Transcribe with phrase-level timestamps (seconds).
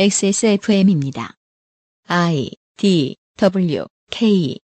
[0.00, 1.34] XSFM입니다.
[2.06, 4.56] I D W K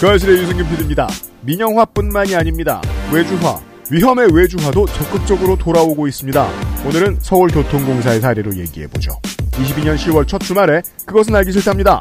[0.00, 1.06] 그 아실의 유승균 PD입니다.
[1.42, 2.80] 민영화뿐만이 아닙니다.
[3.12, 3.60] 외주화,
[3.90, 6.48] 위험의 외주화도 적극적으로 돌아오고 있습니다.
[6.86, 9.20] 오늘은 서울교통공사의 사례로 얘기해보죠.
[9.50, 12.00] 22년 10월 첫 주말에 그것은 알기 싫답니다.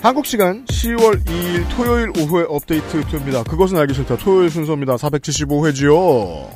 [0.00, 3.42] 한국 시간 10월 2일 토요일 오후의 업데이트 투입니다.
[3.42, 4.16] 그것은 알기 싫다.
[4.16, 4.94] 토요일 순서입니다.
[4.96, 6.48] 475회지요.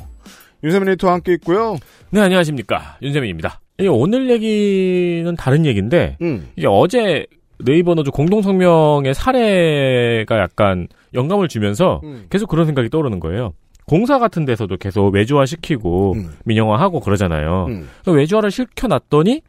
[0.63, 1.75] 윤세민 리터와 함께 있고요.
[2.09, 2.97] 네, 안녕하십니까.
[3.01, 3.59] 윤세민입니다.
[3.89, 7.25] 오늘 얘기는 다른 얘기인데, 음, 이게 어제
[7.59, 12.27] 네이버 노조 공동성명의 사례가 약간 영감을 주면서 음.
[12.29, 13.53] 계속 그런 생각이 떠오르는 거예요.
[13.85, 16.33] 공사 같은 데서도 계속 외주화 시키고 음.
[16.45, 17.65] 민영화하고 그러잖아요.
[17.67, 17.89] 음.
[18.05, 19.41] 그 외주화를 시켜놨더니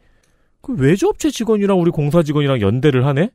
[0.61, 3.29] 그 외주업체 직원이랑 우리 공사 직원이랑 연대를 하네?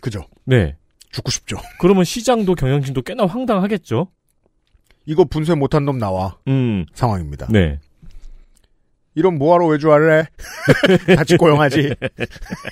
[0.00, 0.26] 그죠.
[0.44, 0.76] 네.
[1.10, 1.58] 죽고 싶죠.
[1.80, 4.08] 그러면 시장도 경영진도 꽤나 황당하겠죠?
[5.06, 6.36] 이거 분쇄 못한 놈 나와.
[6.48, 7.48] 음, 상황입니다.
[7.50, 7.80] 네.
[9.14, 9.72] 이런 뭐하러
[10.12, 10.26] 해?
[11.16, 11.78] 같이 고용하지.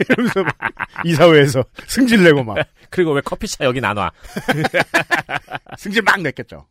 [0.08, 0.54] 이러면서 막
[1.04, 2.58] 이사회에서 승질 내고 막
[2.90, 4.10] 그리고 왜 커피차 여기 나눠?
[5.76, 6.66] 승질 막 냈겠죠.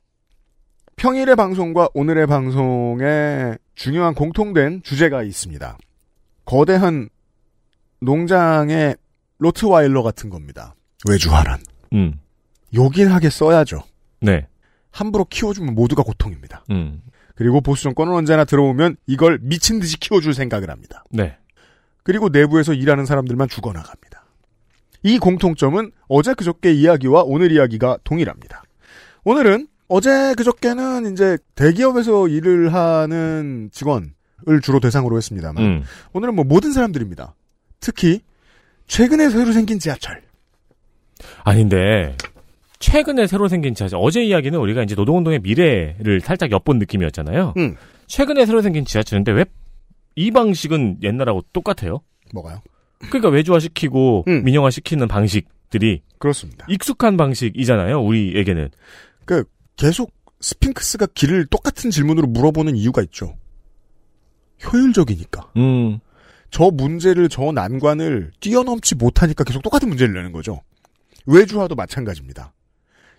[0.95, 5.77] 평일의 방송과 오늘의 방송에 중요한 공통된 주제가 있습니다.
[6.45, 7.09] 거대한
[7.99, 8.95] 농장의
[9.39, 10.75] 로트와일러 같은 겁니다.
[11.07, 11.59] 외주화란.
[11.93, 12.19] 음,
[12.73, 13.83] 요긴 하게 써야죠.
[14.21, 14.47] 네.
[14.91, 16.63] 함부로 키워주면 모두가 고통입니다.
[16.71, 17.01] 음,
[17.35, 21.03] 그리고 보수 정권은 언제나 들어오면 이걸 미친 듯이 키워줄 생각을 합니다.
[21.11, 21.37] 네.
[22.03, 24.25] 그리고 내부에서 일하는 사람들만 죽어나갑니다.
[25.03, 28.63] 이 공통점은 어제 그저께 이야기와 오늘 이야기가 동일합니다.
[29.23, 35.83] 오늘은 어제 그저께는 이제 대기업에서 일을 하는 직원을 주로 대상으로 했습니다만 음,
[36.13, 37.35] 오늘은 뭐 모든 사람들입니다.
[37.79, 38.21] 특히
[38.87, 40.21] 최근에 새로 생긴 지하철.
[41.43, 42.15] 아닌데
[42.79, 47.53] 최근에 새로 생긴 지하철 어제 이야기는 우리가 이제 노동운동의 미래를 살짝 엿본 느낌이었잖아요.
[47.57, 47.75] 음.
[48.07, 49.45] 최근에 새로 생긴 지하철인데 왜
[50.17, 51.99] 이 방식은 옛날하고 똑같아요?
[52.33, 52.61] 뭐가요?
[53.09, 54.43] 그러니까 외주화 시키고 음.
[54.45, 56.65] 민영화 시키는 방식들이 그렇습니다.
[56.69, 58.01] 익숙한 방식이잖아요.
[58.01, 58.69] 우리에게는.
[59.25, 59.43] 그
[59.75, 63.35] 계속 스핑크스가 길을 똑같은 질문으로 물어보는 이유가 있죠.
[64.63, 65.51] 효율적이니까.
[65.57, 65.99] 음,
[66.55, 70.61] 저 문제를 저 난관을 뛰어넘지 못하니까 계속 똑같은 문제를 내는 거죠.
[71.25, 72.53] 외주화도 마찬가지입니다.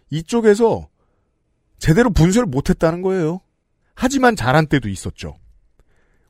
[0.09, 0.89] 이쪽에서
[1.79, 3.43] 제대로 분쇄를 못했다는 거예요.
[3.95, 5.37] 하지만 잘한 때도 있었죠.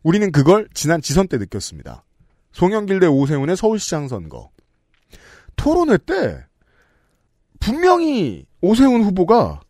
[0.03, 2.03] 우리는 그걸 지난 지선 때 느꼈습니다.
[2.51, 4.51] 송영길 대 오세훈의 서울시장 선거.
[5.55, 6.45] 토론회 때
[7.61, 9.61] 분명히 오세훈 후보가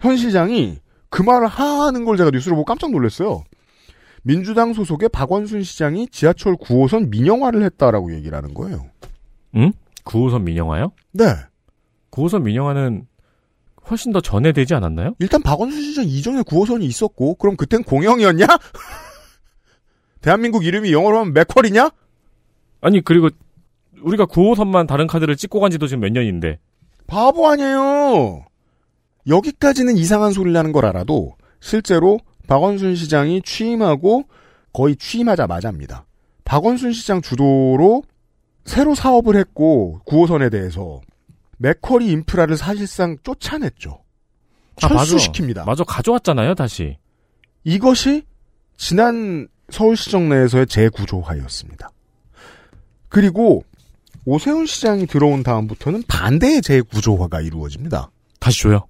[0.00, 3.44] 현 시장이 그 말을 하는 걸 제가 뉴스로 보고 깜짝 놀랐어요.
[4.22, 8.86] 민주당 소속의 박원순 시장이 지하철 9호선 민영화를 했다라고 얘기를 하는 거예요.
[10.04, 10.92] 9호선 민영화요?
[11.12, 11.24] 네.
[12.10, 13.06] 9호선 민영화는
[13.88, 15.14] 훨씬 더 전에 되지 않았나요?
[15.18, 18.46] 일단 박원순 시장 이전에 9호선이 있었고, 그럼 그땐 공영이었냐?
[20.20, 21.90] 대한민국 이름이 영어로 하면 맥쿼리냐?
[22.82, 23.30] 아니 그리고
[24.02, 26.58] 우리가 9호선만 다른 카드를 찍고 간 지도 지금 몇 년인데.
[27.06, 28.44] 바보 아니에요.
[29.26, 32.18] 여기까지는 이상한 소리를 하는 걸 알아도 실제로
[32.50, 34.24] 박원순 시장이 취임하고
[34.72, 36.04] 거의 취임하자마자입니다.
[36.44, 38.02] 박원순 시장 주도로
[38.64, 41.00] 새로 사업을 했고 9호선에 대해서
[41.58, 44.02] 맥쿼리 인프라를 사실상 쫓아냈죠.
[44.82, 45.14] 아, 맞아.
[45.14, 45.64] 철수시킵니다.
[45.64, 46.98] 맞아 가져왔잖아요 다시.
[47.62, 48.24] 이것이
[48.76, 51.90] 지난 서울시정 내에서의 재구조화였습니다.
[53.08, 53.62] 그리고
[54.24, 58.10] 오세훈 시장이 들어온 다음부터는 반대의 재구조화가 이루어집니다.
[58.40, 58.88] 다시 줘요.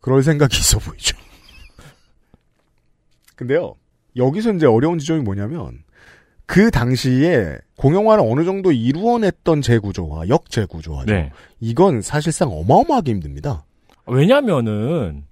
[0.00, 1.16] 그럴 생각이 있어 보이죠.
[3.42, 3.74] 근데요,
[4.16, 5.82] 여기서 이제 어려운 지점이 뭐냐면,
[6.46, 11.12] 그 당시에 공영화를 어느 정도 이루어냈던 재구조화, 역재구조화죠.
[11.12, 11.30] 네.
[11.60, 13.64] 이건 사실상 어마어마하게 힘듭니다.
[14.06, 15.24] 왜냐면은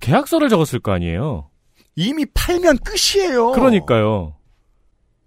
[0.00, 1.48] 계약서를 적었을 거 아니에요.
[1.96, 3.52] 이미 팔면 끝이에요.
[3.52, 4.34] 그러니까요.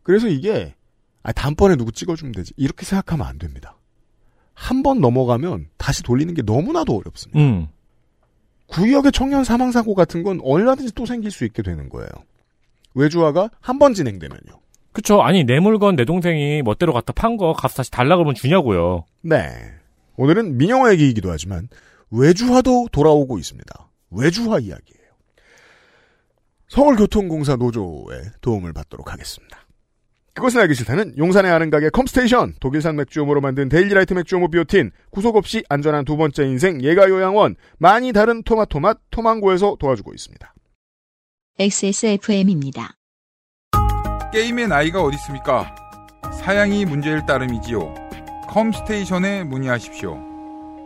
[0.03, 0.73] 그래서 이게
[1.23, 3.77] 아 다음번에 누구 찍어주면 되지 이렇게 생각하면 안 됩니다.
[4.53, 7.39] 한 번 넘어가면 다시 돌리는 게 너무나도 어렵습니다.
[7.39, 7.67] 음.
[8.71, 12.07] 구역의 청년 사망 사고 같은 건 얼마든지 또 생길 수 있게 되는 거예요.
[12.93, 14.59] 외주화가 한 번 진행되면요.
[14.93, 15.21] 그쵸.
[15.21, 19.05] 아니 내 물건 내 동생이 멋대로 갖다 판 거 값 다시 달라 그러면 주냐고요.
[19.21, 19.49] 네.
[20.17, 21.67] 오늘은 민영화 얘기이기도 하지만
[22.11, 23.89] 외주화도 돌아오고 있습니다.
[24.11, 25.01] 외주화 이야기예요.
[26.67, 29.60] 서울교통공사 노조의 도움을 받도록 하겠습니다.
[30.33, 35.63] 그것은 알기 싫다는 용산의 아는 가게 컴스테이션, 독일산 맥주효모로 만든 데일리라이트 맥주효모 비오틴, 구속 없이
[35.67, 40.53] 안전한 두 번째 인생 예가요양원, 많이 다른 토마토맛 토망고에서 도와주고 있습니다.
[41.59, 42.95] XSFM입니다.
[44.31, 45.75] 게임에 나이가 어디 있습니까?
[46.39, 47.93] 사양이 문제일 따름이지요.
[48.47, 50.17] 컴스테이션에 문의하십시오.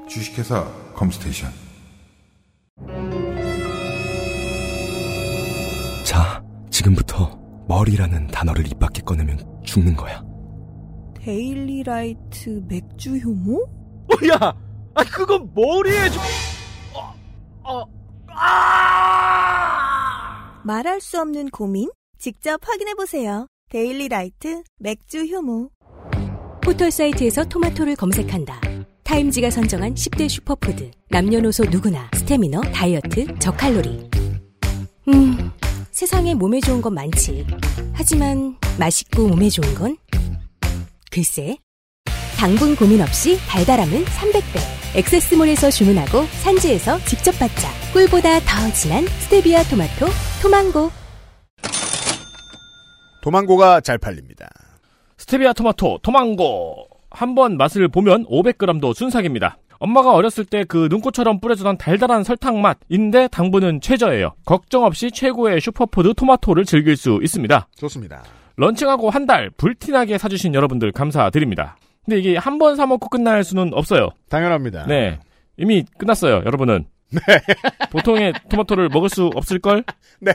[0.10, 0.66] 주식회사
[0.96, 1.52] 컴스테이션.
[6.04, 10.24] 자, 지금부터 머리라는 단어를 입 밖에 꺼내면 죽는 거야.
[11.16, 13.64] 데일리라이트 맥주 효모?
[13.64, 14.54] 어, 야,
[14.94, 16.22] 아 그건 머리에 좀.
[16.94, 17.14] 어,
[17.64, 17.84] 어,
[18.28, 19.66] 아!
[20.64, 21.90] 말할 수 없는 고민?
[22.20, 23.48] 직접 확인해보세요.
[23.70, 25.70] 데일리라이트 맥주 효모.
[26.64, 28.60] 포털 사이트에서 토마토를 검색한다.
[29.04, 30.92] 타임지가 선정한 10대 슈퍼푸드.
[31.10, 34.10] 남녀노소 누구나 스테미너, 다이어트, 저칼로리.
[35.10, 35.52] 음,
[35.96, 37.48] 세상에 몸에 좋은 건 많지.
[37.94, 39.96] 하지만 맛있고 몸에 좋은 건?
[41.10, 41.56] 글쎄.
[42.38, 44.98] 당분 고민 없이 달달함은 300배.
[44.98, 47.70] 액세스몰에서 주문하고 산지에서 직접 받자.
[47.94, 50.08] 꿀보다 더 진한 스테비아 토마토,
[50.42, 50.92] 토망고.
[53.24, 54.50] 토망고가 잘 팔립니다.
[55.18, 56.90] 스테비아 토마토, 토망고.
[57.10, 59.58] 한번 맛을 보면 500g도 순삭입니다.
[59.80, 64.34] 엄마가 어렸을 때 그 눈꽃처럼 뿌려주던 달달한 설탕 맛인데 당분은 최저예요.
[64.46, 67.68] 걱정 없이 최고의 슈퍼푸드 토마토를 즐길 수 있습니다.
[67.78, 68.24] 좋습니다.
[68.58, 71.78] 런칭하고 한 달 불티나게 사주신 여러분들 감사드립니다.
[72.06, 74.10] 근데 이게 한 번 사먹고 끝날 수는 없어요.
[74.30, 74.86] 당연합니다.
[74.88, 75.20] 네.
[75.58, 76.86] 이미 끝났어요, 여러분은.
[77.92, 79.84] 보통의 토마토를 먹을 수 없을걸?
[80.20, 80.34] 네.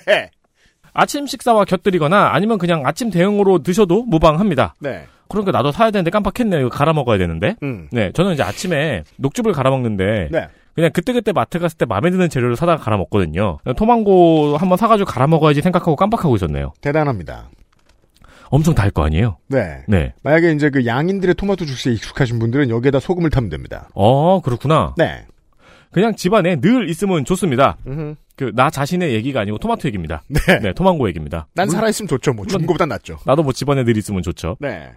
[0.92, 4.75] 아침 식사와 곁들이거나 아니면 그냥 아침 대용으로 드셔도 무방합니다.
[4.81, 5.06] 네.
[5.30, 6.60] 그러니까 나도 사야 되는데 깜빡했네.
[6.60, 7.56] 이거 갈아 먹어야 되는데.
[7.62, 7.88] 음.
[7.92, 10.48] 네, 저는 이제 아침에 녹즙을 갈아 먹는데 네.
[10.74, 13.58] 그냥 그때그때 마트 갔을 때 마음에 드는 재료를 사다가 갈아 먹거든요.
[13.76, 16.72] 토망고 한번 사가지고 갈아 먹어야지 생각하고 깜빡하고 있었네요.
[16.80, 17.50] 대단합니다.
[18.50, 19.36] 엄청 달 거 아니에요?
[19.48, 19.84] 네.
[19.86, 20.12] 네.
[20.22, 23.88] 만약에 이제 그 양인들의 토마토 주스에 익숙하신 분들은 여기에다 소금을 타면 됩니다.
[23.94, 24.94] 어, 그렇구나.
[24.96, 25.24] 네.
[25.92, 27.76] 그냥 집안에 늘 있으면 좋습니다.
[28.36, 30.22] 그 나 자신의 얘기가 아니고 토마토 얘기입니다.
[30.28, 30.58] 네.
[30.60, 31.46] 네, 토망고 얘기입니다.
[31.54, 32.32] 난 물- 살아있으면 좋죠.
[32.32, 33.18] 뭐, 죽은 것보단 낫죠.
[33.26, 34.56] 나도 뭐 집안에 늘 있으면 좋죠.
[34.60, 34.90] 네.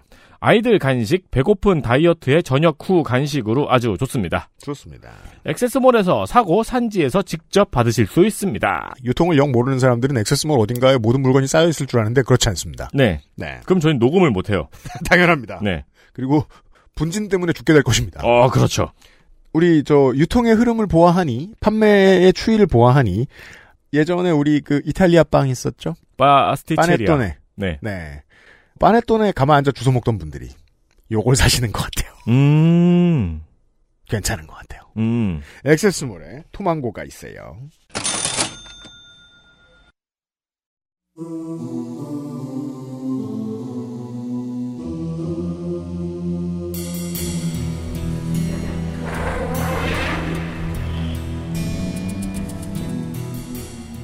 [0.45, 4.50] 아이들 간식, 배고픈 다이어트의 저녁 후 간식으로 아주 좋습니다.
[4.57, 5.10] 좋습니다.
[5.45, 8.95] 액세스몰에서 사고 산지에서 직접 받으실 수 있습니다.
[9.06, 12.90] 유통을 영 모르는 사람들은 액세스몰 어딘가에 모든 물건이 쌓여 있을 줄 아는데 그렇지 않습니다.
[12.94, 13.22] 네.
[13.38, 13.62] 네.
[13.63, 14.68] 그럼 저희는 녹음을 못 해요.
[15.10, 15.62] 당연합니다.
[15.63, 15.86] 네.
[16.12, 16.44] 그리고
[16.94, 18.19] 분진 때문에 죽게 될 것입니다.
[18.22, 18.92] 어, 그렇죠.
[19.54, 23.28] 우리 저 유통의 흐름을 보아하니 판매의 추이를 보아하니
[23.94, 25.95] 예전에 우리 그 이탈리아 빵 있었죠?
[26.18, 27.18] 바스티체리아.
[27.56, 27.80] 네.
[27.81, 28.23] 네.
[28.83, 30.50] 파네토네 가만 앉아 주워 먹던 분들이
[31.09, 32.13] 요걸 사시는 것 같아요.
[32.27, 33.41] 음.
[34.09, 34.81] 괜찮은 것 같아요.
[34.97, 35.41] 음.
[35.63, 37.62] 액세스몰에 토망고가 있어요.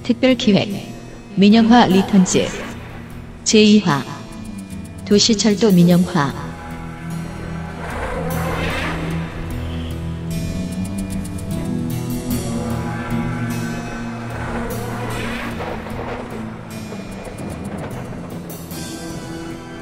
[0.03, 0.69] 특별기획
[1.35, 2.47] 민영화 리턴즈
[3.43, 4.19] 제2화
[5.09, 6.31] 도시철도 민영화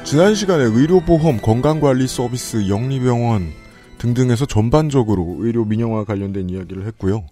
[0.02, 3.52] 지난 시간에 의료보험, 건강관리 서비스, 영리병원
[3.98, 7.26] 등등에서 전반적으로 의료 민영화 관련된 이야기를 했고요.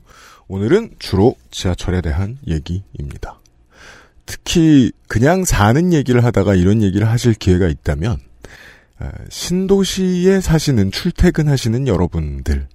[0.49, 3.40] 오늘은 주로 지하철에 대한 얘기입니다.
[4.26, 8.19] 특히 그냥 사는 얘기를 하다가 이런 얘기를 하실 기회가 있다면
[9.02, 12.68] 에, 신도시에 사시는 출퇴근하시는 여러분들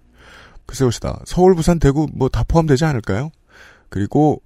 [0.66, 1.20] 글쎄 봅시다.
[1.26, 3.30] 서울, 부산, 대구 뭐 다 포함되지 않을까요?
[3.90, 4.42] 그리고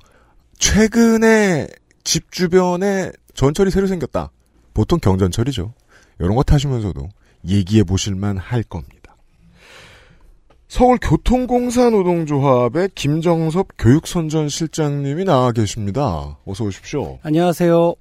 [0.58, 1.68] 최근에
[2.04, 4.32] 집 주변에 전철이 새로 생겼다.
[4.74, 5.74] 보통 경전철이죠.
[6.20, 7.10] 이런 거 타시면서도
[7.48, 9.05] 얘기해 보실만 할 겁니다.
[10.68, 16.38] 서울교통공사 노동조합의 김정섭 교육선전 실장님이 나와 계십니다.
[16.46, 17.20] 어서 오십시오.
[17.22, 17.94] 안녕하세요.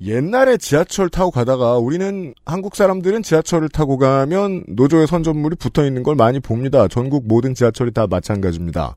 [0.00, 6.14] 옛날에 지하철 타고 가다가 우리는 한국 사람들은 지하철을 타고 가면 노조의 선전물이 붙어 있는 걸
[6.16, 6.88] 많이 봅니다.
[6.88, 8.96] 전국 모든 지하철이 다 마찬가지입니다.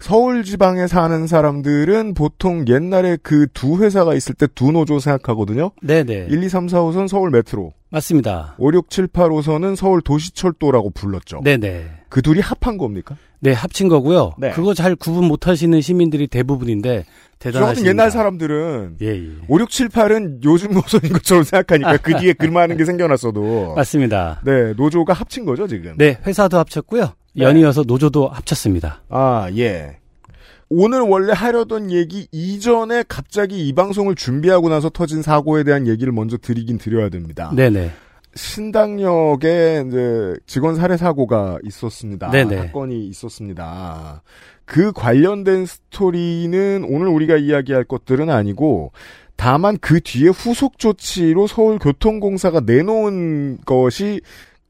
[0.00, 5.70] 서울 지방에 사는 사람들은 보통 옛날에 그 두 회사가 있을 때 두 노조 생각하거든요.
[5.80, 6.26] 네네.
[6.28, 8.56] 1, 2, 3, 4, 5선 서울 메트로, 맞습니다.
[8.58, 11.42] 5, 6, 7, 8, 5선은 서울 도시철도라고 불렀죠.
[11.44, 12.01] 네네.
[12.12, 13.16] 그 둘이 합한 겁니까?
[13.40, 14.34] 네, 합친 거고요.
[14.36, 14.50] 네.
[14.50, 17.06] 그거 잘 구분 못 하시는 시민들이 대부분인데.
[17.38, 19.30] 같은 옛날 사람들은 예, 예.
[19.48, 24.42] 5, 6, 7, 8은 요즘 노선인 것처럼 생각하니까 그 뒤에 글많은 게 생겨났어도 맞습니다.
[24.44, 25.94] 네, 노조가 합친 거죠, 지금.
[25.96, 27.14] 네, 회사도 합쳤고요.
[27.34, 27.44] 네.
[27.44, 29.00] 연이어서 노조도 합쳤습니다.
[29.08, 29.96] 아, 예.
[30.68, 36.36] 오늘 원래 하려던 얘기 이전에 갑자기 이 방송을 준비하고 나서 터진 사고에 대한 얘기를 먼저
[36.36, 37.50] 드리긴 드려야 됩니다.
[37.56, 37.90] 네네.
[38.34, 42.30] 신당역에 이제 직원 살해 사고가 있었습니다.
[42.30, 42.56] 네네.
[42.56, 44.22] 사건이 있었습니다.
[44.64, 48.92] 그 관련된 스토리는 오늘 우리가 이야기할 것들은 아니고
[49.36, 54.20] 다만 그 뒤에 후속 조치로 서울교통공사가 내놓은 것이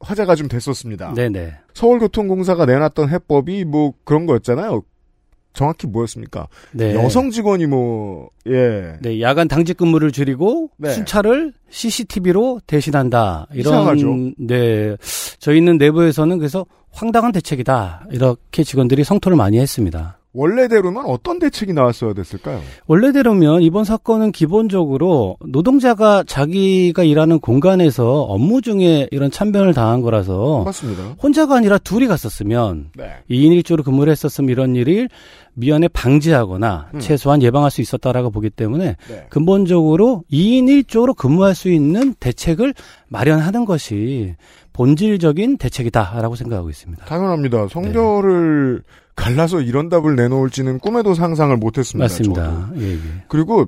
[0.00, 1.14] 화제가 좀 됐었습니다.
[1.14, 1.54] 네네.
[1.74, 4.82] 서울교통공사가 내놨던 해법이 뭐 그런 거였잖아요.
[5.52, 6.48] 정확히 뭐였습니까?
[6.72, 6.94] 네.
[6.94, 8.96] 여성 직원이 뭐, 예.
[9.00, 10.90] 네, 야간 당직 근무를 줄이고 네.
[10.90, 13.46] 순찰을 CCTV로 대신한다.
[13.52, 14.32] 이런 이상하죠.
[14.38, 14.96] 네.
[15.38, 18.06] 저희는 내부에서는 그래서 황당한 대책이다.
[18.10, 20.18] 이렇게 직원들이 성토를 많이 했습니다.
[20.34, 22.60] 원래대로면 어떤 대책이 나왔어야 됐을까요?
[22.86, 31.16] 원래대로면 이번 사건은 기본적으로 노동자가 자기가 일하는 공간에서 업무 중에 이런 참변을 당한 거라서 맞습니다.
[31.22, 33.10] 혼자가 아니라 둘이 갔었으면 네.
[33.30, 35.10] 2인 1조로 근무를 했었으면 이런 일을
[35.54, 37.00] 미연에 방지하거나 음.
[37.00, 39.26] 최소한 예방할 수 있었다라고 보기 때문에 네.
[39.28, 42.72] 근본적으로 2인 1조로 근무할 수 있는 대책을
[43.08, 44.34] 마련하는 것이
[44.72, 47.04] 본질적인 대책이다라고 생각하고 있습니다.
[47.06, 47.68] 당연합니다.
[47.68, 48.82] 성별을
[49.14, 52.04] 갈라서 이런 답을 내놓을지는 꿈에도 상상을 못했습니다.
[52.04, 52.70] 맞습니다.
[52.78, 52.98] 예, 예.
[53.28, 53.66] 그리고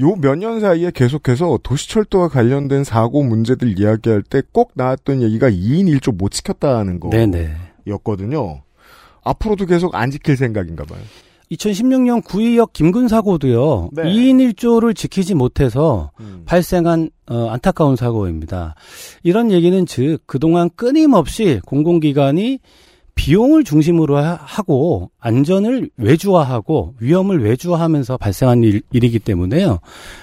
[0.00, 5.84] 요 몇 년 사이에 계속해서 도시철도와 관련된 사고 문제들 이야기할 때 꼭 나왔던 얘기가 2인
[5.98, 7.54] 1조 못 지켰다는 네네.
[7.86, 8.62] 거였거든요.
[9.24, 11.00] 앞으로도 계속 안 지킬 생각인가 봐요.
[11.52, 13.90] 2016년 구의역 김근 사고도요.
[13.92, 14.02] 네.
[14.04, 16.42] 2인 1조를 지키지 못해서 음.
[16.46, 18.74] 발생한 어, 안타까운 사고입니다.
[19.22, 22.58] 이런 얘기는 즉 그동안 끊임없이 공공기관이
[23.14, 29.78] 비용을 중심으로 하- 하고 안전을 외주화하고 위험을 외주화하면서 발생한 일, 일이기 때문에요.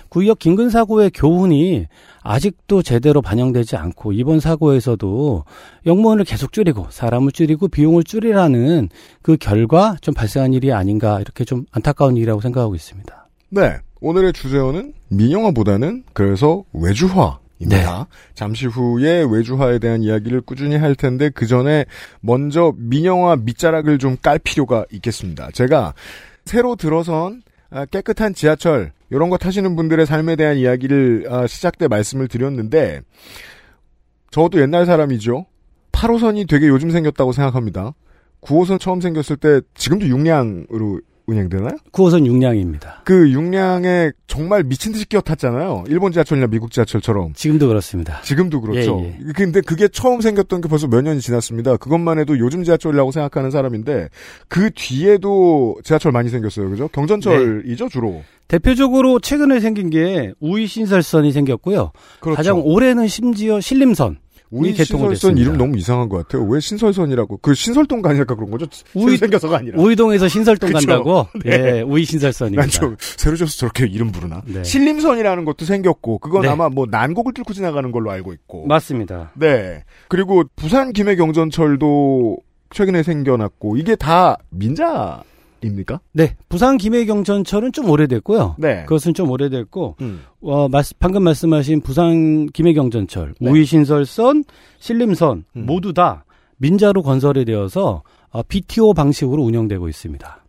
[0.10, 1.86] 구의역 김근 사고의 교훈이
[2.22, 5.44] 아직도 제대로 반영되지 않고 이번 사고에서도
[5.86, 8.90] 영무원을 계속 줄이고 사람을 줄이고 비용을 줄이라는
[9.22, 13.28] 그 결과 좀 발생한 일이 아닌가 이렇게 좀 안타까운 일이라고 생각하고 있습니다.
[13.50, 13.78] 네.
[14.02, 18.08] 오늘의 주제어는 민영화보다는 그래서 외주화 입니다.
[18.34, 21.86] 잠시 후에 외주화에 대한 이야기를 꾸준히 할 텐데 그 전에
[22.22, 25.50] 먼저 민영화 밑자락을 좀 깔 필요가 있겠습니다.
[25.52, 25.94] 제가
[26.46, 31.88] 새로 들어선 아, 깨끗한 지하철 이런 거 타시는 분들의 삶에 대한 이야기를 아, 시작 때
[31.88, 33.02] 말씀을 드렸는데
[34.32, 35.46] 저도 옛날 사람이죠.
[35.92, 37.94] 8호선이 되게 요즘 생겼다고 생각합니다.
[38.42, 41.78] 9호선 처음 생겼을 때 지금도 6량으로 운행되나요?
[41.92, 43.02] 9호선 육량입니다.
[43.06, 45.86] 그 육량에 정말 미친 듯이 끼어 탔잖아요.
[45.88, 47.34] 일본 지하철이나 미국 지하철처럼.
[47.34, 48.22] 지금도 그렇습니다.
[48.22, 49.02] 지금도 그렇죠.
[49.04, 51.78] 예, 근데 그게 처음 생겼던 게 벌써 몇 년이 지났습니다.
[51.78, 54.10] 그것만 해도 요즘 지하철이라고 생각하는 사람인데
[54.48, 56.70] 그 뒤에도 지하철 많이 생겼어요.
[56.70, 56.88] 그죠?
[56.90, 57.90] 경전철이죠, 네.
[57.90, 58.22] 주로.
[58.48, 61.92] 대표적으로 최근에 생긴 게 우이 신설선이 생겼고요.
[62.20, 62.36] 그렇죠.
[62.36, 64.18] 가장 올해는 심지어 신림선.
[64.52, 65.38] 우리 개통을 신설선.
[65.38, 66.44] 이름 너무 이상한 것 같아요.
[66.50, 67.38] 왜 신설선이라고?
[67.38, 68.66] 그 신설동 가니까 그런 거죠?
[68.96, 69.80] 우이- 생겨서가 아니라.
[69.82, 70.88] 우이동에서 신설동 그쵸.
[70.88, 71.28] 간다고?
[71.46, 71.52] 네.
[71.78, 72.62] 예, 우이 신설선입니다.
[72.64, 74.42] 난좀 새로 져서 저렇게 이름 부르나?
[74.46, 74.64] 네.
[74.64, 76.48] 신림선이라는 것도 생겼고 그건 네.
[76.50, 78.66] 아마 뭐 난곡을 뚫고 지나가는 걸로 알고 있고.
[78.66, 79.32] 맞습니다.
[79.36, 79.84] 네.
[80.08, 82.38] 그리고 부산 김해경전철도
[82.72, 85.22] 최근에 생겨났고 이게 다 민자
[85.64, 86.00] 입니까?
[86.14, 88.56] 네, 부산 김해경전철은 좀 오래됐고요.
[88.58, 88.84] 네.
[88.84, 90.22] 그것은 좀 오래됐고 음.
[90.42, 93.50] 어, 말씀- 방금 말씀하신 부산 김해경전철, 네.
[93.50, 94.44] 우이신설선,
[94.80, 95.66] 신림선 음.
[95.66, 96.26] 모두 다
[96.58, 100.44] 민자로 건설이 되어서 어, BTO 방식으로 운영되고 있습니다.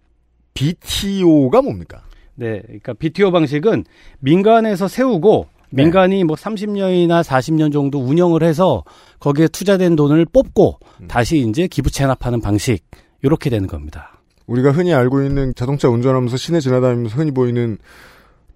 [0.55, 2.02] BTO가 뭡니까?
[2.35, 3.85] 네, 그러니까 BTO 방식은
[4.21, 5.83] 민간에서 세우고 네.
[5.85, 8.83] 민간이 뭐 30년이나 40년 정도 운영을 해서
[9.21, 11.09] 거기에 투자된 돈을 뽑고 음.
[11.09, 12.85] 다시 이제 기부 체납하는 방식
[13.23, 14.20] 이렇게 되는 겁니다.
[14.50, 17.78] 우리가 흔히 알고 있는 자동차 운전하면서 시내 지나다니면서 흔히 보이는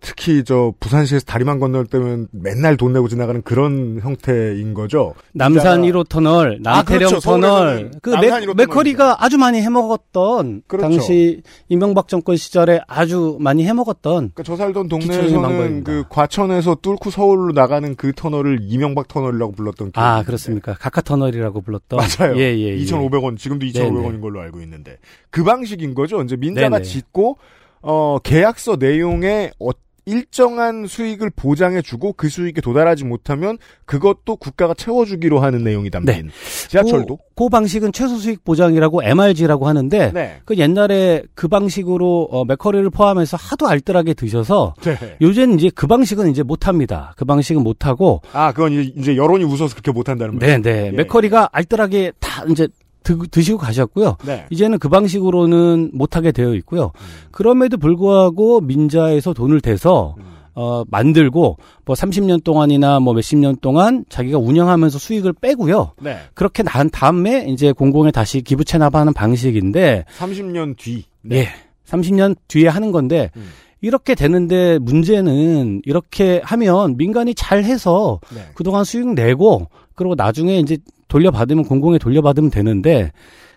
[0.06, 5.14] 특히 저 부산시에서 다리만 건널 때면 맨날 돈 내고 지나가는 그런 형태인 거죠.
[5.32, 7.20] 남산 민자가- 1호 터널, 남태령 그렇죠.
[7.20, 10.82] 터널, 그 맥, 1호 맥커리가 아주 많이 해먹었던 그렇죠.
[10.90, 15.84] 당시 이명박 정권 시절에 아주 많이 해먹었던 그러니까 저 살던 동네에서는.
[15.84, 20.22] 그 과천에서 뚫고 서울로 나가는 그 터널을 이명박 터널이라고 불렀던 아.
[20.22, 22.36] 그렇습니까 가카 터널이라고 불렀던 맞아요.
[22.36, 22.76] 예, 예, 예.
[22.84, 23.88] 2,500원, 지금도 네네.
[23.90, 24.98] 2,500원인 걸로 알고 있는데.
[25.30, 26.20] 그 방식인 거죠.
[26.22, 26.82] 이제 민자가 네네.
[26.82, 27.38] 짓고,
[27.82, 29.70] 어, 계약서 내용에 어,
[30.06, 36.30] 일정한 수익을 보장해주고 그 수익에 도달하지 못하면 그것도 국가가 채워주기로 하는 내용이 담긴
[36.68, 37.16] 지하철도.
[37.16, 40.40] 그, 그 방식은 최소 수익 보장이라고 MRG라고 하는데 네.
[40.44, 45.16] 그 옛날에 그 방식으로 어, 맥커리를 포함해서 하도 알뜰하게 드셔서 네.
[45.20, 47.14] 요새는 이제 그 방식은 이제 못합니다.
[47.16, 50.68] 그 방식은 못하고 아, 그건 이제- 여론이 웃어서 그렇게 못한다는 네, 말이죠.
[50.70, 50.86] 네.
[50.86, 50.90] 예.
[50.90, 52.68] 맥커리가 알뜰하게 다 이제
[53.04, 54.16] 드, 드시고 가셨고요.
[54.26, 54.46] 네.
[54.50, 56.86] 이제는 그 방식으로는 못하게 되어 있고요.
[56.86, 57.28] 음.
[57.30, 60.34] 그럼에도 불구하고 민자에서 돈을 대서 음.
[60.56, 65.92] 어, 만들고 뭐 30년 동안이나 뭐 몇십 년 동안 자기가 운영하면서 수익을 빼고요.
[66.00, 66.18] 네.
[66.34, 71.04] 그렇게 난 다음에 이제 공공에 다시 기부 체납하는 방식인데 30년 뒤.
[71.32, 71.48] 예.
[71.86, 73.50] 30년 뒤에 하는 건데 음.
[73.80, 78.40] 이렇게 되는데 문제는 이렇게 하면 민간이 잘 해서 네.
[78.54, 80.78] 그동안 수익 내고 그리고 나중에 이제
[81.14, 83.12] 돌려받으면 공공에 돌려받으면 되는데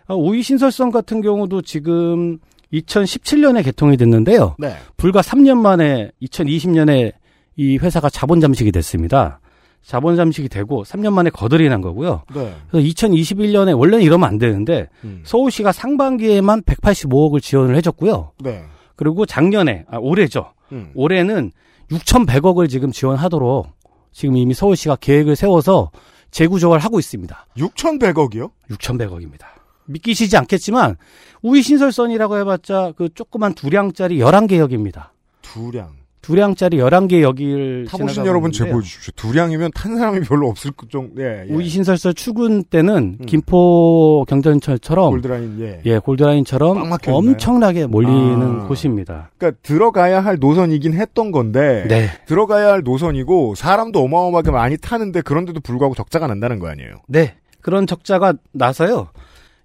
[0.06, 2.38] 아, 오이 신설선 같은 경우도 지금
[2.72, 4.56] 2017년에 개통이 됐는데요.
[4.60, 4.76] 네.
[4.96, 7.14] 불과 3년 만에 2020년에
[7.56, 9.40] 이 회사가 자본 잠식이 됐습니다.
[9.82, 12.24] 자본 잠식이 되고 3년 만에 거덜이 난 거고요.
[12.36, 12.54] 네.
[12.70, 15.22] 그래서 2021년에 원래는 이러면 안 되는데 음.
[15.24, 18.34] 서울시가 상반기에만 185억을 지원을 해줬고요.
[18.44, 18.64] 네.
[18.96, 20.52] 그리고 작년에 아 올해죠.
[20.74, 20.92] 음.
[20.94, 21.52] 올해는
[21.90, 23.68] 6,100억을 지금 지원하도록
[24.12, 25.92] 지금 이미 서울시가 계획을 세워서
[26.32, 27.48] 재구조를 하고 있습니다.
[27.58, 28.52] 6,100억이요?
[28.70, 29.46] 6,100억입니다.
[29.86, 30.98] 믿기시지 않겠지만
[31.42, 35.14] 우이 신설선이라고 해봤자 그 조그만 두량짜리 11개 역입니다.
[35.42, 35.97] 두량.
[36.28, 38.52] 두량짜리 11개 역을 타보신 여러분.
[38.52, 39.14] 제보해 주십시오.
[39.16, 41.54] 두량이면 탄 사람이 별로 없을 정 예, 예.
[41.54, 43.26] 우이 신설선 출근 때는 음.
[43.26, 45.82] 김포 경전철처럼 골드라인 예.
[45.86, 46.92] 예, 골드라인처럼?
[47.08, 48.68] 엄청나게 몰리는 아.
[48.68, 49.32] 곳입니다.
[49.38, 52.10] 그러니까 들어가야 할 노선이긴 했던 건데 네.
[52.26, 56.96] 들어가야 할 노선이고 사람도 어마어마하게 많이 타는데 그런데도 불구하고 적자가 난다는 거 아니에요?
[57.08, 57.36] 네.
[57.62, 59.08] 그런 적자가 나서요.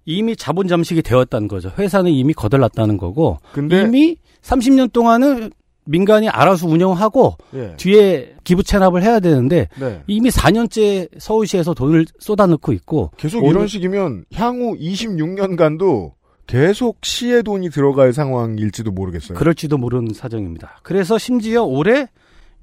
[0.05, 1.71] 이미 자본 잠식이 되었다는 거죠.
[1.77, 5.51] 회사는 이미 거덜났다는 거고 근데 이미 30년 동안은
[5.85, 7.75] 민간이 알아서 운영하고 예.
[7.77, 10.01] 뒤에 기부 체납을 해야 되는데 네.
[10.07, 16.13] 이미 4년째 서울시에서 돈을 쏟아넣고 있고 계속 이런 식이면 향후 26년간도
[16.47, 19.37] 계속 시의 돈이 들어갈 상황일지도 모르겠어요.
[19.37, 20.79] 그럴지도 모르는 사정입니다.
[20.83, 22.07] 그래서 심지어 올해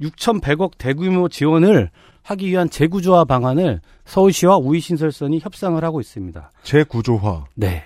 [0.01, 1.91] 6,100억 대규모 지원을
[2.23, 6.51] 하기 위한 재구조화 방안을 서울시와 우이신설선이 협상을 하고 있습니다.
[6.63, 7.47] 재구조화.
[7.55, 7.85] 네.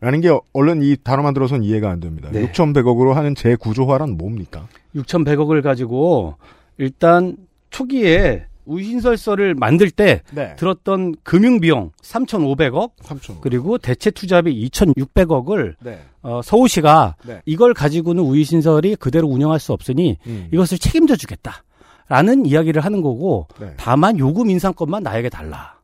[0.00, 2.30] 라는 게 얼른 이 단어만 들어선 이해가 안 됩니다.
[2.32, 2.50] 네.
[2.50, 4.66] 6,100억으로 하는 재구조화란 뭡니까?
[4.96, 6.36] 6,100억을 가지고
[6.78, 7.36] 일단
[7.68, 10.54] 초기에 우이신설설을 만들 때 네.
[10.56, 13.40] 들었던 금융비용 3,500억 3,000억.
[13.40, 15.98] 그리고 대체 투자비 2,600억을 네.
[16.22, 17.42] 어, 서울시가 네.
[17.46, 20.48] 이걸 가지고는 우이신설이 그대로 운영할 수 없으니 음.
[20.52, 21.64] 이것을 책임져 주겠다.
[22.08, 23.72] 라는 이야기를 하는 거고 네.
[23.76, 25.79] 다만 요금 인상권만 나에게 달라.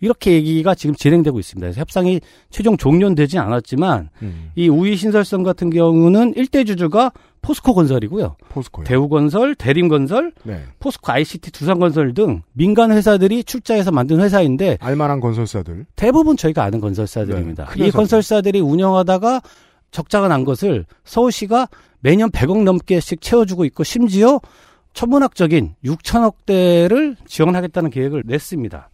[0.00, 1.64] 이렇게 얘기가 지금 진행되고 있습니다.
[1.66, 4.50] 그래서 협상이 최종 종료되진 않았지만 음.
[4.54, 7.12] 이 우이 신설선 같은 경우는 일대 주주가
[7.42, 8.36] 포스코 건설이고요.
[8.48, 8.84] 포스코요.
[8.84, 10.62] 대우건설, 대림건설, 네.
[10.80, 15.86] 포스코 ICT, 두산건설 등 민간 회사들이 출자해서 만든 회사인데 알만한 건설사들.
[15.96, 17.66] 대부분 저희가 아는 건설사들입니다.
[17.66, 17.90] 네, 큰 이.
[17.90, 19.40] 건설사들이 운영하다가
[19.90, 21.68] 적자가 난 것을 서울시가
[22.00, 24.40] 매년 100억 넘게씩 채워주고 있고 심지어
[24.92, 28.90] 천문학적인 6천억 대를 지원하겠다는 계획을 냈습니다.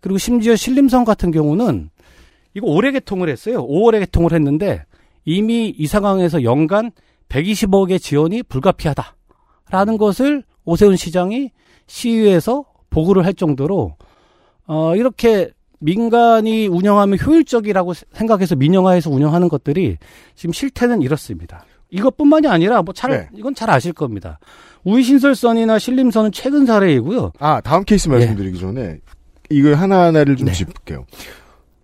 [0.00, 1.90] 그리고 심지어 신림성 같은 경우는
[2.54, 3.66] 이거 올해 개통을 했어요.
[3.66, 4.84] 5월에 개통을 했는데
[5.24, 6.92] 이미 이 상황에서 연간
[7.28, 11.50] 120억의 지원이 불가피하다라는 것을 오세훈 시장이
[11.86, 13.96] 시의회에서 보고를 할 정도로
[14.66, 19.98] 어, 이렇게 민간이 운영하면 효율적이라고 생각해서 민영화해서 운영하는 것들이
[20.34, 21.64] 지금 실태는 이렇습니다.
[21.90, 23.28] 이것뿐만이 아니라 뭐잘 네.
[23.34, 24.38] 이건 잘 아실 겁니다.
[24.84, 27.32] 우이신설선이나 신림선은 최근 사례이고요.
[27.38, 29.00] 아, 다음 케이스 말씀드리기 전에
[29.50, 30.52] 이거 하나하나를 좀 네.
[30.52, 31.06] 짚을게요.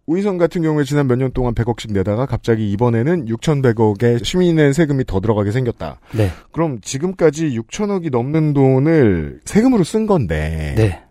[0.06, 5.04] 우이선 같은 경우에 지난 몇 년 동안 100억씩 내다가 갑자기 이번에는 6,100억의 시민이 낸 세금이
[5.06, 6.00] 더 들어가게 생겼다.
[6.12, 6.30] 네.
[6.50, 11.02] 그럼 지금까지 6천억이 넘는 돈을 세금으로 쓴 건데 네.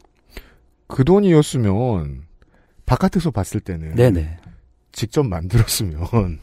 [0.88, 2.24] 그 돈이었으면
[2.86, 4.38] 바깥에서 봤을 때는 네, 네.
[4.92, 6.02] 직접 만들었으면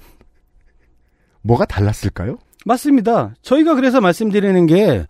[1.42, 2.38] 뭐가 달랐을까요?
[2.64, 3.34] 맞습니다.
[3.42, 5.06] 저희가 그래서 말씀드리는 게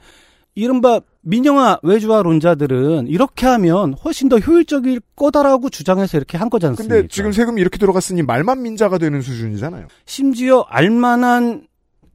[0.56, 1.00] 이른바
[1.32, 6.94] 민영화 외주화론자들은 이렇게 하면 훨씬 더 효율적일 거다라고 주장해서 이렇게 한 거지 않습니까?
[6.94, 9.88] 근데 지금 세금이 이렇게 들어갔으니 말만 민자가 되는 수준이잖아요.
[10.06, 11.66] 심지어 알만한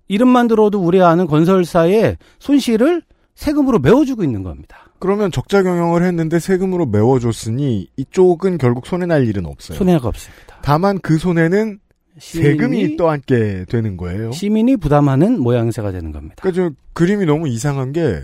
[0.08, 3.04] 이름만 들어도 우리 아는 건설사의 손실을
[3.36, 4.78] 세금으로 메워주고 있는 겁니다.
[4.98, 9.78] 그러면 적자 경영을 했는데 세금으로 메워줬으니 이쪽은 결국 손해 날 일은 없어요.
[9.78, 10.58] 손해가 없습니다.
[10.64, 11.80] 다만 그 손해는
[12.18, 14.32] 세금이 시민이- 떠안게 되는 거예요.
[14.32, 16.36] 시민이 부담하는 모양새가 되는 겁니다.
[16.42, 18.22] 그러니까 저 그림이 너무 이상한 게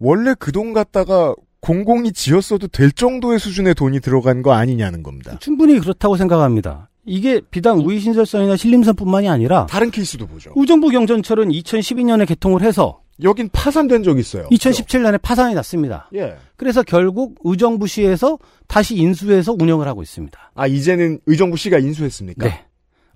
[0.00, 5.36] 원래 그 돈 갖다가 공공이 지었어도 될 정도의 수준의 돈이 들어간 거 아니냐는 겁니다.
[5.40, 6.88] 충분히 그렇다고 생각합니다.
[7.04, 10.52] 이게 비단 우이신설선이나 신림선뿐만이 아니라 다른 케이스도 보죠.
[10.56, 14.46] 우정부 경전철은 2012년에 개통을 해서 여긴 파산된 적 있어요.
[14.50, 16.08] 2017년에 파산이 났습니다.
[16.14, 16.36] 예.
[16.56, 20.52] 그래서 결국 의정부시에서 다시 인수해서 운영을 하고 있습니다.
[20.54, 22.46] 아 이제는 의정부 씨가 인수했습니까?
[22.46, 22.64] 네.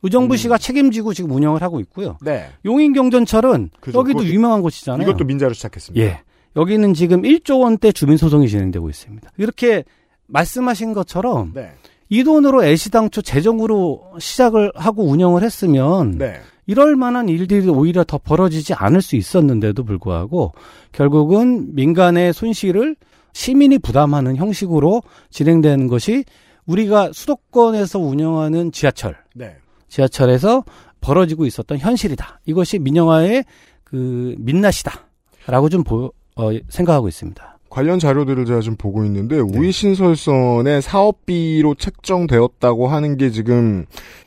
[0.03, 2.19] 의정부시가 책임지고 지금 운영을 하고 있고요.
[2.21, 2.49] 네.
[2.67, 3.99] 용인경전철은 그죠.
[3.99, 5.09] 여기도 그것도- 유명한 곳이잖아요.
[5.09, 6.05] 이것도 민자로 시작했습니다.
[6.07, 6.21] 예.
[6.57, 9.31] 여기는 지금 1조 원대 주민 소송이 진행되고 있습니다.
[9.39, 9.85] 이렇게
[10.27, 11.73] 말씀하신 것처럼 네.
[12.09, 16.41] 이 돈으로 애시당초 재정으로 시작을 하고 운영을 했으면 네.
[16.67, 20.53] 이럴 만한 일들이 오히려 더 벌어지지 않을 수 있었는데도 불구하고
[20.93, 22.97] 결국은 민간의 손실을
[23.33, 26.25] 시민이 부담하는 형식으로 진행되는 것이
[26.67, 29.57] 우리가 수도권에서 운영하는 지하철, 네.
[29.89, 30.65] 지하철에서
[31.01, 32.41] 벌어지고 있었던 현실이다.
[32.47, 33.45] 이것이 민영화의
[33.83, 37.59] 그 민낯이다라고 좀 보, 어, 생각하고 있습니다.
[37.71, 43.85] 관련 자료들을 제가 좀 보고 있는데 우이신설선의 사업비로 책정되었다고 하는 게 지금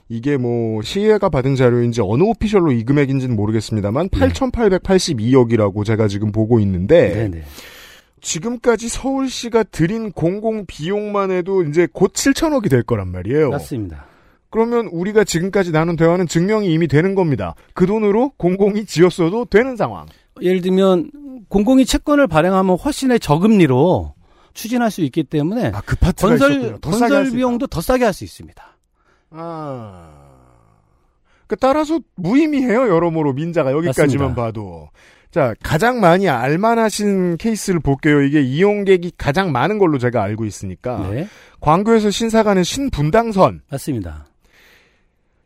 [0.09, 7.13] 이게 뭐 시의회가 받은 자료인지 어느 오피셜로 이 금액인지는 모르겠습니다만 8,882억이라고 제가 지금 보고 있는데
[7.13, 7.43] 네네.
[8.19, 13.51] 지금까지 서울시가 들인 공공 비용만 해도 이제 곧 7천억이 될 거란 말이에요.
[13.51, 14.07] 맞습니다.
[14.49, 17.55] 그러면 우리가 지금까지 나눈 대화는 증명이 이미 되는 겁니다.
[17.73, 20.05] 그 돈으로 공공이 지었어도 되는 상황.
[20.41, 21.11] 예를 들면
[21.49, 24.13] 공공이 채권을 발행하면 훨씬의 저금리로
[24.53, 27.31] 추진할 수 있기 때문에 아, 그 건설 건설.
[27.31, 28.63] 비용도 더 싸게 할 수 있습니다.
[29.31, 30.09] 아.
[31.47, 34.35] 그 따라서 무의미해요, 여러모로 민자가 여기까지만 맞습니다.
[34.35, 34.89] 봐도.
[35.31, 38.21] 자, 가장 많이 알만하신 케이스를 볼게요.
[38.21, 41.07] 이게 이용객이 가장 많은 걸로 제가 알고 있으니까.
[41.09, 41.27] 네,
[41.61, 43.61] 광교에서 신사가는 신분당선.
[43.69, 44.25] 맞습니다.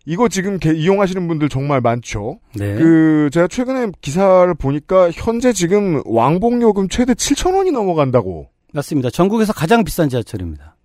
[0.05, 2.39] 이거 지금 개- 이용하시는 분들 정말 많죠.
[2.55, 8.47] 네, 그 제가 최근에 기사를 보니까 현재 지금 왕복 요금 최대 7천 원이 넘어간다고.
[8.73, 9.09] 맞습니다.
[9.09, 10.75] 전국에서 가장 비싼 지하철입니다.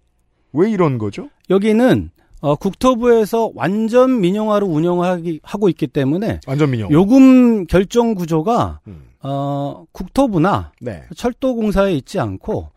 [0.52, 1.28] 왜 이런 거죠?
[1.50, 6.90] 여기는 어, 국토부에서 완전 민영화로 운영하기 하고 있기 때문에 완전 민영.
[6.90, 9.04] 요금 결정 구조가 음.
[9.22, 11.02] 어, 국토부나 네.
[11.16, 12.68] 철도공사에 있지 않고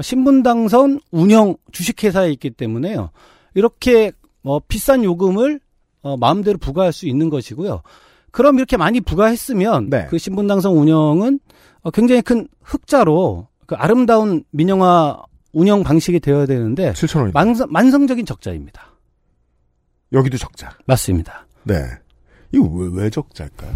[0.00, 3.10] 신분당선 운영 주식회사에 있기 때문에요.
[3.54, 4.12] 이렇게
[4.44, 5.60] 어, 비싼 요금을
[6.02, 7.82] 어, 마음대로 부과할 수 있는 것이고요.
[8.30, 10.06] 그럼 이렇게 많이 부과했으면 네.
[10.08, 11.40] 그 신분당선 운영은
[11.82, 17.30] 어, 굉장히 큰 흑자로 그 아름다운 민영화 운영 방식이 되어야 되는데 7천 원.
[17.32, 18.92] 만성, 만성적인 적자입니다.
[20.12, 20.76] 여기도 적자.
[20.86, 21.46] 맞습니다.
[21.64, 21.84] 네.
[22.52, 23.70] 이거 왜, 왜 적자일까요?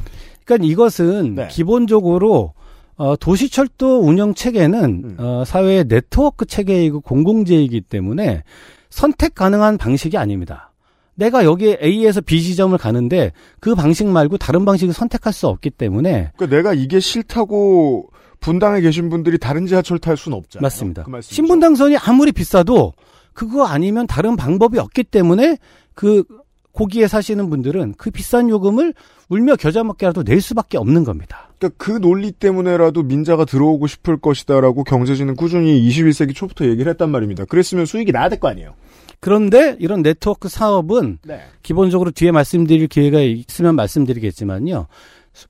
[0.45, 1.49] 그러니까 이것은 네.
[1.49, 2.55] 기본적으로
[2.97, 5.17] 어, 도시철도 운영 체계는 음.
[5.19, 8.45] 어, 사회의 네트워크 체계이고 공공재이기 때문에
[8.91, 10.72] 선택 가능한 방식이 아닙니다.
[11.15, 16.33] 내가 여기 A에서 B 지점을 가는데 그 방식 말고 다른 방식을 선택할 수 없기 때문에
[16.37, 20.63] 그러니까 내가 이게 싫다고 분당에 계신 분들이 다른 지하철 탈 수는 없잖아요.
[20.63, 21.05] 맞습니다.
[21.05, 21.21] 그.
[21.21, 22.93] 신분당선이 아무리 비싸도
[23.35, 25.59] 그거 아니면 다른 방법이 없기 때문에
[25.95, 26.25] 그
[26.73, 28.95] 고기에 사시는 분들은 그 비싼 요금을
[29.29, 31.51] 울며 겨자 먹기라도 낼 수밖에 없는 겁니다.
[31.59, 37.45] 그러니까 그 논리 때문에라도 민자가 들어오고 싶을 것이다라고 경제진은 꾸준히 21세기 초부터 얘기를 했단 말입니다.
[37.45, 38.75] 그랬으면 수익이 나야 될 거 아니에요.
[39.23, 41.43] 그런데 이런 네트워크 사업은 네.
[41.63, 44.89] 기본적으로 뒤에 말씀드릴 기회가 있으면 말씀드리겠지만요.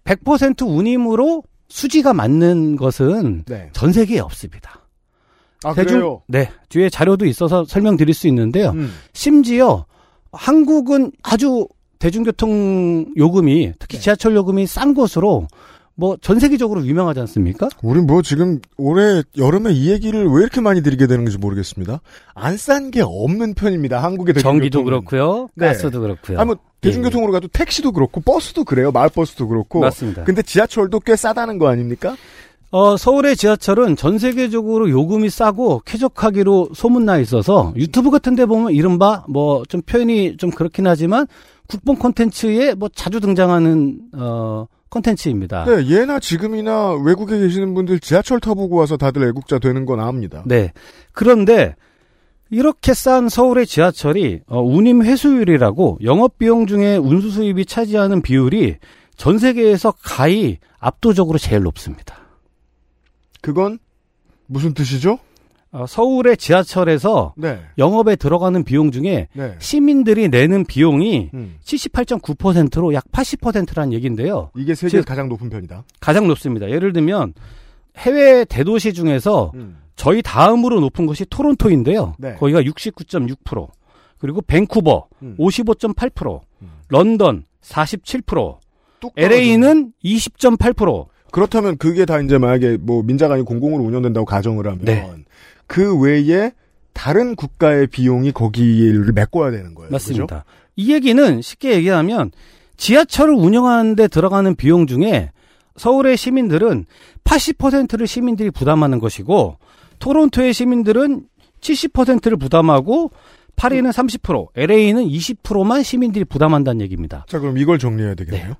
[0.04, 3.70] 100% 운임으로 수지가 맞는 것은 네.
[3.72, 4.86] 전 세계에 없습니다.
[5.64, 6.22] 아, 대중- 그래요?
[6.28, 6.50] 네.
[6.68, 8.72] 뒤에 자료도 있어서 설명드릴 수 있는데요.
[8.72, 8.92] 음.
[9.14, 9.86] 심지어
[10.32, 11.66] 한국은 아주
[11.98, 14.02] 대중교통 요금이 특히 네.
[14.02, 15.46] 지하철 요금이 싼 곳으로
[15.94, 17.68] 뭐 전 세계적으로 유명하지 않습니까?
[17.82, 22.00] 우리 뭐 지금 올해 여름에 이 얘기를 왜 이렇게 많이 드리게 되는 건지 모르겠습니다.
[22.34, 24.02] 안 싼 게 없는 편입니다.
[24.02, 24.58] 한국의 대중교통.
[24.60, 25.48] 전기도 그렇고요.
[25.54, 25.66] 네.
[25.68, 26.40] 가스도 그렇고요.
[26.40, 28.90] 아, 뭐 대중교통으로 가도 택시도 그렇고 버스도 그래요.
[28.90, 29.80] 마을버스도 그렇고.
[29.80, 30.24] 맞습니다.
[30.24, 32.16] 근데 지하철도 꽤 싸다는 거 아닙니까?
[32.70, 39.24] 어, 서울의 지하철은 전 세계적으로 요금이 싸고 쾌적하기로 소문나 있어서 유튜브 같은 데 보면 이른바
[39.28, 41.26] 뭐 좀 표현이 좀 그렇긴 하지만
[41.68, 45.64] 국뽕 콘텐츠에 뭐 자주 등장하는 어 콘텐츠입니다.
[45.64, 50.42] 네, 예나 지금이나 외국에 계시는 분들 지하철 타보고 와서 다들 애국자 되는 건 압니다.
[50.46, 50.72] 네.
[51.12, 51.74] 그런데
[52.50, 58.76] 이렇게 싼 서울의 지하철이 어, 운임 회수율이라고 영업 비용 중에 운수 수입이 차지하는 비율이
[59.16, 62.16] 전 세계에서 가히 압도적으로 제일 높습니다.
[63.40, 63.78] 그건
[64.46, 65.18] 무슨 뜻이죠?
[65.72, 67.58] 어, 서울의 지하철에서 네.
[67.78, 69.54] 영업에 들어가는 비용 중에 네.
[69.58, 71.56] 시민들이 내는 비용이 음.
[71.64, 74.50] 78.9%로 약 80%라는 얘기인데요.
[74.54, 75.84] 이게 세계에서 즉- 가장 높은 편이다.
[75.98, 76.70] 가장 높습니다.
[76.70, 77.32] 예를 들면
[77.96, 79.78] 해외 대도시 중에서 음.
[79.96, 82.14] 저희 다음으로 높은 것이 토론토인데요.
[82.18, 82.34] 네.
[82.34, 83.68] 거기가 69.6%.
[84.18, 85.36] 그리고 밴쿠버 음.
[85.38, 86.40] 55.8%.
[86.62, 86.70] 음.
[86.88, 88.58] 런던 47%.
[89.00, 89.24] 뚝 떨어지네.
[89.54, 91.06] LA는 20.8%.
[91.32, 95.10] 그렇다면 그게 다 이제 만약에 뭐 민자가 아니고 공공으로 운영된다고 가정을 하면 네.
[95.66, 96.52] 그 외에
[96.92, 99.90] 다른 국가의 비용이 거기를 메꿔야 되는 거예요.
[99.90, 100.44] 맞습니다.
[100.76, 102.30] 이 얘기는 쉽게 얘기하면
[102.76, 105.30] 지하철을 운영하는데 들어가는 비용 중에
[105.76, 106.84] 서울의 시민들은
[107.24, 109.56] 80%를 시민들이 부담하는 것이고
[109.98, 111.26] 토론토의 시민들은
[111.60, 113.10] 70%를 부담하고
[113.56, 117.24] 파리는 30%, LA는 20%만 시민들이 부담한다는 얘기입니다.
[117.28, 118.48] 자, 그럼 이걸 정리해야 되겠네요.
[118.48, 118.54] 네.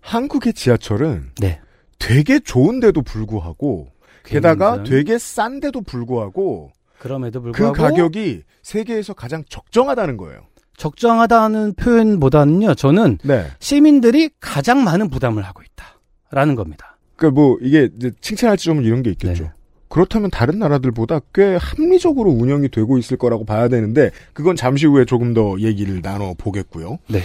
[0.00, 1.60] 한국의 지하철은 네.
[1.98, 3.88] 되게 좋은데도 불구하고
[4.24, 10.40] 게다가 되게 싼데도 불구하고 그럼에도 그 불구하고 가격이 세계에서 가장 적정하다는 거예요.
[10.76, 12.74] 적정하다는 표현보다는요.
[12.74, 13.46] 저는 네.
[13.60, 16.96] 시민들이 가장 많은 부담을 하고 있다라는 겁니다.
[17.16, 19.44] 그러니까 뭐 이게 이제 칭찬할 지점은 이런 게 있겠죠.
[19.44, 19.50] 네.
[19.88, 25.34] 그렇다면 다른 나라들보다 꽤 합리적으로 운영이 되고 있을 거라고 봐야 되는데 그건 잠시 후에 조금
[25.34, 26.98] 더 얘기를 나눠 보겠고요.
[27.08, 27.20] 네.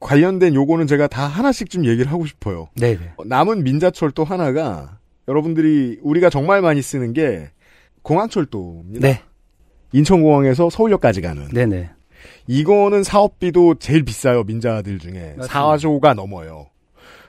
[0.00, 2.68] 관련된 요거는 제가 다 하나씩 좀 얘기를 하고 싶어요.
[2.74, 2.98] 네.
[2.98, 3.12] 네.
[3.16, 4.98] 어, 남은 민자철 또 하나가
[5.30, 7.50] 여러분들이 우리가 정말 많이 쓰는 게
[8.02, 9.06] 공항철도입니다.
[9.06, 9.22] 네.
[9.92, 11.46] 인천공항에서 서울역까지 가는.
[11.52, 11.66] 네.
[11.66, 11.90] 네.
[12.48, 15.46] 이거는 사업비도 제일 비싸요 민자들 중에 맞습니다.
[15.76, 16.66] 4조가 넘어요.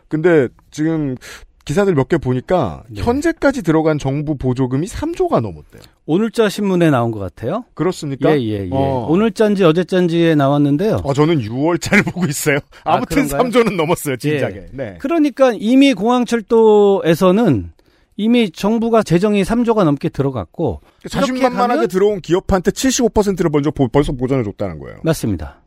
[0.07, 1.15] 근데 지금
[1.63, 3.03] 기사들 몇 개 보니까 네.
[3.03, 5.81] 현재까지 들어간 정부 보조금이 3조가 넘었대요.
[6.07, 7.65] 오늘자 신문에 나온 것 같아요.
[7.75, 8.31] 그렇습니까?
[8.35, 8.69] 예, 예, 예.
[8.71, 9.05] 어.
[9.09, 11.01] 오늘자인지 어제자인지에 나왔는데요.
[11.03, 12.57] 어, 저는 6월자를 보고 있어요.
[12.83, 13.49] 아, 아무튼 그런가요?
[13.63, 14.55] 3조는 넘었어요, 진작에.
[14.55, 14.65] 예.
[14.71, 14.95] 네.
[14.99, 17.71] 그러니까 이미 공항철도에서는
[18.23, 24.43] 이미 정부가 재정이 3조가 넘게 들어갔고 자신만만하게 가면- 들어온 기업한테 75%를 먼저 보- 벌써 보전해
[24.43, 24.97] 줬다는 거예요.
[25.03, 25.57] 맞습니다.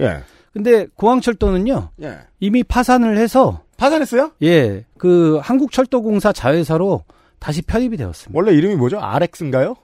[0.00, 0.18] 예.
[0.52, 1.90] 근데 공항철도는요.
[2.02, 2.18] 예.
[2.40, 4.32] 이미 파산을 해서 파산했어요?
[4.42, 7.04] 예, 그 한국철도공사 자회사로
[7.38, 8.36] 다시 편입이 되었습니다.
[8.36, 8.98] 원래 이름이 뭐죠?
[8.98, 9.76] RX인가요?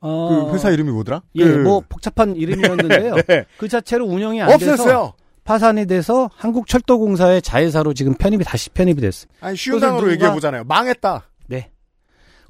[0.00, 1.22] 어, 그 회사 이름이 뭐더라?
[1.34, 3.14] 예, 그- 뭐 복잡한 이름이었는데요.
[3.26, 3.44] 네.
[3.58, 5.12] 그 자체로 운영이 안 돼서 없앴어요.
[5.42, 9.34] 파산이 돼서 한국철도공사의 자회사로 지금 편입이 다시 편입이 됐습니다.
[9.46, 10.62] 아니, 쉬운 단어로 누가- 얘기해 보잖아요.
[10.64, 11.24] 망했다.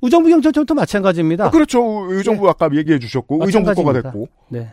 [0.01, 0.07] 네.
[0.07, 1.47] 우정부 경찰청도 마찬가지입니다.
[1.47, 2.07] 아, 그렇죠.
[2.13, 3.93] 의정부 아까 얘기해 주셨고, 의정부 거가.
[3.93, 4.29] 됐고.
[4.49, 4.73] 네.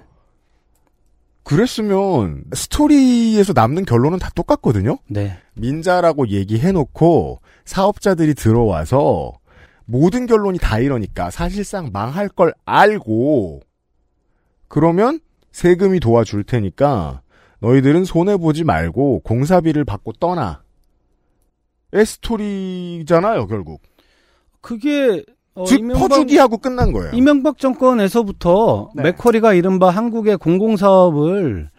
[1.44, 4.98] 그랬으면 스토리에서 남는 결론은 다 똑같거든요.
[5.08, 5.38] 네.
[5.56, 9.34] 민자라고 얘기해 놓고 사업자들이 들어와서
[9.86, 13.60] 모든 결론이 다 이러니까 사실상 망할 걸 알고
[14.70, 15.20] 그러면
[15.52, 17.22] 세금이 도와줄 테니까
[17.60, 20.64] 너희들은 손해 보지 말고 공사비를 받고 떠나.
[21.92, 23.82] 의 스토리잖아요, 결국.
[24.64, 25.24] 그게
[25.56, 27.12] 어, 즉, 이명박- 퍼주기하고 끝난 거예요.
[27.14, 29.04] 이명박 정권에서부터 네.
[29.04, 31.70] 맥쿼리가 이른바 한국의 공공사업을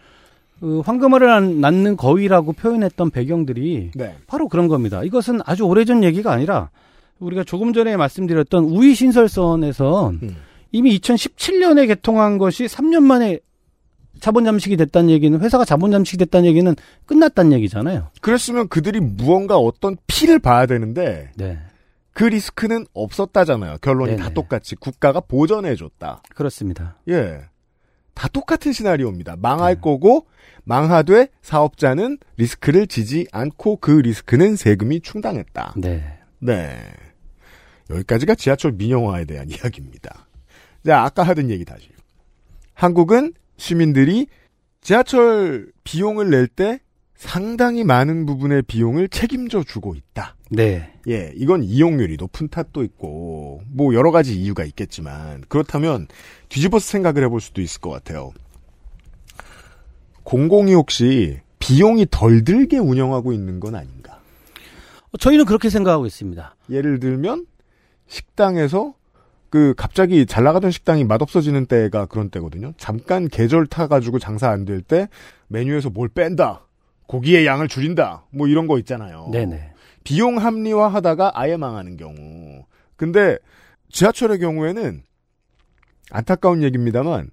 [0.61, 4.15] 그 황금알을 안- 낳는 거위라고 표현했던 배경들이 네.
[4.27, 5.03] 바로 그런 겁니다.
[5.03, 6.69] 이것은 아주 오래전 얘기가 아니라
[7.19, 10.35] 우리가 조금 전에 말씀드렸던 우이 신설선에선 음.
[10.71, 13.39] 이미 2017년에 개통한 것이 3년 만에
[14.21, 16.73] 자본 잠식이 됐다는 얘기는 회사가 자본 잠식이 됐다는 얘기는
[17.05, 18.07] 끝났다는 얘기잖아요.
[18.21, 21.57] 그랬으면 그들이 무언가 어떤 피를 봐야 되는데 네.
[22.15, 23.79] 그 리스크는 없었다잖아요.
[23.81, 24.23] 결론이 네네.
[24.23, 26.23] 다 똑같이 국가가 보전해줬다.
[26.33, 26.97] 그렇습니다.
[27.09, 27.41] 예.
[28.13, 29.35] 다 똑같은 시나리오입니다.
[29.35, 29.81] 망할 네.
[29.81, 30.25] 거고
[30.63, 35.73] 망하되 사업자는 리스크를 지지 않고 그 리스크는 세금이 충당했다.
[35.75, 36.17] 네.
[36.39, 36.79] 네.
[37.89, 40.27] 여기까지가 지하철 민영화에 대한 이야기입니다.
[40.85, 41.89] 자, 아까 하던 얘기 다시.
[42.73, 44.27] 한국은 시민들이
[44.79, 46.79] 지하철 비용을 낼 때
[47.15, 50.35] 상당히 많은 부분의 비용을 책임져 주고 있다.
[50.51, 50.93] 네.
[51.07, 56.07] 예, 이건 이용률이 높은 탓도 있고, 뭐 여러 가지 이유가 있겠지만, 그렇다면
[56.49, 58.31] 뒤집어서 생각을 해볼 수도 있을 것 같아요.
[60.23, 64.19] 공공이 혹시 비용이 덜 들게 운영하고 있는 건 아닌가?
[65.19, 66.55] 저희는 그렇게 생각하고 있습니다.
[66.69, 67.45] 예를 들면,
[68.07, 68.93] 식당에서
[69.49, 72.73] 그 갑자기 잘 나가던 식당이 맛없어지는 때가 그런 때거든요.
[72.77, 75.07] 잠깐 계절 타가지고 장사 안 될 때
[75.47, 76.64] 메뉴에서 뭘 뺀다.
[77.07, 78.25] 고기의 양을 줄인다.
[78.31, 79.29] 뭐 이런 거 있잖아요.
[79.31, 79.71] 네네.
[80.03, 82.63] 비용 합리화 하다가 아예 망하는 경우.
[82.95, 83.37] 근데
[83.89, 85.03] 지하철의 경우에는
[86.11, 87.29] 안타까운 얘기입니다만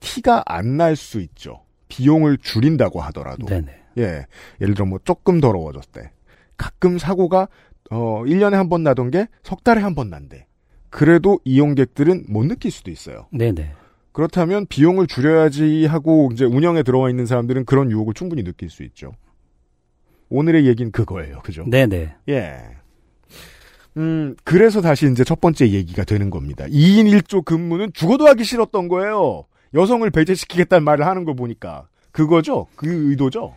[0.00, 1.62] 티가 안 날 수 있죠.
[1.88, 3.46] 비용을 줄인다고 하더라도.
[3.46, 3.72] 네네.
[3.98, 4.26] 예.
[4.60, 6.10] 예를 들어 뭐 조금 더러워졌을 때.
[6.56, 7.48] 가끔 사고가
[7.90, 10.46] 어 1년에 한 번 나던 게 석 달에 한 번 난대.
[10.90, 13.26] 그래도 이용객들은 못 느낄 수도 있어요.
[13.32, 13.72] 네네.
[14.14, 19.12] 그렇다면 비용을 줄여야지 하고 이제 운영에 들어와 있는 사람들은 그런 유혹을 충분히 느낄 수 있죠.
[20.30, 21.40] 오늘의 얘기는 그거예요.
[21.42, 21.64] 그죠?
[21.68, 22.14] 네네.
[22.28, 22.60] 예.
[23.96, 26.64] 음, 그래서 다시 이제 첫 번째 얘기가 되는 겁니다.
[26.66, 29.46] 2인 1조 근무는 죽어도 하기 싫었던 거예요.
[29.74, 31.88] 여성을 배제시키겠다는 말을 하는 거 보니까.
[32.12, 32.68] 그거죠?
[32.76, 33.56] 그 의도죠?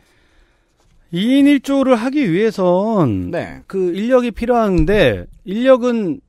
[1.13, 3.61] 2인 1조를 하기 위해선 네.
[3.67, 6.19] 그 인력이 필요한데 인력은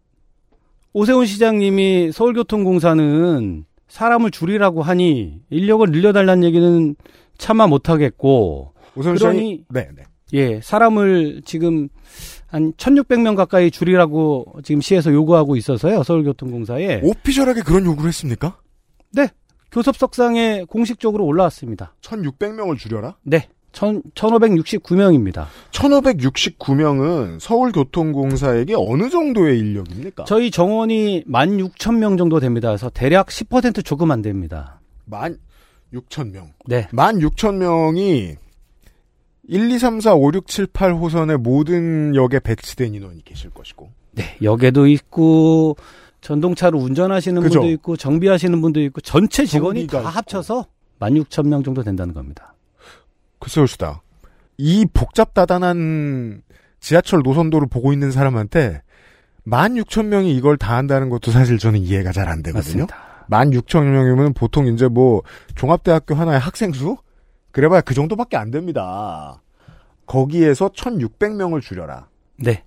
[0.92, 6.96] 오세훈 시장님이 서울교통공사는 사람을 줄이라고 하니 인력을 늘려달라는 얘기는
[7.36, 10.02] 차마 못하겠고 우선 그러니 네, 네.
[10.32, 11.88] 예 사람을 지금
[12.46, 18.58] 한 1600명 가까이 줄이라고 지금 시에서 요구하고 있어서요 서울교통공사에 오피셜하게 그런 요구를 했습니까?
[19.12, 19.28] 네
[19.72, 23.16] 교섭석상에 공식적으로 올라왔습니다 1600명을 줄여라?
[23.22, 30.24] 네 1569명입니다 1569명은 서울교통공사에게 어느 정도의 인력입니까?
[30.24, 32.68] 저희 정원이 16,000명 정도 됩니다.
[32.68, 34.80] 그래서 대략 10% 조금 안 됩니다.
[35.04, 35.38] 만
[35.92, 36.50] 6천명.
[36.66, 36.88] 네.
[36.92, 38.36] 만 6천명이
[39.50, 43.88] 1, 2, 3, 4, 5, 6, 7, 8 호선의 모든 역에 배치된 인원이 계실 것이고.
[44.12, 44.36] 네.
[44.42, 45.76] 역에도 있고,
[46.20, 47.60] 전동차로 운전하시는 그죠.
[47.60, 50.08] 분도 있고, 정비하시는 분도 있고, 전체 직원이 다 있고.
[50.08, 50.66] 합쳐서
[51.00, 52.52] 16,000명 정도 된다는 겁니다.
[53.38, 54.02] 글쎄요, 수다.
[54.56, 56.42] 이 복잡다단한
[56.80, 58.82] 지하철 노선도를 보고 있는 사람한테
[59.46, 62.86] 16,000명이 이걸 다 한다는 것도 사실 저는 이해가 잘 안 되거든요.
[62.86, 62.96] 맞습니다.
[63.30, 65.22] 16,000명이면 보통 이제 뭐
[65.54, 66.96] 종합대학교 하나의 학생 수?
[67.50, 69.42] 그래봐야 그 정도밖에 안 됩니다.
[70.06, 72.08] 거기에서 1,600명을 줄여라.
[72.36, 72.64] 네.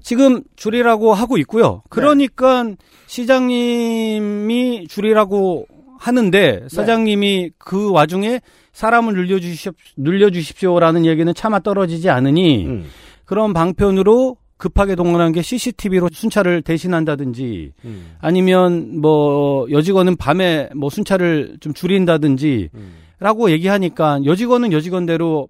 [0.00, 1.82] 지금 줄이라고 하고 있고요.
[1.88, 2.64] 그러니까
[3.06, 5.66] 시장님이 줄이라고
[5.98, 8.40] 하는데 사장님이 그 와중에
[8.72, 12.84] 사람을 늘려주십시오, 늘려주십시오라는 얘기는 차마 떨어지지 않으니 음.
[13.24, 18.16] 그런 방편으로 급하게 동원한 게 CCTV로 순찰을 대신한다든지 음.
[18.20, 22.92] 아니면 뭐 여직원은 밤에 뭐 순찰을 좀 줄인다든지 음.
[23.18, 25.48] 라고 얘기하니까 여직원은 여직원대로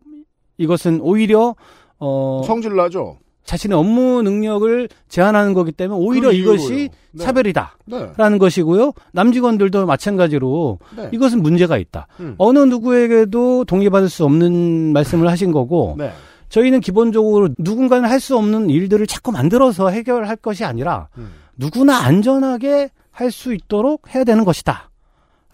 [0.59, 1.55] 이것은 오히려
[1.99, 3.19] 어 성질 나죠.
[3.45, 6.35] 자신의 업무 능력을 제한하는 거기 때문에 오히려 그.
[6.35, 7.25] 이것이 네.
[7.25, 7.77] 차별이다.
[7.87, 8.11] 네.
[8.17, 8.93] 라는 것이고요.
[9.13, 11.09] 남직원들도 마찬가지로 네.
[11.13, 12.07] 이것은 문제가 있다.
[12.21, 12.35] 음.
[12.39, 16.13] 어느 누구에게도 동의받을 수 없는 말씀을 하신 거고 네.
[16.49, 21.33] 저희는 기본적으로 누군가는 할 수 없는 일들을 자꾸 만들어서 해결할 것이 아니라 음.
[21.57, 24.91] 누구나 안전하게 할 수 있도록 해야 되는 것이다.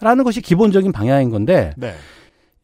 [0.01, 1.93] 라는 것이 기본적인 방향인 건데 네.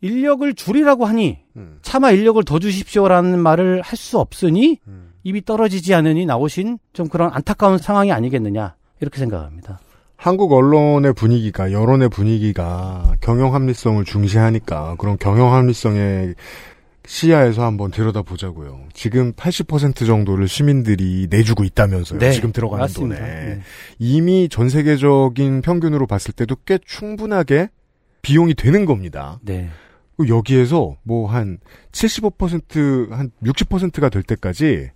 [0.01, 1.79] 인력을 줄이라고 하니 음.
[1.81, 5.04] 차마 인력을 더 주십시오라는 말을 할 수 없으니 음.
[5.25, 9.79] 입이 떨어지지 않으니 나오신 좀 그런 안타까운 상황이 아니겠느냐 이렇게 생각합니다.
[10.15, 16.35] 한국 언론의 분위기가 여론의 분위기가 경영 합리성을 중시하니까 그런 경영 합리성의
[17.07, 18.85] 시야에서 한번 들여다보자고요.
[18.93, 22.19] 지금 80% 정도를 시민들이 내주고 있다면서요.
[22.19, 23.19] 네, 지금 들어가는 맞습니다.
[23.19, 23.61] 돈에 네.
[23.99, 27.69] 이미 전 세계적인 평균으로 봤을 때도 꽤 충분하게
[28.21, 29.39] 비용이 되는 겁니다.
[29.43, 29.69] 네.
[30.17, 31.57] 그 여기에서 뭐 한
[31.91, 34.91] 75%, 한 60%가 될 때까지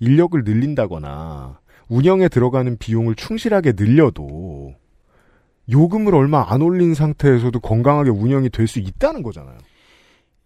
[0.00, 1.58] 인력을 늘린다거나
[1.88, 4.74] 운영에 들어가는 비용을 충실하게 늘려도
[5.70, 9.58] 요금을 얼마 안 올린 상태에서도 건강하게 운영이 될 수 있다는 거잖아요.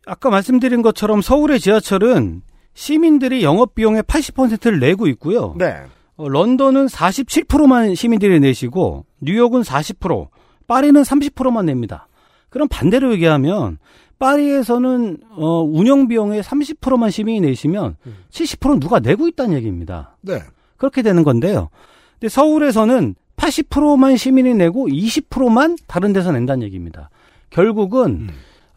[0.06, 2.42] 아까 말씀드린 것처럼 서울의 지하철은
[2.74, 5.54] 시민들이 영업 비용의 80%를 내고 있고요.
[5.58, 5.76] 네.
[6.16, 10.28] 어, 런던은 47%만 시민들이 내시고 뉴욕은 40%,
[10.66, 12.08] 파리는 30%만 냅니다.
[12.48, 13.78] 그럼 반대로 얘기하면
[14.22, 17.96] 파리에서는 어, 운영 비용의 30%만 시민이 내시면
[18.30, 20.16] 70%는 누가 내고 있다는 얘기입니다.
[20.20, 20.38] 네.
[20.76, 21.70] 그렇게 되는 건데요.
[22.20, 27.10] 근데 서울에서는 80%만 시민이 내고 20%만 다른 데서 낸다는 얘기입니다.
[27.50, 28.28] 결국은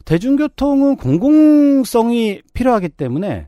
[0.06, 3.48] 대중교통은 공공성이 필요하기 때문에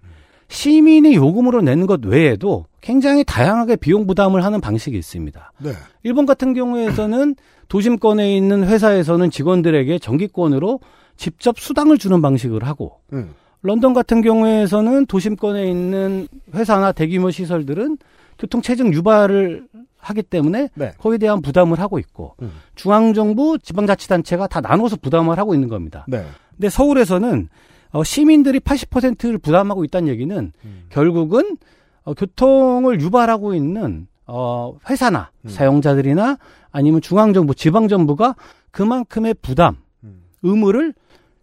[0.49, 5.51] 시민이 요금으로 내는 것 외에도 굉장히 다양하게 비용 부담을 하는 방식이 있습니다.
[5.63, 5.71] 네.
[6.03, 7.35] 일본 같은 경우에서는
[7.69, 10.79] 도심권에 있는 회사에서는 직원들에게 정기권으로
[11.17, 13.33] 직접 수당을 주는 방식을 하고 음.
[13.61, 17.97] 런던 같은 경우에서는 도심권에 있는 회사나 대규모 시설들은
[18.37, 20.93] 교통 체증 유발을 하기 때문에 네.
[20.97, 22.51] 거기에 대한 부담을 하고 있고 음.
[22.75, 26.05] 중앙 정부, 지방자치단체가 다 나눠서 부담을 하고 있는 겁니다.
[26.07, 26.23] 네.
[26.55, 27.49] 근데 서울에서는
[27.91, 30.85] 어, 시민들이 80%를 부담하고 있다는 얘기는 음.
[30.89, 31.57] 결국은
[32.03, 35.49] 어, 교통을 유발하고 있는 어, 회사나 음.
[35.49, 36.37] 사용자들이나
[36.71, 38.35] 아니면 중앙정부, 지방정부가
[38.71, 40.23] 그만큼의 부담, 음.
[40.43, 40.93] 의무를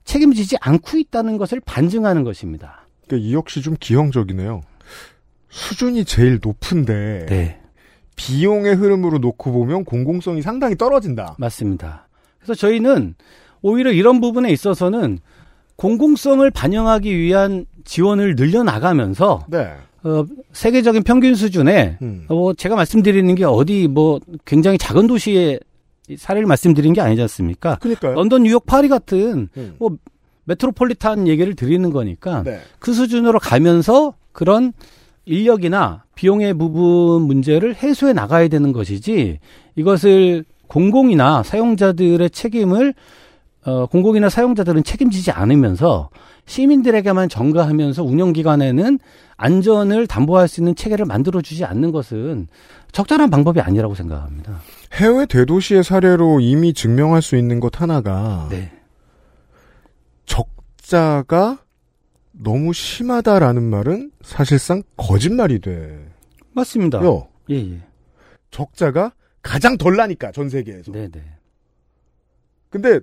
[0.04, 2.86] 책임지지 않고 있다는 것을 반증하는 것입니다.
[3.06, 4.62] 그러니까 이 역시 좀 기형적이네요.
[5.48, 7.60] 수준이 제일 높은데 네,
[8.16, 11.36] 비용의 흐름으로 놓고 보면 공공성이 상당히 떨어진다.
[11.38, 12.08] 맞습니다.
[12.38, 13.14] 그래서 저희는
[13.62, 15.18] 오히려 이런 부분에 있어서는
[15.76, 19.72] 공공성을 반영하기 위한 지원을 늘려나가면서 네.
[20.02, 22.26] 어, 세계적인 평균 수준에 음.
[22.28, 25.60] 어, 제가 말씀드리는 게 어디 뭐 굉장히 작은 도시의
[26.16, 27.76] 사례를 말씀드린 게 아니지 않습니까?
[27.76, 28.14] 그러니까요.
[28.14, 29.74] 런던, 뉴욕, 파리 같은 음.
[29.78, 29.96] 뭐
[30.44, 32.60] 메트로폴리탄 얘기를 드리는 거니까 네.
[32.78, 34.72] 그 수준으로 가면서 그런
[35.24, 39.38] 인력이나 비용의 부분 문제를 해소해 나가야 되는 것이지
[39.76, 42.94] 이것을 공공이나 사용자들의 책임을
[43.66, 46.11] 어, 공공이나 사용자들은 책임지지 않으면서
[46.46, 48.98] 시민들에게만 전가하면서 운영기관에는
[49.37, 52.48] 안전을 담보할 수 있는 체계를 만들어주지 않는 것은
[52.92, 54.61] 적절한 방법이 아니라고 생각합니다.
[54.92, 58.70] 해외 대도시의 사례로 이미 증명할 수 있는 것 하나가 네.
[60.27, 61.59] 적자가
[62.33, 65.98] 너무 심하다라는 말은 사실상 거짓말이 돼요.
[66.53, 67.00] 맞습니다.
[67.50, 67.81] 예, 예.
[68.50, 70.92] 적자가 가장 덜 나니까 전 세계에서.
[70.92, 71.22] 네, 네.
[72.70, 73.00] 근데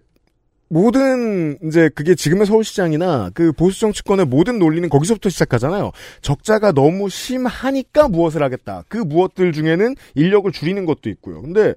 [0.72, 5.92] 모든 이제 그게 지금의 서울시장이나 그 보수 정치권의 모든 논리는 거기서부터 시작하잖아요.
[6.22, 8.86] 적자가 너무 심하니까 무엇을 하겠다.
[8.88, 11.42] 그 무엇들 중에는 인력을 줄이는 것도 있고요.
[11.42, 11.74] 근데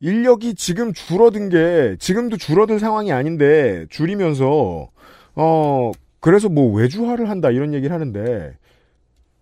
[0.00, 4.88] 인력이 지금 줄어든 게 지금도 줄어든 상황이 아닌데 줄이면서
[5.34, 8.56] 어 그래서 뭐 외주화를 한다 이런 얘기를 하는데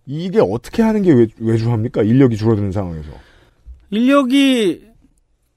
[0.05, 2.03] 이게 어떻게 하는 게 외, 외주화입니까?
[2.03, 3.09] 인력이 줄어드는 상황에서.
[3.89, 4.90] 인력이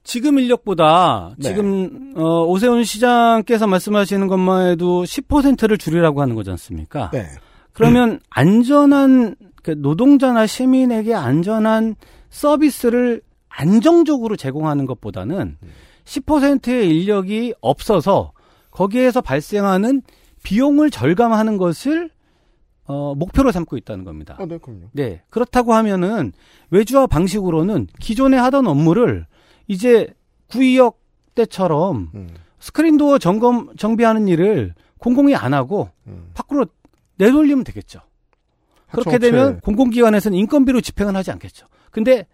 [0.05, 1.49] 지금 인력보다 네.
[1.49, 7.11] 지금 어, 오세훈 시장께서 말씀하시는 것만 해도 10%를 줄이라고 하는 거지 않습니까?
[7.11, 7.27] 네.
[7.73, 11.97] 그러면 안전한 그 노동자나 시민에게 안전한
[12.29, 15.57] 서비스를 안정적으로 제공하는 것보다는
[16.05, 18.33] 10%의 인력이 없어서
[18.71, 20.03] 거기에서 발생하는
[20.43, 22.11] 비용을 절감하는 것을
[22.87, 24.37] 어, 목표로 삼고 있다는 겁니다.
[24.39, 24.91] 아, 네, 그럼요.
[24.93, 25.23] 네.
[25.31, 26.33] 그렇다고 하면은
[26.71, 29.27] 외주화 방식으로는 기존에 하던 업무를
[29.67, 30.09] 이제
[30.49, 31.01] 구의역
[31.35, 36.31] 때처럼 음, 스크린도어 점검 정비하는 일을 공공이 안 하고 음.
[36.35, 36.67] 밖으로
[37.17, 38.01] 내돌리면 되겠죠.
[38.91, 39.19] 그렇게.
[39.19, 41.67] 되면 공공기관에서는 인건비로 집행은 하지 않겠죠.
[41.91, 42.27] 근데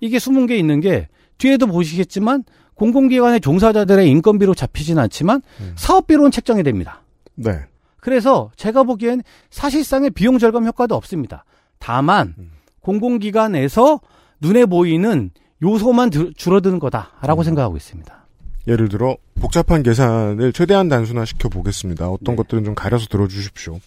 [0.00, 1.08] 이게 숨은 게 있는 게
[1.38, 5.72] 뒤에도 보시겠지만 공공기관의 종사자들의 인건비로 잡히진 않지만 음.
[5.76, 7.02] 사업비로는 책정이 됩니다.
[7.34, 7.60] 네.
[8.00, 11.44] 그래서 제가 보기엔 사실상의 비용 절감 효과도 없습니다.
[11.78, 12.50] 다만 음.
[12.80, 14.00] 공공기관에서
[14.40, 15.30] 눈에 보이는
[15.62, 17.44] 요소만 들- 줄어드는 거다라고 음.
[17.44, 18.26] 생각하고 있습니다.
[18.66, 22.08] 예를 들어 복잡한 계산을 최대한 단순화시켜 보겠습니다.
[22.10, 22.36] 어떤 네.
[22.36, 23.78] 것들은 좀 가려서 들어주십시오.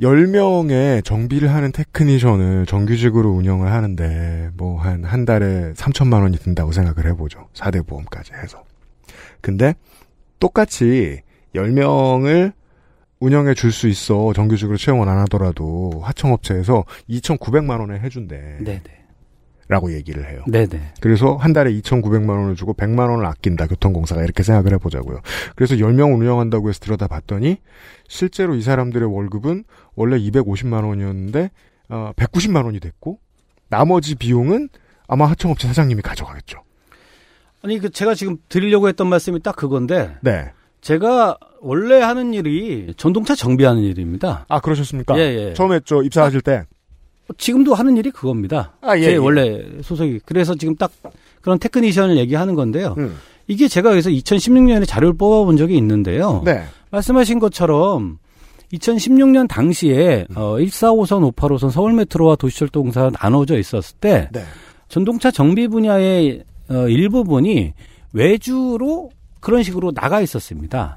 [0.00, 7.48] 10명의 정비를 하는 테크니션을 정규직으로 운영을 하는데 뭐 한한 달에 3천만 원이 든다고 생각을 해보죠.
[7.54, 8.64] 4대 보험까지 해서.
[9.40, 9.74] 근데
[10.40, 11.20] 똑같이
[11.54, 12.52] 10명을
[13.20, 18.58] 운영해 줄 수 있어 정규직으로 채용을 안 하더라도 하청업체에서 2,900만 원에 해준대.
[18.64, 18.82] 네네.
[19.68, 20.42] 라고 얘기를 해요.
[20.46, 20.94] 네네.
[21.00, 23.66] 그래서 한 달에 2,900만 원을 주고 100만 원을 아낀다.
[23.66, 25.20] 교통공사가 이렇게 생각을 해보자고요.
[25.56, 27.58] 그래서 10명 운영한다고 해서 들여다봤더니
[28.08, 31.50] 실제로 이 사람들의 월급은 원래 250만 원이었는데
[31.88, 33.18] 어, 190만 원이 됐고
[33.68, 34.68] 나머지 비용은
[35.06, 36.62] 아마 하청업체 사장님이 가져가겠죠.
[37.62, 40.50] 아니 그 제가 지금 드리려고 했던 말씀이 딱 그건데 네.
[40.82, 44.44] 제가 원래 하는 일이 전동차 정비하는 일입니다.
[44.48, 45.18] 아 그러셨습니까?
[45.18, 45.54] 예, 예.
[45.54, 46.64] 처음에 저 입사하실 때.
[47.38, 48.72] 지금도 하는 일이 그겁니다.
[48.80, 49.16] 아, 예, 제 예.
[49.16, 50.20] 원래 소속이.
[50.26, 50.90] 그래서 지금 딱
[51.40, 52.94] 그런 테크니션을 얘기하는 건데요.
[52.98, 53.16] 음.
[53.46, 56.42] 이게 제가 그래서 2016년에 자료를 뽑아본 적이 있는데요.
[56.44, 56.64] 네.
[56.90, 58.18] 말씀하신 것처럼
[58.72, 60.36] 2016년 당시에 음.
[60.36, 64.42] 어, 145선, 58호선 서울메트로와 도시철도공사가 나눠져 있었을 때 네.
[64.88, 67.72] 전동차 정비 분야의 어, 일부분이
[68.12, 69.10] 외주로
[69.40, 70.96] 그런 식으로 나가 있었습니다.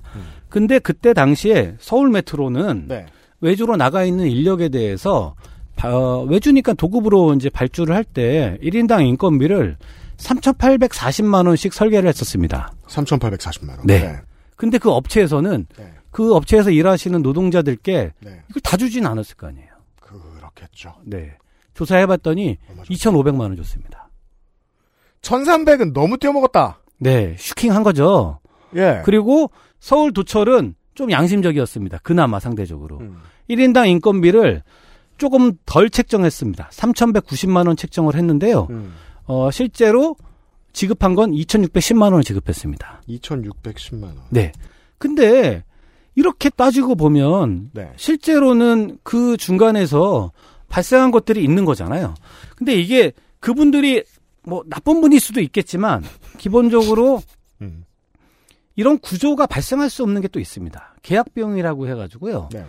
[0.49, 2.85] 근데 그때 당시에 서울메트로는 음.
[2.87, 3.05] 네.
[3.41, 5.47] 외주로 나가 있는 인력에 대해서 바-
[5.83, 9.77] 어, 외주니까 도급으로 이제 발주를 할 때 1인당 인건비를
[10.17, 12.71] 3,840만 원씩 설계를 했었습니다.
[12.87, 13.79] 3,840만 원.
[13.85, 14.15] 네.
[14.55, 15.93] 근데 그 업체에서는 네.
[16.09, 18.41] 그 업체에서 일하시는 노동자들께 네.
[18.49, 19.67] 이걸 다 주진 않았을 거 아니에요.
[20.01, 20.95] 그렇겠죠.
[21.05, 21.35] 네.
[21.75, 23.13] 조사해봤더니 얼마 줬어요?
[23.23, 24.09] 2,500만 원 줬습니다.
[25.21, 26.79] 1,300은 너무 떼어먹었다.
[26.99, 28.39] 네, 슈킹 한 거죠.
[28.75, 29.01] 예.
[29.05, 31.99] 그리고 서울 도철은 좀 양심적이었습니다.
[32.01, 32.97] 그나마 상대적으로.
[32.99, 33.17] 음.
[33.49, 34.63] 1인당 인건비를
[35.17, 36.69] 조금 덜 책정했습니다.
[36.71, 38.67] 3,190만 원 책정을 했는데요.
[38.69, 38.93] 음.
[39.25, 40.15] 어, 실제로
[40.73, 43.01] 지급한 건 2,610만 원을 지급했습니다.
[43.09, 44.17] 2,610만 원.
[44.29, 44.51] 네.
[44.97, 45.63] 근데
[46.15, 47.91] 이렇게 따지고 보면 네.
[47.95, 50.31] 실제로는 그 중간에서
[50.69, 52.15] 발생한 것들이 있는 거잖아요.
[52.55, 54.03] 근데 이게 그분들이
[54.43, 56.03] 뭐 나쁜 분일 수도 있겠지만
[56.37, 57.21] 기본적으로
[57.61, 57.83] 음.
[58.75, 60.95] 이런 구조가 발생할 수 없는 게 또 있습니다.
[61.01, 62.49] 계약 비용이라고 해가지고요.
[62.51, 62.65] 네.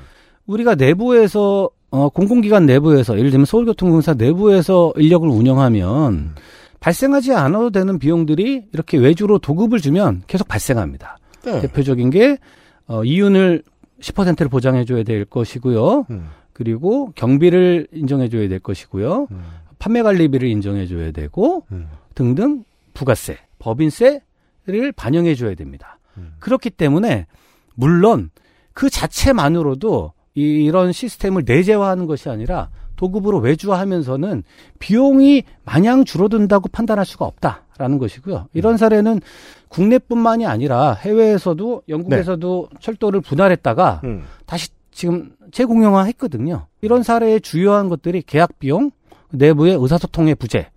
[0.46, 6.34] 우리가 내부에서 어, 공공기관 내부에서 예를 들면 서울교통공사 내부에서 인력을 운영하면
[6.80, 11.18] 발생하지 않아도 되는 비용들이 이렇게 외주로 도급을 주면 계속 발생합니다.
[11.45, 11.61] 네.
[11.61, 12.39] 대표적인 게
[12.86, 13.62] 어, 이윤을
[14.01, 16.07] 10%를 보장해줘야 될 것이고요.
[16.11, 16.28] 음.
[16.53, 19.28] 그리고 경비를 인정해줘야 될 것이고요.
[19.30, 19.45] 음.
[19.78, 21.89] 판매 관리비를 인정해줘야 되고 음.
[22.14, 22.64] 등등
[22.95, 25.99] 부가세, 법인세를 반영해줘야 됩니다.
[26.16, 26.34] 음.
[26.39, 27.26] 그렇기 때문에
[27.74, 28.30] 물론
[28.72, 34.43] 그 자체만으로도 이- 이런 시스템을 내재화하는 것이 아니라 도급으로 외주화하면서는
[34.78, 38.49] 비용이 마냥 줄어든다고 판단할 수가 없다라는 것이고요.
[38.55, 39.20] 이런 사례는
[39.68, 44.24] 국내뿐만이 아니라 해외에서도 영국에서도 철도를 분할했다가 음.
[44.47, 46.66] 다시 지금 재공영화 했거든요.
[46.80, 48.91] 이런 사례의 주요한 것들이 계약 비용,
[49.30, 50.70] 내부의 의사소통의 부재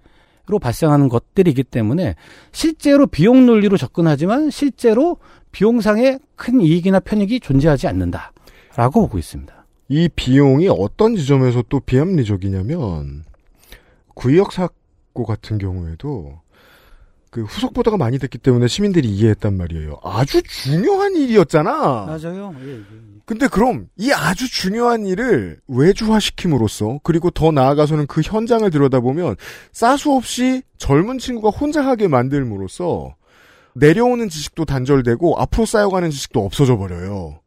[0.47, 2.15] 로 발생하는 것들이기 때문에
[2.51, 5.17] 실제로 비용 논리로 접근하지만 실제로
[5.51, 8.31] 비용상의 큰 이익이나 편익이 존재하지 않는다
[8.75, 9.65] 라고 보고 있습니다.
[9.89, 13.25] 이 비용이 어떤 지점에서 또 비합리적이냐면
[14.15, 16.39] 구의역 사고 같은 경우에도
[17.29, 19.99] 그 후속 보도가 많이 됐기 때문에 시민들이 이해했단 말이에요.
[20.03, 21.71] 아주 중요한 일이었잖아.
[22.05, 22.53] 맞아요.
[23.25, 29.37] 근데 그럼 이 아주 중요한 일을 외주화시킴으로써 그리고 더 나아가서는 그 현장을 들여다보면
[29.71, 33.15] 싸수 없이 젊은 친구가 혼자 하게 만들므로써
[33.75, 37.39] 내려오는 지식도 단절되고 앞으로 쌓여가는 지식도 없어져 버려요.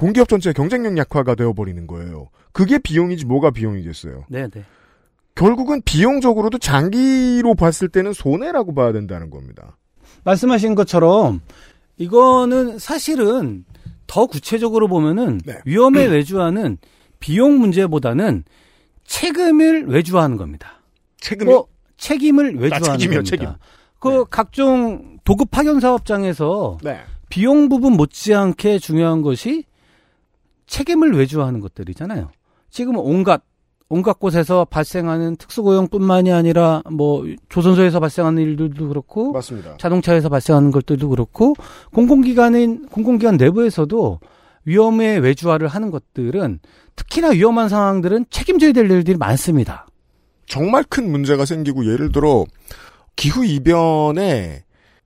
[0.00, 2.30] 공기업 전체의 경쟁력 약화가 되어버리는 거예요.
[2.52, 4.24] 그게 비용이지 뭐가 비용이겠어요.
[4.30, 4.64] 네, 네.
[5.34, 9.76] 결국은 비용적으로도 장기로 봤을 때는 손해라고 봐야 된다는 겁니다.
[10.24, 11.42] 말씀하신 것처럼
[11.98, 13.66] 이거는 사실은
[14.06, 15.58] 더 구체적으로 보면은 네.
[15.66, 16.78] 위험에 외주하는
[17.18, 18.44] 비용 문제보다는
[19.04, 20.80] 책임을 외주하는 겁니다.
[21.18, 21.66] 책임이 뭐
[21.98, 23.30] 책임을 외주하는 책임이요, 겁니다.
[23.36, 23.48] 책임.
[23.98, 24.24] 그 네.
[24.30, 27.00] 각종 도급 파견 사업장에서 네.
[27.28, 29.64] 비용 부분 못지않게 중요한 것이
[30.70, 32.30] 책임을 외주하는 것들이잖아요.
[32.70, 33.42] 지금 온갖
[33.92, 39.76] 온갖 곳에서 발생하는 특수고용뿐만이 아니라 뭐 조선소에서 발생하는 일들도 그렇고 맞습니다.
[39.78, 41.54] 자동차에서 발생하는 것들도 그렇고
[41.92, 44.20] 공공기관인 공공기관 내부에서도
[44.64, 46.60] 위험에 외주화를 하는 것들은
[46.94, 49.88] 특히나 위험한 상황들은 책임져야 될 일들이 많습니다.
[50.46, 52.44] 정말 큰 문제가 생기고 예를 들어
[53.16, 54.62] 기후 이변에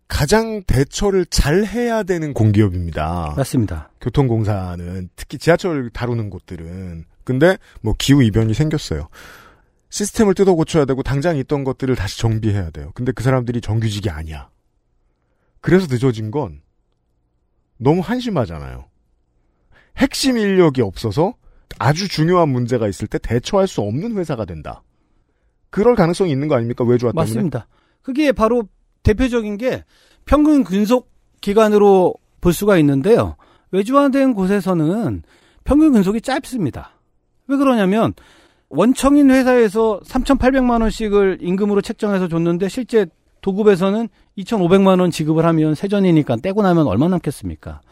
[0.09, 3.35] 가장 대처를 잘 해야 되는 공기업입니다.
[3.37, 3.91] 맞습니다.
[4.01, 9.09] 교통공사는 특히 지하철 다루는 곳들은 근데 뭐 기후 이변이 생겼어요.
[9.89, 12.91] 시스템을 뜯어 고쳐야 되고 당장 있던 것들을 다시 정비해야 돼요.
[12.95, 14.51] 근데 그 사람들이 정규직이 아니야.
[15.61, 16.61] 그래서 늦어진 건
[17.79, 18.85] 너무 한심하잖아요.
[19.97, 21.35] 핵심 인력이 없어서
[21.79, 24.83] 아주 중요한 문제가 있을 때 대처할 수 없는 회사가 된다.
[25.71, 26.85] 그럴 가능성이 있는 거 아닙니까?
[26.85, 27.23] 외주화 때문에?
[27.23, 27.67] 맞습니다.
[28.03, 28.69] 그게 바로
[29.05, 29.85] 대표적인 게
[30.25, 33.37] 평균 근속 기간으로 볼 수가 있는데요.
[33.71, 35.23] 외주화된 곳에서는
[35.63, 36.91] 평균 근속이 짧습니다.
[37.47, 38.15] 왜 그러냐면
[38.69, 43.07] 원청인 회사에서 3,800만 원씩을 임금으로 책정해서 줬는데 실제
[43.41, 47.83] 도급에서는 2,500만 원 지급을 하면 세전이니까 떼고 나면 얼마 남겠습니까?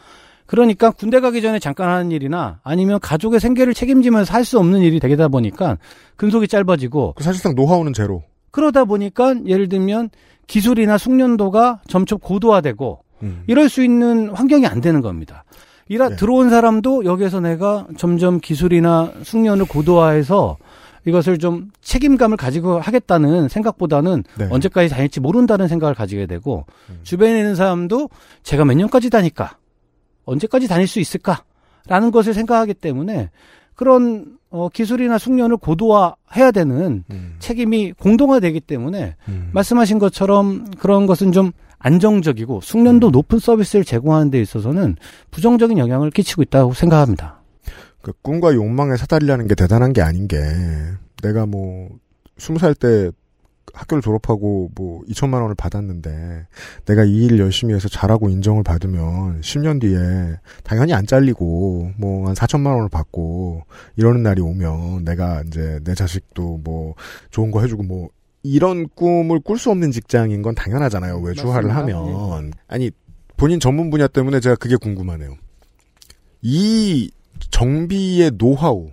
[0.46, 4.98] 그러니까 군대 가기 전에 잠깐 하는 일이나 아니면 가족의 생계를 책임지면서 할 수 없는 일이
[4.98, 5.78] 되다 보니까
[6.16, 8.22] 근속이 짧아지고 그 사실상 노하우는 제로.
[8.50, 10.10] 그러다 보니까 예를 들면
[10.47, 13.45] 기술이나 숙련도가 점점 고도화되고 음.
[13.47, 15.45] 이럴 수 있는 환경이 안 되는 겁니다.
[15.88, 16.16] 이라 네.
[16.16, 20.57] 들어온 사람도 여기에서 내가 점점 기술이나 숙련을 고도화해서
[21.05, 24.49] 이것을 좀 책임감을 가지고 하겠다는 생각보다는 네.
[24.51, 27.01] 언제까지 다닐지 모른다는 생각을 가지게 되고 음.
[27.03, 28.09] 주변에 있는 사람도
[28.43, 29.59] 제가 몇 년까지 다닐까
[30.24, 33.30] 언제까지 다닐 수 있을까라는 것을 생각하기 때문에
[33.74, 37.36] 그런 어, 기술이나 숙련을 고도화해야 되는 음.
[37.38, 39.48] 책임이 공동화되기 때문에 음.
[39.53, 43.12] 말씀하신 것처럼 그런 것은 좀 안정적이고 숙련도 음.
[43.12, 44.96] 높은 서비스를 제공하는 데 있어서는
[45.30, 47.40] 부정적인 영향을 끼치고 있다고 생각합니다.
[48.03, 50.36] 그 꿈과 욕망의 사다리라는 게 대단한 게 아닌 게
[51.22, 51.88] 내가 뭐
[52.36, 53.11] 스무 살 때
[53.74, 56.46] 학교를 졸업하고 뭐 2천만 원을 받았는데
[56.86, 62.74] 내가 이일 열심히 해서 잘하고 인정을 받으면 10년 뒤에 당연히 안 잘리고 뭐 한 4천만
[62.74, 63.62] 원을 받고
[63.96, 66.94] 이러는 날이 오면 내가 이제 내 자식도 뭐
[67.30, 68.10] 좋은 거 해주고 뭐
[68.42, 71.18] 이런 꿈을 꿀 수 없는 직장인 건 당연하잖아요.
[71.20, 71.74] 외주화를.
[71.74, 72.90] 하면 아니
[73.36, 75.36] 본인 전문 분야 때문에 제가 그게 궁금하네요.
[76.42, 77.10] 이
[77.50, 78.90] 정비의 노하우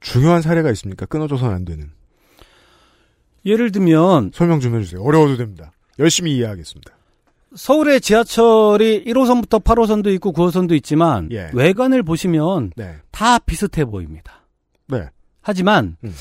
[0.00, 1.06] 중요한 사례가 있습니까?
[1.06, 1.90] 끊어져서는 안 되는
[3.44, 5.02] 예를 들면 설명 좀 해주세요.
[5.02, 5.72] 어려워도 됩니다.
[5.98, 6.92] 열심히 이해하겠습니다.
[7.54, 11.50] 서울의 지하철이 1호선부터 8호선도 있고 9호선도 있지만 예.
[11.54, 14.44] 외관을 보시면 네, 다 비슷해 보입니다.
[14.86, 15.08] 네,
[15.40, 16.14] 하지만 음.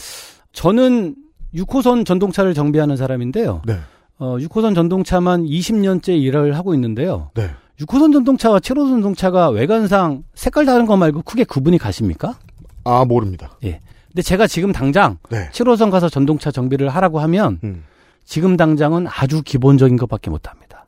[0.53, 1.15] 저는
[1.53, 3.61] 6호선 전동차를 정비하는 사람인데요.
[3.65, 3.77] 네,
[4.19, 7.31] 어, 6호선 전동차만 20년째 일을 하고 있는데요.
[7.35, 7.49] 네.
[7.81, 12.39] 6호선 전동차와 7호선 전동차가 외관상 색깔 다른 거 말고 크게 구분이 가십니까?
[12.85, 13.57] 아 모릅니다.
[14.17, 17.83] 근데 제가 지금 당장 네, 7호선 가서 전동차 정비를 하라고 하면 음.
[18.25, 20.87] 지금 당장은 아주 기본적인 것밖에 못 합니다.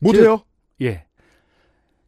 [0.00, 0.40] 못 해요.
[0.80, 1.04] 예.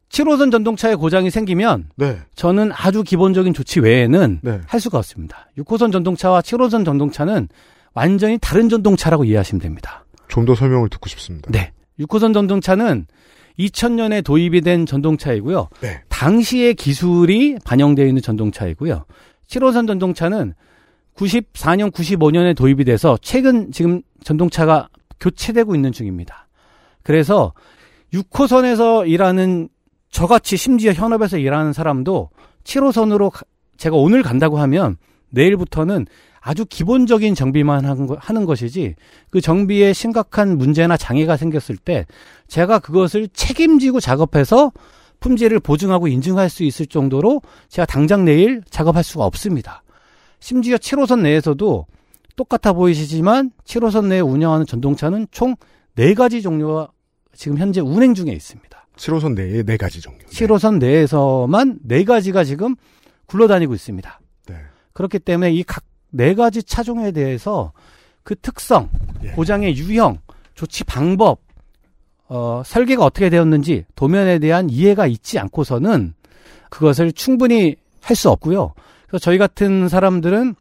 [0.09, 4.61] 7호선 전동차에 고장이 생기면 네, 저는 아주 기본적인 조치 외에는 네.
[4.65, 5.47] 할 수가 없습니다.
[5.59, 7.49] 6호선 전동차와 7호선 전동차는
[7.93, 10.05] 완전히 다른 전동차라고 이해하시면 됩니다.
[10.27, 11.51] 좀 더 설명을 듣고 싶습니다.
[11.51, 11.71] 네.
[11.99, 13.05] 6호선 전동차는
[13.59, 15.69] 2000년에 도입이 된 전동차이고요.
[15.81, 16.01] 네.
[16.09, 19.05] 당시의 기술이 반영되어 있는 전동차이고요.
[19.47, 20.53] 7호선 전동차는
[21.15, 24.89] 94년, 95년에 도입이 돼서 최근 지금 전동차가
[25.19, 26.47] 교체되고 있는 중입니다.
[27.03, 27.53] 그래서
[28.13, 29.69] 6호선에서 일하는
[30.09, 32.29] 저같이 심지어 현업에서 일하는 사람도
[32.63, 33.31] 7호선으로
[33.77, 34.97] 제가 오늘 간다고 하면
[35.29, 36.05] 내일부터는
[36.39, 38.95] 아주 기본적인 정비만 하는, 것이지
[39.29, 42.05] 그 정비에 심각한 문제나 장애가 생겼을 때
[42.47, 44.71] 제가 그것을 책임지고 작업해서
[45.19, 49.83] 품질을 보증하고 인증할 수 있을 정도로 제가 당장 내일 작업할 수가 없습니다.
[50.39, 51.85] 심지어 7호선 내에서도
[52.35, 55.55] 똑같아 보이시지만 7호선 내에 운영하는 전동차는 총
[55.97, 56.89] 4가지 종류가
[57.33, 58.87] 지금 현재 운행 중에 있습니다.
[58.95, 60.19] 7호선 내에 네 가지 종류.
[60.19, 60.25] 네.
[60.27, 62.75] 7호선 내에서만 4가지가 지금
[63.27, 64.19] 굴러다니고 있습니다.
[64.47, 64.55] 네.
[64.93, 67.73] 그렇기 때문에 이각네 가지 차종에 대해서
[68.23, 68.89] 그 특성,
[69.23, 69.29] 예.
[69.31, 70.19] 고장의 유형,
[70.53, 71.39] 조치 방법,
[72.29, 76.13] 어, 설계가 어떻게 되었는지 도면에 대한 이해가 있지 않고서는
[76.69, 77.75] 그것을 충분히
[78.07, 78.73] 할 수 없고요.
[79.07, 80.55] 그래서 저희 같은 사람들은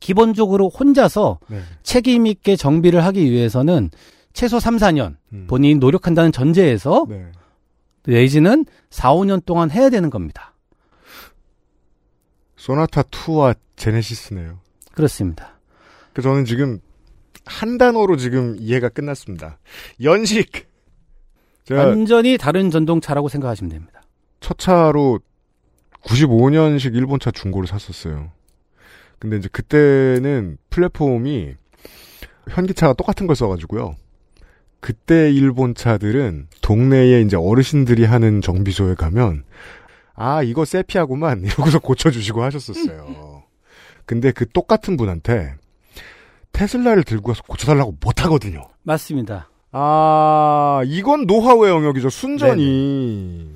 [0.00, 1.60] 기본적으로 혼자서 네.
[1.82, 3.90] 책임 있게 정비를 하기 위해서는
[4.32, 5.46] 최소 3, 4년 음.
[5.48, 7.26] 본인이 노력한다는 전제에서 네.
[8.04, 10.54] 내지는 4, 5년 동안 해야 되는 겁니다.
[12.56, 14.58] 소나타 2와 제네시스네요.
[14.92, 15.58] 그렇습니다.
[16.12, 16.80] 그 저는 지금
[17.44, 19.58] 한 단어로 지금 이해가 끝났습니다.
[20.02, 20.71] 연식.
[21.72, 24.02] 제가 완전히 다른 전동차라고 생각하시면 됩니다.
[24.40, 25.20] 첫 차로
[26.04, 28.30] 95년식 일본차 중고를 샀었어요.
[29.18, 31.54] 근데 이제 그때는 플랫폼이
[32.50, 33.96] 현기차가 똑같은 걸 써가지고요.
[34.80, 39.44] 그때 일본 차들은 동네에 이제 어르신들이 하는 정비소에 가면
[40.14, 41.42] 아, 이거 세피하구만.
[41.46, 43.44] 이러고서 고쳐주시고 하셨었어요.
[44.04, 45.54] 근데 그 똑같은 분한테
[46.50, 48.68] 테슬라를 들고 가서 고쳐달라고 못 하거든요.
[48.82, 49.48] 맞습니다.
[49.72, 52.10] 아, 이건 노하우의 영역이죠.
[52.10, 53.48] 순전히.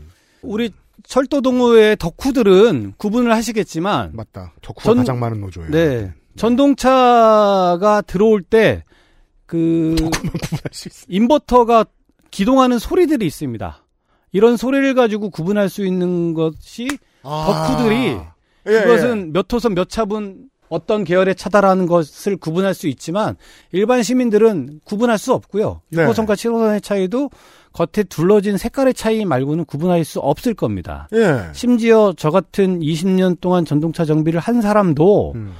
[0.42, 0.70] 우리
[1.04, 4.52] 철도동호회 덕후들은 구분을 하시겠지만 맞다.
[4.62, 5.70] 덕후가 전- 가장 많은 노조예요.
[5.70, 6.12] 네.
[6.36, 8.82] 전동차가 들어올 때
[9.46, 9.94] 그.
[11.08, 11.84] 인버터가
[12.30, 13.82] 기동하는 소리들이 있습니다.
[14.32, 16.88] 이런 소리를 가지고 구분할 수 있는 것이
[17.22, 18.34] 덕후들이 아.
[18.66, 23.36] 예, 그것은 몇 호선 몇 차분 어떤 계열의 차다라는 것을 구분할 수 있지만
[23.72, 25.82] 일반 시민들은 구분할 수 없고요.
[25.90, 26.04] 네.
[26.04, 27.30] 6호선과 7호선의 차이도
[27.72, 31.08] 겉에 둘러진 색깔의 차이 말고는 구분할 수 없을 겁니다.
[31.12, 31.48] 예.
[31.52, 35.52] 심지어 저 같은 20년 동안 전동차 정비를 한 사람도 음.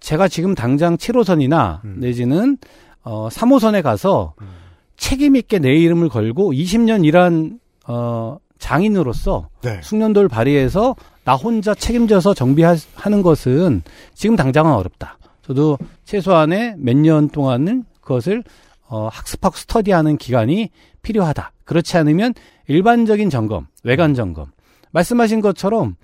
[0.00, 1.96] 제가 지금 당장 7호선이나 음.
[2.00, 2.58] 내지는
[3.02, 4.48] 어 3호선에 가서 음.
[4.96, 9.80] 책임 있게 내 이름을 걸고 20년 일한 어 장인으로서 네.
[9.82, 13.82] 숙련도를 발휘해서 나 혼자 책임져서 정비하는 것은
[14.14, 15.18] 지금 당장은 어렵다.
[15.42, 18.44] 저도 최소한의 몇 년 동안은 그것을
[18.88, 20.70] 어, 학습하고 스터디하는 기간이
[21.02, 21.52] 필요하다.
[21.64, 22.34] 그렇지 않으면
[22.68, 24.46] 일반적인 점검, 외관 점검.
[24.92, 25.96] 말씀하신 것처럼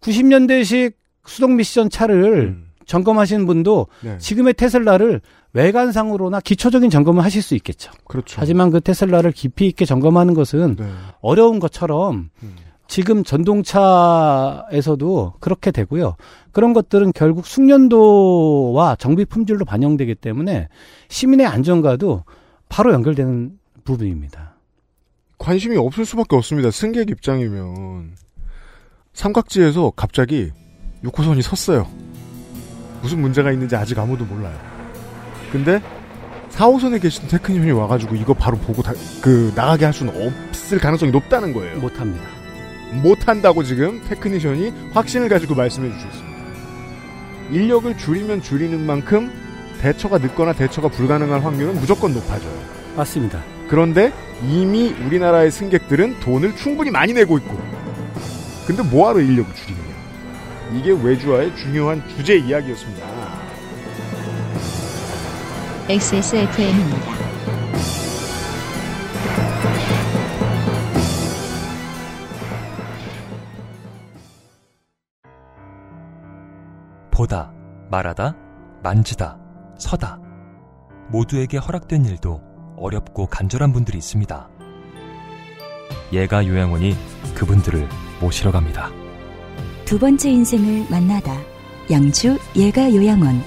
[0.00, 0.94] 90년대식
[1.26, 2.66] 수동 미션 차를 음.
[2.86, 4.16] 점검하시는 분도 네.
[4.18, 5.20] 지금의 테슬라를
[5.52, 7.92] 외관상으로나 기초적인 점검을 하실 수 있겠죠.
[8.04, 8.36] 그렇죠.
[8.40, 10.86] 하지만 그 테슬라를 깊이 있게 점검하는 것은 네.
[11.20, 12.56] 어려운 것처럼 음.
[12.90, 13.74] 지금 전동차에서도
[15.38, 16.16] 그렇게 되고요.
[16.50, 20.66] 그런 것들은 결국 숙련도와 정비 품질로 반영되기 때문에
[21.08, 22.24] 시민의 안전과도
[22.68, 23.52] 바로 연결되는
[23.84, 24.56] 부분입니다.
[25.38, 26.72] 관심이 없을 수밖에 없습니다.
[26.72, 28.16] 승객 입장이면
[29.12, 30.50] 삼각지에서 갑자기
[31.04, 31.86] 6호선이 섰어요.
[33.02, 34.58] 무슨 문제가 있는지 아직 아무도 몰라요.
[35.52, 35.80] 근데
[36.50, 41.52] 4호선에 계신 테크니션이 와가지고 이거 바로 보고 다, 그 나가게 할 수는 없을 가능성이 높다는
[41.52, 41.78] 거예요.
[41.78, 42.39] 못합니다.
[42.92, 46.40] 못한다고 지금 테크니션이 확신을 가지고 말씀해 주셨습니다.
[47.50, 49.30] 인력을 줄이면 줄이는 만큼
[49.80, 52.52] 대처가 늦거나 대처가 불가능할 확률은 무조건 높아져요.
[52.96, 53.42] 맞습니다.
[53.68, 54.12] 그런데
[54.48, 57.56] 이미 우리나라의 승객들은 돈을 충분히 많이 내고 있고
[58.66, 59.90] 근데 뭐하러 인력을 줄이느냐
[60.74, 63.06] 이게 외주화의 중요한 주제 이야기였습니다
[65.88, 67.19] XSFM입니다.
[77.90, 78.36] 말하다,
[78.82, 79.36] 만지다,
[79.78, 80.20] 서다.
[81.08, 82.40] 모두에게 허락된 일도
[82.76, 84.48] 어렵고 간절한 분들이 있습니다.
[86.12, 86.96] 예가 요양원이
[87.34, 87.88] 그분들을
[88.20, 88.90] 모시러 갑니다.
[89.84, 91.36] 두 번째 인생을 만나다.
[91.90, 93.42] 양주 예가 요양원.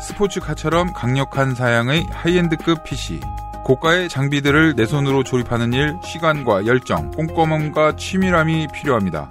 [0.00, 3.20] 스포츠카처럼 강력한 사양의 high-end급 PC.
[3.64, 9.30] 고가의 장비들을 내 손으로 조립하는 일, 시간과 열정, 꼼꼼함과 치밀함이 필요합니다.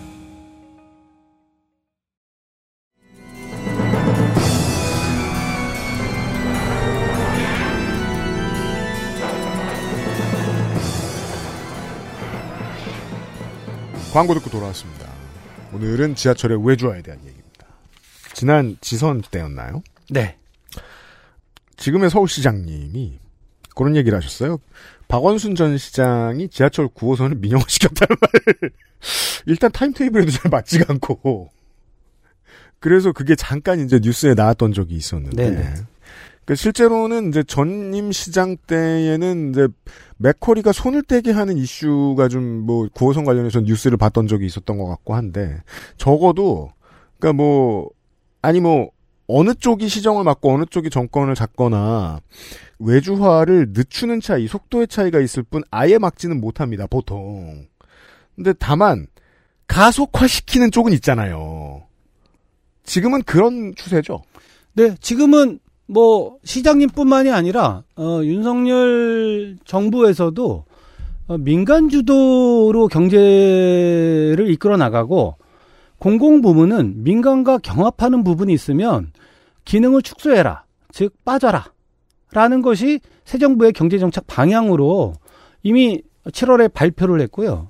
[14.11, 15.09] 광고 듣고 돌아왔습니다
[15.73, 17.65] 오늘은 지하철의 외주화에 대한 얘기입니다
[18.33, 19.83] 지난 지선 때였나요?
[20.09, 20.37] 네.
[21.77, 23.19] 지금의 서울시장님이
[23.75, 24.59] 그런 얘기를 하셨어요
[25.07, 28.71] 박원순 전 시장이 지하철 9호선을 민영화시켰다는 말을
[29.45, 31.49] 일단 타임테이블에도 잘 맞지가 않고
[32.79, 35.73] 그래서 그게 잠깐 이제 뉴스에 나왔던 적이 있었는데 네네.
[36.45, 39.67] 그 실제로는 이제 전임 시장 때에는 이제
[40.17, 45.61] 맥커리가 손을 떼게 하는 이슈가 좀뭐 9호선 관련해서 뉴스를 봤던 적이 있었던 것 같고 한데
[45.97, 46.71] 적어도
[47.19, 47.89] 그러니까 뭐
[48.41, 48.91] 아니 뭐
[49.27, 52.19] 어느 쪽이 시정을 맡고 어느 쪽이 정권을 잡거나
[52.79, 57.67] 외주화를 늦추는 차이, 속도의 차이가 있을 뿐 아예 막지는 못합니다, 보통.
[58.35, 59.07] 근데 다만
[59.67, 61.83] 가속화시키는 쪽은 있잖아요.
[62.83, 64.23] 지금은 그런 추세죠.
[64.73, 65.59] 네, 지금은
[65.91, 70.63] 뭐 시장님뿐만이 아니라 어, 윤석열 정부에서도
[71.27, 75.35] 어, 민간 주도로 경제를 이끌어 나가고
[75.99, 79.11] 공공 부문은 민간과 경합하는 부분이 있으면
[79.65, 80.63] 기능을 축소해라,
[80.93, 81.71] 즉 빠져라.
[82.31, 85.13] 라는 것이 새 정부의 경제 정책 방향으로
[85.61, 87.67] 이미 7월에 발표를 했고요.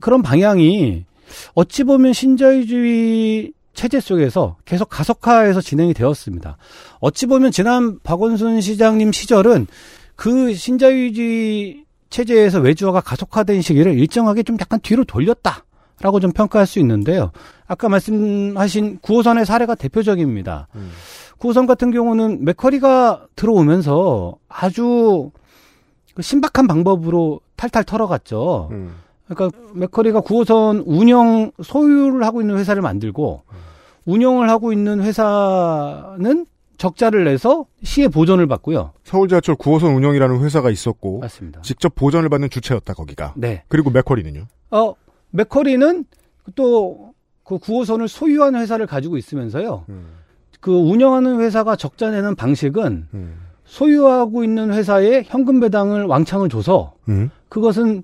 [0.00, 1.06] 그런 방향이
[1.54, 6.56] 어찌 보면 신자유주의 체제 속에서 계속 가속화해서 진행이 되었습니다.
[7.00, 9.66] 어찌 보면 지난 박원순 시장님 시절은
[10.16, 15.64] 그 신자유주의 체제에서 외주화가 가속화된 시기를 일정하게 좀 약간 뒤로 돌렸다
[16.00, 17.32] 라고 좀 평가할 수 있는데요.
[17.66, 20.68] 아까 말씀하신 9호선의 사례가 대표적입니다.
[20.74, 20.90] 음.
[21.38, 25.30] 9호선 같은 경우는 맥커리가 들어오면서 아주
[26.14, 28.68] 그 신박한 방법으로 탈탈 털어갔죠.
[28.72, 28.94] 음.
[29.28, 33.53] 그러니까 맥커리가 9호선 운영 소유를 하고 있는 회사를 만들고 음.
[34.06, 36.46] 운영을 하고 있는 회사는
[36.76, 38.92] 적자를 내서 시의 보전을 받고요.
[39.04, 41.62] 서울 지하철 9호선 운영이라는 회사가 있었고 맞습니다.
[41.62, 43.32] 직접 보전을 받는 주체였다 거기가.
[43.36, 43.62] 네.
[43.68, 44.46] 그리고 맥커리는요?
[44.70, 44.94] 어
[45.30, 46.04] 맥커리는
[46.54, 49.84] 또 그 9호선을 소유하는 회사를 가지고 있으면서요.
[49.90, 50.06] 음.
[50.60, 53.36] 그 운영하는 회사가 적자 내는 방식은 음.
[53.66, 57.30] 소유하고 있는 회사에 현금 배당을 왕창을 줘서 음.
[57.50, 58.02] 그것은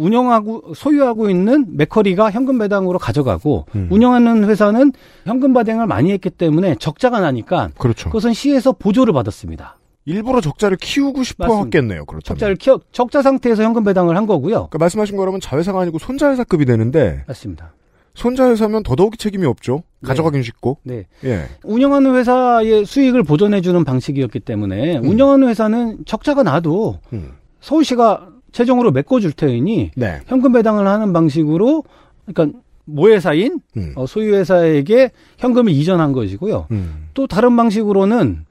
[0.00, 3.88] 운영하고 소유하고 있는 맥커리가 현금 배당으로 가져가고 음.
[3.90, 4.92] 운영하는 회사는
[5.24, 8.08] 현금 배당을 많이 했기 때문에 적자가 나니까 그렇죠.
[8.08, 9.76] 그것은 시에서 보조를 받았습니다.
[10.06, 11.64] 일부러 적자를 키우고 싶어 맞습니다.
[11.66, 12.06] 했겠네요.
[12.06, 12.22] 그렇다면.
[12.24, 14.54] 적자를 키워 적자 상태에서 현금 배당을 한 거고요.
[14.54, 17.74] 그러니까 말씀하신 거라면 자회사가 아니고 손자회사급이 되는데 맞습니다.
[18.14, 19.82] 손자회사면 더더욱이 책임이 없죠.
[20.00, 20.08] 네.
[20.08, 20.78] 가져가긴 쉽고.
[20.82, 21.04] 네.
[21.24, 21.44] 예.
[21.62, 25.04] 운영하는 회사의 수익을 보존해주는 방식이었기 때문에 음.
[25.08, 27.32] 운영하는 회사는 적자가 나도 음.
[27.60, 30.20] 서울시가 최종으로 메꿔줄 테니 네.
[30.26, 31.84] 현금 배당을 하는 방식으로
[32.26, 33.92] 그러니까 모회사인 음.
[33.96, 36.66] 어, 소유회사에게 현금을 이전한 것이고요.
[36.70, 37.08] 음.
[37.14, 38.44] 또 다른 방식으로는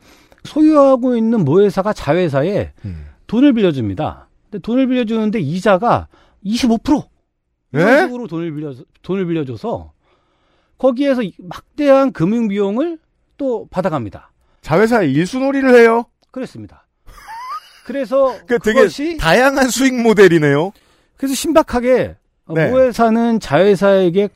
[0.44, 3.06] 소유하고 있는 모회사가 자회사에 음.
[3.28, 4.30] 돈을 빌려줍니다.
[4.50, 6.08] 근데 돈을 빌려주는데 이자가
[6.46, 7.04] 25%
[7.74, 8.06] 이런 네?
[8.06, 9.92] 식으로 돈을 빌려 돈을 빌려줘서
[10.78, 12.98] 거기에서 막대한 금융 비용을
[13.38, 14.32] 또 받아갑니다.
[14.62, 16.06] 자회사에 일수놀이를 해요?
[16.32, 16.88] 그렇습니다.
[17.90, 18.88] 그래서 그 되게
[19.18, 20.74] 다양한 수익 모델이네요.
[21.18, 22.16] 그래서 신박하게
[22.54, 22.70] 네.
[22.70, 24.30] 모회사는 자회사에게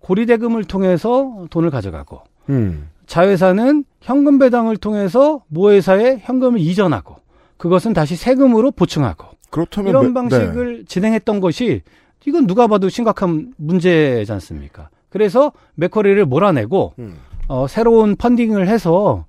[0.00, 2.20] 고리대금을 통해서 돈을 가져가고
[2.50, 2.90] 음.
[3.06, 7.16] 자회사는 현금 배당을 통해서 모회사에 현금을 이전하고
[7.56, 10.84] 그것은 다시 세금으로 보충하고 그렇다면 이런 매, 방식을 네.
[10.84, 11.80] 진행했던 것이
[12.26, 14.90] 이건 누가 봐도 심각한 문제지 않습니까?
[15.08, 17.16] 그래서 맥커리를 몰아내고 음.
[17.48, 19.24] 어, 새로운 펀딩을 해서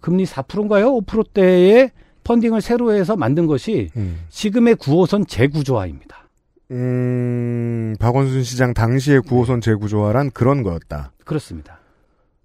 [0.00, 1.00] 금리 4%인가요?
[1.00, 1.92] 5%대의
[2.24, 4.20] 펀딩을 새로 해서 만든 것이 음.
[4.30, 6.28] 지금의 9호선 재구조화입니다.
[6.70, 11.12] 음, 박원순 시장 당시의 9호선 재구조화란 그런 거였다.
[11.24, 11.78] 그렇습니다.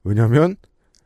[0.03, 0.55] 왜냐하면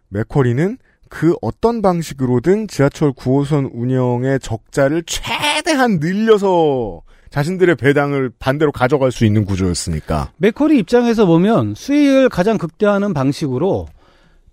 [0.09, 0.77] 맥쿼리는
[1.09, 9.45] 그 어떤 방식으로든 지하철 9호선 운영의 적자를 최대한 늘려서 자신들의 배당을 반대로 가져갈 수 있는
[9.45, 10.31] 구조였으니까.
[10.37, 13.87] 맥쿼리 입장에서 보면 수익을 가장 극대화하는 방식으로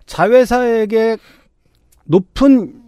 [0.05, 1.17] 자회사에게
[2.05, 2.80] 높은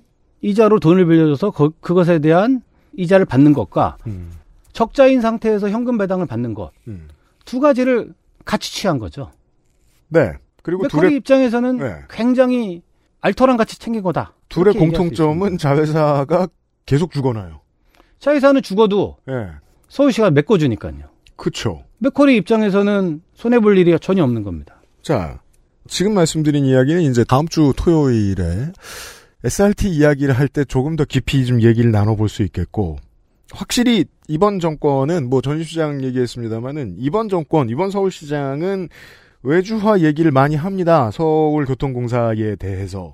[0.44, 2.62] 이자로 돈을 빌려줘서 그, 그것에 대한
[2.96, 4.32] 이자를 받는 것과 음.
[4.74, 6.72] 적자인 상태에서 현금 배당을 받는 것.
[6.88, 7.08] 음.
[7.46, 8.14] 두 가지를
[8.46, 9.32] 같이 취한 거죠.
[10.10, 10.34] 네.
[10.62, 11.96] 그리고 맥커리 둘의 입장에서는 네.
[12.10, 12.84] 굉장히
[13.22, 14.34] 알토랑 같이 챙긴 거다.
[14.50, 16.48] 둘의 공통점은 자회사가
[16.86, 17.62] 계속 죽어나요.
[18.20, 19.48] 자회사는 죽어도 네.
[19.88, 21.06] 서울시가 메꿔주니까요.
[21.36, 21.84] 그렇죠.
[22.00, 24.82] 맥커리 입장에서는 손해 볼 일이 전혀 없는 겁니다.
[25.02, 25.40] 자,
[25.88, 28.72] 지금 말씀드린 이야기는 이제 다음 주 토요일에
[29.44, 32.98] SRT 이야기를 할 때 조금 더 깊이 좀 얘기를 나눠볼 수 있겠고,
[33.52, 38.90] 확실히 이번 정권은 뭐 전시시장 얘기했습니다만은 이번 정권, 이번 서울시장은
[39.44, 41.12] 외주화 얘기를 많이 합니다.
[41.12, 43.14] 서울교통공사에 대해서.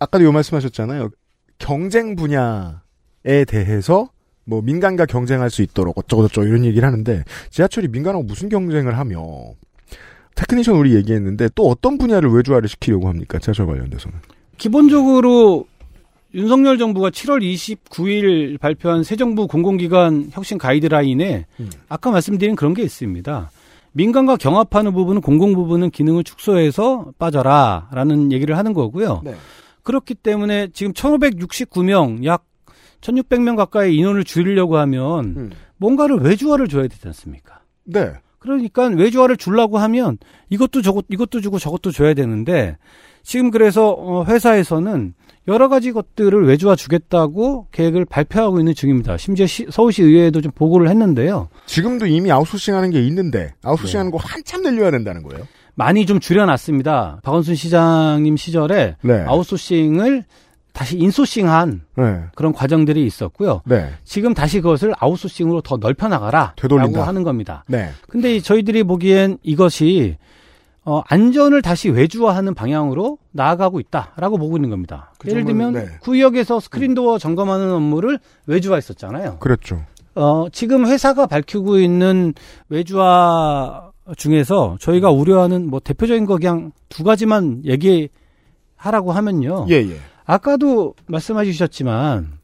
[0.00, 1.10] 아까도 요 말씀하셨잖아요.
[1.58, 4.08] 경쟁 분야에 대해서
[4.44, 9.22] 뭐 민간과 경쟁할 수 있도록 어쩌고저쩌고 이런 얘기를 하는데 지하철이 민간하고 무슨 경쟁을 하며
[10.34, 13.38] technician 우리 얘기했는데 또 어떤 분야를 외주화를 시키려고 합니까?
[13.38, 14.18] 지하철 관련돼서는.
[14.58, 15.66] 기본적으로
[16.34, 21.70] 윤석열 정부가 7월 29일 발표한 새 정부 공공기관 혁신 가이드라인에 음.
[21.88, 23.50] 아까 말씀드린 그런 게 있습니다.
[23.92, 29.22] 민간과 경합하는 부분은 공공 부분은 기능을 축소해서 빠져라라는 얘기를 하는 거고요.
[29.24, 29.34] 네.
[29.84, 32.44] 그렇기 때문에 지금 1,569명 약
[33.00, 35.50] 1,600명 가까이 인원을 줄이려고 하면 음.
[35.76, 37.60] 뭔가를 외주화를 줘야 되지 않습니까?
[37.84, 38.12] 네.
[38.38, 40.18] 그러니까 외주화를 주려고 하면
[40.50, 42.76] 이것도 저것 이것도 주고 저것도 줘야 되는데
[43.24, 45.14] 지금 그래서 어, 회사에서는
[45.48, 49.16] 여러 가지 것들을 외주화 주겠다고 계획을 발표하고 있는 중입니다.
[49.16, 51.48] 심지어 시, 서울시 의회에도 좀 보고를 했는데요.
[51.66, 53.98] 지금도 이미 아웃소싱 하는 게 있는데 아웃소싱 네.
[53.98, 55.46] 하는 거 한참 늘려야 된다는 거예요.
[55.74, 57.20] 많이 좀 줄여놨습니다.
[57.22, 59.24] 박원순 시장님 시절에 네.
[59.26, 60.24] 아웃소싱을
[60.72, 62.20] 다시 인소싱한 네.
[62.34, 63.62] 그런 과정들이 있었고요.
[63.64, 63.90] 네.
[64.02, 67.64] 지금 다시 그것을 아웃소싱으로 더 넓혀 나가라라고 하는 겁니다.
[67.68, 67.90] 네.
[68.08, 70.16] 근데 저희들이 보기엔 이것이
[70.86, 75.12] 어, 안전을 다시 외주화하는 방향으로 나아가고 있다라고 보고 있는 겁니다.
[75.18, 75.86] 그 예를 들면 네.
[76.00, 79.38] 구역에서 스크린도어 점검하는 업무를 외주화했었잖아요.
[79.38, 79.82] 그렇죠.
[80.14, 82.34] 어, 지금 회사가 밝히고 있는
[82.68, 89.66] 외주화 중에서 저희가 우려하는 뭐 대표적인 거 그냥 두 가지만 얘기하라고 하면요.
[89.70, 89.96] 예, 예.
[90.26, 92.38] 아까도 말씀해 주셨지만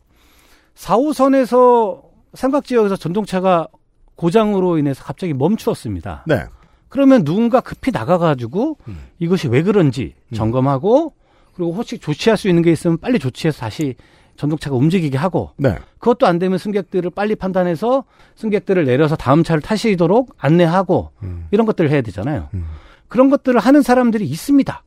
[0.74, 3.68] 4호선에서 삼각지역에서 전동차가
[4.16, 6.24] 고장으로 인해서 갑자기 멈추었습니다.
[6.26, 6.44] 네.
[6.90, 8.98] 그러면 누군가 급히 나가가지고 음.
[9.18, 10.34] 이것이 왜 그런지 음.
[10.34, 11.14] 점검하고
[11.54, 13.94] 그리고 혹시 조치할 수 있는 게 있으면 빨리 조치해서 다시
[14.36, 15.76] 전동차가 움직이게 하고 네.
[15.98, 18.04] 그것도 안 되면 승객들을 빨리 판단해서
[18.36, 21.46] 승객들을 내려서 다음 차를 타시도록 안내하고 음.
[21.50, 22.48] 이런 것들을 해야 되잖아요.
[22.54, 22.66] 음.
[23.08, 24.82] 그런 것들을 하는 사람들이 있습니다.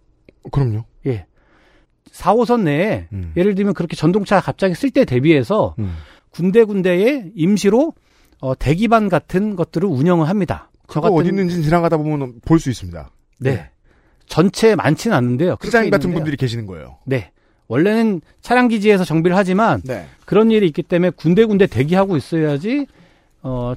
[0.52, 0.84] 그럼요.
[1.06, 1.26] 예.
[2.12, 3.32] 4호선 내에 음.
[3.38, 5.96] 예를 들면 그렇게 전동차 갑자기 쓸 때 대비해서 음.
[6.32, 7.94] 군데군데에 임시로
[8.42, 10.70] 어, 대기반 같은 것들을 운영을 합니다.
[10.90, 13.10] 저 같은- 어디 있는지 지나가다 보면 볼 수 있습니다.
[13.40, 13.70] 네.
[14.28, 15.58] 전체 많지는 않는데요.
[15.64, 16.20] 시장 같은 있는데요.
[16.20, 16.98] 분들이 계시는 거예요.
[17.06, 17.32] 네.
[17.68, 20.06] 원래는 차량 기지에서 정비를 하지만 네.
[20.26, 22.88] 그런 일이 있기 때문에 군데군데 대기하고 있어야지
[23.42, 23.74] 어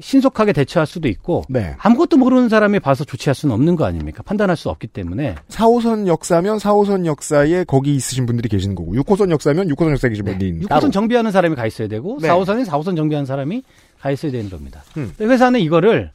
[0.00, 1.74] 신속하게 대처할 수도 있고 네.
[1.78, 4.22] 아무것도 모르는 사람이 봐서 조치할 수는 없는 거 아닙니까?
[4.22, 9.68] 판단할 수 없기 때문에 4호선 역사면 4호선 역사에 거기 있으신 분들이 계시는 거고 6호선 역사면
[9.68, 12.28] 6호선 역사에 계신 분들이 있는 6호선 정비하는 사람이 가 있어야 되고 네.
[12.28, 13.62] 4호선에 4호선 정비하는 사람이
[14.00, 14.82] 가 있어야 되는 겁니다.
[14.96, 15.12] 음.
[15.20, 16.10] 회사는 이거를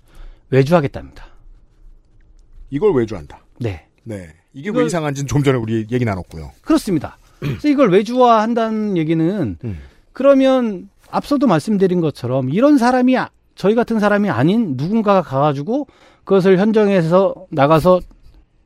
[0.49, 1.25] 외주하겠답니다.
[2.69, 3.39] 이걸 외주한다.
[3.59, 3.85] 네.
[4.03, 4.29] 네.
[4.53, 6.51] 이게 이걸- 왜 이상한지는 좀 전에 우리 얘기 나눴고요.
[6.61, 7.17] 그렇습니다.
[7.39, 9.79] 그래서 이걸 외주화한다는 얘기는 음.
[10.13, 15.87] 그러면 앞서도 말씀드린 것처럼 이런 사람이 아- 저희 같은 사람이 아닌 누군가가 가가지고
[16.23, 18.01] 그것을 현장에서 나가서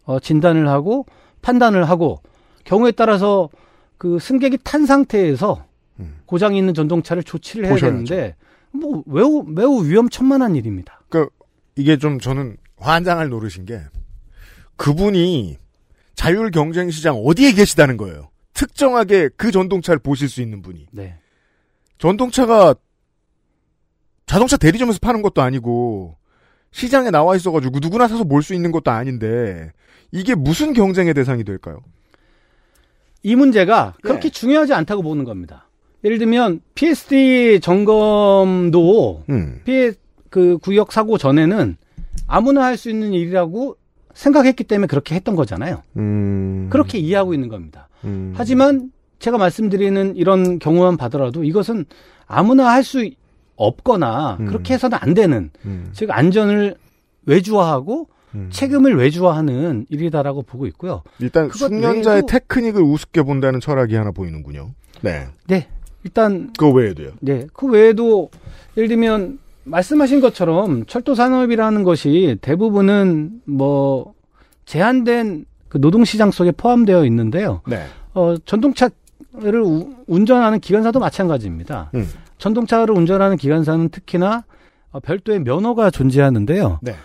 [0.05, 1.05] 어, 진단을 하고
[1.41, 2.21] 판단을 하고
[2.63, 3.49] 경우에 따라서
[3.97, 5.65] 그 승객이 탄 상태에서
[5.99, 6.19] 음.
[6.25, 7.93] 고장이 있는 전동차를 조치를 해야 보셔야죠.
[8.05, 8.35] 되는데
[8.71, 11.01] 뭐 매우 매우 위험천만한 일입니다.
[11.09, 11.33] 그러니까
[11.75, 13.81] 이게 좀 저는 환장할 노릇인 게
[14.77, 15.57] 그분이
[16.15, 18.29] 자율 경쟁 시장 어디에 계시다는 거예요.
[18.53, 20.87] 특정하게 그 전동차를 보실 수 있는 분이.
[20.91, 21.15] 네.
[21.97, 22.75] 전동차가
[24.25, 26.17] 자동차 대리점에서 파는 것도 아니고
[26.71, 29.71] 시장에 나와 있어가지고 누구나 사서 몰 수 있는 것도 아닌데
[30.11, 31.79] 이게 무슨 경쟁의 대상이 될까요?
[33.23, 34.29] 이 문제가 그렇게 네.
[34.29, 35.68] 중요하지 않다고 보는 겁니다.
[36.03, 39.61] 예를 들면 PSD 점검도 음.
[39.65, 39.91] 피해
[40.29, 41.77] 그 구역 사고 전에는
[42.27, 43.75] 아무나 할 수 있는 일이라고
[44.13, 45.81] 생각했기 때문에 그렇게 했던 거잖아요.
[45.97, 46.67] 음.
[46.69, 47.89] 그렇게 이해하고 있는 겁니다.
[48.05, 48.33] 음.
[48.35, 51.85] 하지만 제가 말씀드리는 이런 경우만 봐더라도 이것은
[52.27, 53.09] 아무나 할 수
[53.55, 54.45] 없거나 음.
[54.45, 55.89] 그렇게 해서는 안 되는 음.
[55.91, 56.75] 즉 안전을
[57.25, 58.49] 외주화하고 음.
[58.51, 61.03] 책임을 외주화하는 일이다라고 보고 있고요.
[61.19, 64.69] 일단 숙련자의 테크닉을 우습게 본다는 철학이 하나 보이는군요.
[65.01, 65.27] 네.
[65.47, 65.67] 네,
[66.03, 67.09] 일단 그거 외에도요.
[67.19, 68.29] 네, 그 외에도
[68.77, 74.13] 예를 들면 말씀하신 것처럼 철도 산업이라는 것이 대부분은 뭐
[74.65, 77.61] 제한된 그 노동 시장 속에 포함되어 있는데요.
[77.67, 77.83] 네.
[78.13, 81.91] 어, 전동차를 우- 운전하는 기관사도 마찬가지입니다.
[81.93, 82.07] 음.
[82.37, 84.43] 전동차를 운전하는 기관사는 특히나
[84.91, 86.79] 어, 별도의 면허가 존재하는데요.
[86.81, 86.95] 네.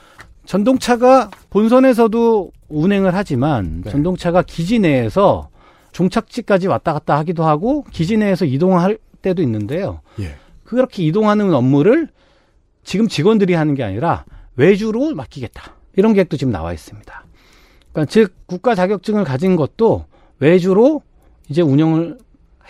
[0.47, 3.91] 전동차가 본선에서도 운행을 하지만 네.
[3.91, 5.49] 전동차가 기지 내에서
[5.95, 10.01] 종착지까지 왔다 갔다 하기도 하고 기지 내에서 이동할 때도 있는데요.
[10.21, 10.35] 예.
[10.65, 12.09] 그렇게 이동하는 업무를
[12.83, 14.25] 지금 직원들이 하는 게 아니라
[14.57, 15.77] 외주로 맡기겠다.
[15.97, 17.25] 이런 계획도 지금 나와 있습니다.
[17.93, 20.05] 그러니까 즉 국가 자격증을 가진 것도
[20.41, 21.03] 외주로
[21.49, 22.19] 이제 운영을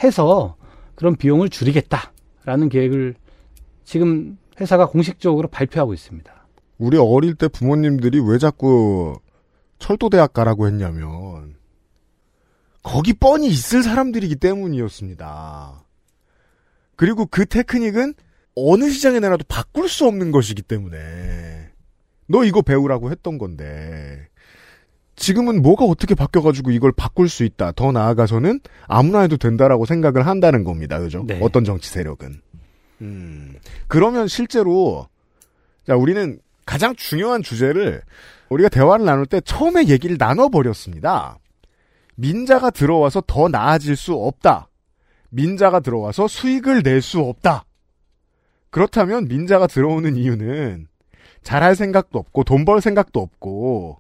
[0.03, 0.57] 해서
[0.95, 3.15] 그런 비용을 줄이겠다라는 계획을
[3.85, 6.33] 지금 회사가 공식적으로 발표하고 있습니다.
[6.79, 9.19] 우리 어릴 때 부모님들이 왜 자꾸
[9.79, 11.55] 철도대학 가라고 했냐면
[12.85, 15.85] 거기 뻔히 있을 사람들이기 때문이었습니다.
[16.97, 18.15] 그리고 그 테크닉은
[18.55, 21.71] 어느 시장에 내놔도 바꿀 수 없는 것이기 때문에
[22.29, 24.29] 너 이거 배우라고 했던 건데
[25.17, 27.73] 지금은 뭐가 어떻게 바뀌어가지고 이걸 바꿀 수 있다.
[27.73, 31.01] 더 나아가서는 아무나 해도 된다라고 생각을 한다는 겁니다.
[31.01, 31.25] 그죠?
[31.27, 31.41] 네.
[31.43, 32.41] 어떤 정치 세력은.
[33.01, 33.57] 음.
[33.89, 35.09] 그러면 실제로
[35.87, 38.03] 자, 우리는 가장 중요한 주제를
[38.51, 41.39] 우리가 대화를 나눌 때 처음에 얘기를 나눠버렸습니다.
[42.17, 44.69] 민자가 들어와서 더 나아질 수 없다.
[45.31, 47.65] 민자가 들어와서 수익을 낼 수 없다.
[48.71, 50.87] 그렇다면 민자가 들어오는 이유는
[51.43, 53.99] 잘할 생각도 없고 돈 벌 생각도 없고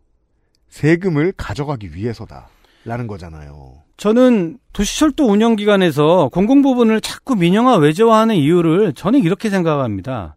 [0.68, 2.48] 세금을 가져가기 위해서다.
[2.84, 3.82] 라는 거잖아요.
[3.96, 10.36] 저는 도시철도 운영 기관에서 공공 부분을 자꾸 민영화 외제화하는 이유를 저는 이렇게 생각합니다.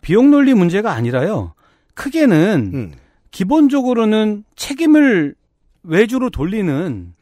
[0.00, 1.54] 비용 논리 문제가 아니라요.
[1.94, 2.92] 크게는 음.
[3.30, 5.34] 기본적으로는 책임을
[5.88, 7.14] 외주로 돌리는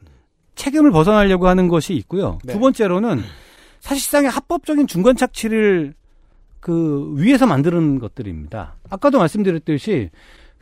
[0.57, 2.39] 책임을 벗어나려고 하는 것이 있고요.
[2.45, 2.53] 네.
[2.53, 3.23] 두 번째로는
[3.81, 5.95] 사실상의 합법적인 중간 착취를
[6.61, 8.75] 그 위에서 만드는 것들입니다.
[8.91, 10.11] 아까도 말씀드렸듯이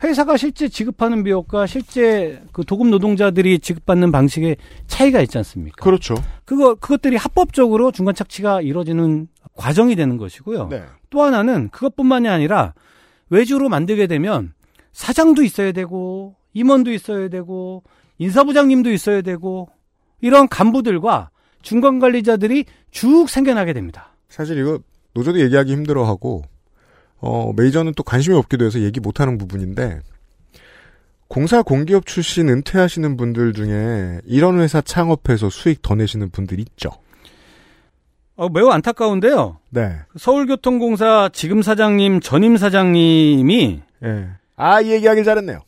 [0.03, 5.83] 회사가 실제 지급하는 비용과 실제 그 도급 노동자들이 지급받는 방식의 차이가 있지 않습니까?
[5.83, 6.15] 그렇죠.
[6.43, 10.67] 그거 그것들이 합법적으로 중간 착취가 이루어지는 과정이 되는 것이고요.
[10.67, 10.83] 네.
[11.09, 12.73] 또 하나는 그것뿐만이 아니라
[13.29, 14.53] 외주로 만들게 되면
[14.91, 17.83] 사장도 있어야 되고 임원도 있어야 되고
[18.17, 19.69] 인사부장님도 있어야 되고
[20.21, 21.29] 이런 간부들과
[21.61, 24.15] 중간 관리자들이 쭉 생겨나게 됩니다.
[24.29, 24.79] 사실 이거
[25.13, 26.43] 노조도 얘기하기 힘들어하고
[27.19, 29.99] 어, 메이저는 또 관심이 없기도 해서 얘기 못하는 부분인데
[31.27, 36.89] 공사 공기업 출신 은퇴하시는 분들 중에 이런 회사 창업해서 수익 더 내시는 분들 있죠.
[38.35, 39.59] 어, 매우 안타까운데요.
[39.71, 39.97] 네.
[40.17, 44.29] 서울교통공사 지금 사장님, 전임 사장님이 예.
[44.55, 45.59] 아, 이 얘기하길 잘했네요.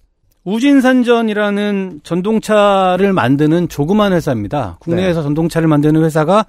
[0.47, 4.77] 우진산전이라는 전동차를 만드는 조그만 회사입니다.
[4.79, 6.45] 국내에서 전동차를 만드는 회사가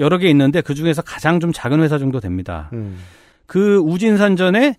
[0.00, 2.68] 여러 개 있는데 그 중에서 가장 좀 작은 회사 정도 됩니다.
[2.72, 2.98] 음.
[3.46, 4.74] 그 우진산전의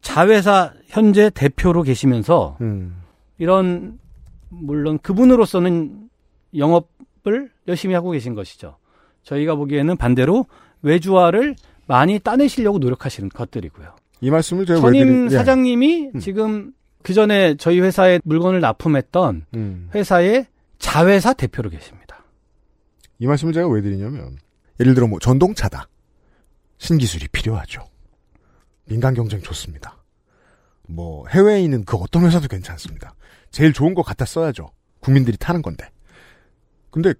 [0.00, 2.96] 자회사 현재 대표로 계시면서 음.
[3.38, 4.00] 이런
[4.48, 6.08] 물론 그분으로서는
[6.56, 8.78] 영업을 열심히 하고 계신 것이죠.
[9.22, 10.46] 저희가 보기에는 반대로
[10.82, 11.54] 외주화를
[11.86, 13.94] 많이 따내시려고 노력하시는 것들이고요.
[14.22, 15.36] 이 말씀을 제가 왜 전임 드린, 예.
[15.36, 16.18] 사장님이 음.
[16.18, 16.72] 지금
[17.08, 19.88] 그 전에 저희 회사에 물건을 납품했던 음.
[19.94, 20.46] 회사의
[20.78, 22.22] 자회사 대표로 계십니다.
[23.18, 24.36] 이 말씀을 제가 왜 드리냐면
[24.78, 25.88] 예를 들어 뭐 전동차다.
[26.76, 27.82] 신기술이 필요하죠.
[28.84, 29.96] 민간 경쟁 좋습니다.
[30.86, 33.14] 뭐 해외에 있는 그 어떤 회사도 괜찮습니다.
[33.50, 34.68] 제일 좋은 거 갖다 써야죠.
[35.00, 35.88] 국민들이 타는 건데.
[36.90, 37.14] 근데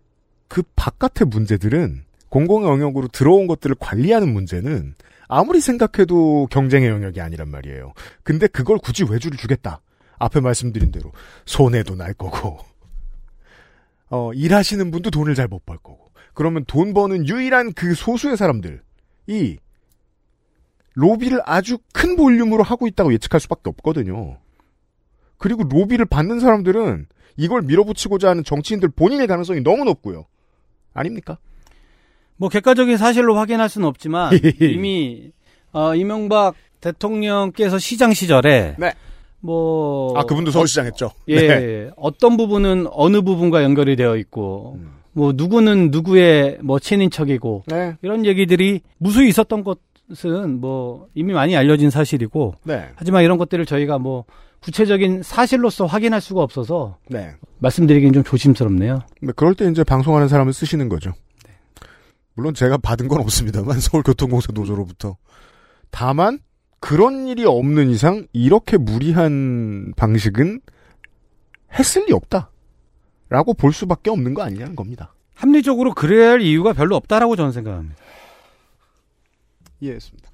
[0.49, 4.97] 그 바깥의 문제들은 공공의 영역으로 들어온 것들을 관리하는 문제는
[5.29, 7.93] 아무리 생각해도 경쟁의 영역이 아니란 말이에요.
[8.22, 9.81] 근데 그걸 굳이 외주를 주겠다.
[10.18, 11.12] 앞에 말씀드린 대로
[11.47, 12.59] 손해도 날 거고
[14.11, 16.11] 어, 일하시는 분도 돈을 잘 못 벌 거고.
[16.35, 18.79] 그러면 돈 버는 유일한 그 소수의 사람들이
[20.95, 24.39] 로비를 아주 큰 볼륨으로 하고 있다고 예측할 수밖에 없거든요.
[25.37, 27.07] 그리고 로비를 받는 사람들은
[27.37, 30.26] 이걸 밀어붙이고자 하는 정치인들 본인의 가능성이 너무 높고요.
[30.95, 31.39] 아닙니까?
[32.39, 35.30] 뭐 객관적인 사실로 확인할 수는 없지만 이미
[35.72, 38.93] 어, 이명박 대통령께서 시장 시절에 네.
[39.41, 41.11] 뭐 아, 그분도 서울시장 했죠.
[41.28, 41.91] 예, 네.
[41.97, 44.93] 어떤 부분은 어느 부분과 연결이 되어 있고 음.
[45.12, 47.97] 뭐 누구는 누구의 뭐 친인척이고 네.
[48.03, 52.89] 이런 얘기들이 무수히 있었던 것은 뭐 이미 많이 알려진 사실이고 네.
[52.95, 54.24] 하지만 이런 것들을 저희가 뭐
[54.61, 57.32] 구체적인 사실로서 확인할 수가 없어서 네.
[57.59, 59.01] 말씀드리긴 좀 조심스럽네요.
[59.18, 61.12] 근데 그럴 때 이제 방송하는 사람을 쓰시는 거죠.
[62.39, 62.41] 네.
[62.41, 65.16] 물론 제가 받은 건 없습니다만 서울교통공사 노조로부터.
[65.91, 66.39] 다만
[66.78, 70.61] 그런 일이 없는 이상 이렇게 무리한 방식은
[71.76, 72.51] 했을 리 없다.
[73.28, 75.12] 라고 볼 수밖에 없는 거 아니냐는 겁니다.
[75.34, 77.97] 합리적으로 그래야 할 이유가 별로 없다라고 저는 생각합니다.
[79.80, 80.30] 이해했습니다.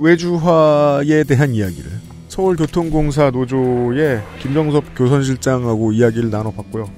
[0.00, 1.99] 외주화에 대한 이야기를
[2.40, 6.88] 서울교통공사 노조의 김정섭 교선실장하고 이야기를 나눠봤고요.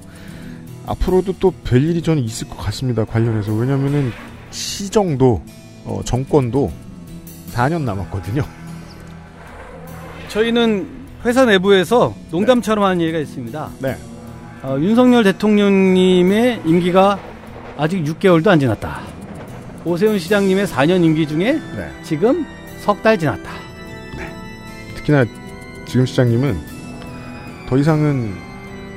[0.85, 3.03] 앞으로도 또 별일이 저는 있을 것 같습니다.
[3.03, 3.53] 관련해서.
[3.53, 4.11] 왜냐면은
[4.51, 5.41] 시정도,
[5.85, 6.71] 어, 정권도
[7.53, 8.43] 4년 남았거든요.
[10.29, 10.87] 저희는
[11.25, 13.69] 회사 내부에서 농담처럼 하는 얘기가 있습니다.
[13.79, 13.97] 네.
[14.63, 17.19] 어, 윤석열 대통령님의 임기가
[17.77, 19.01] 아직 6개월도 안 지났다.
[19.83, 21.91] 오세훈 시장님의 4년 임기 중에 네.
[22.03, 22.45] 지금
[22.79, 23.51] 석 달 지났다.
[25.03, 25.25] 특히나
[25.85, 26.57] 지금 시장님은
[27.67, 28.33] 더 이상은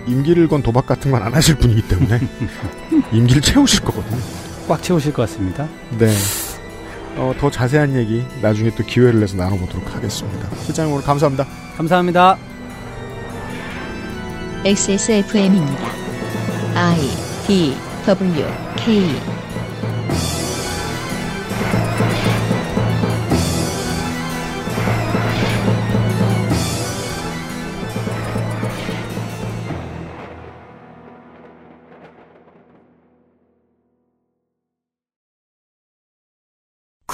[0.07, 2.21] 임기를 건 도박 같은 건 안 하실 분이기 때문에
[3.13, 4.21] 임기를 채우실 거거든요.
[4.69, 5.69] 꽉 채우실 것 같습니다.
[5.99, 6.13] 네.
[7.17, 10.49] 어, 더 자세한 얘기 나중에 또 기회를 내서 나눠보도록 하겠습니다.
[10.65, 11.47] 실장님 오늘 감사합니다.
[11.77, 12.37] 감사합니다.
[14.65, 15.89] XSFM입니다.
[16.75, 16.99] I
[17.47, 17.75] D
[18.07, 18.45] W
[18.77, 19.36] K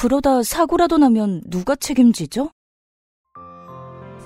[0.03, 2.51] 그러다 사고라도 나면 누가 책임지죠?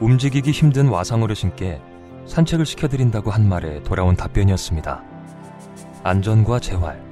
[0.01, 1.83] 움직이기 힘든 와상 어르신께
[2.25, 5.05] 산책을 시켜드린다고 한 말에 돌아온 답변이었습니다.
[6.03, 7.05] 안전과 재활,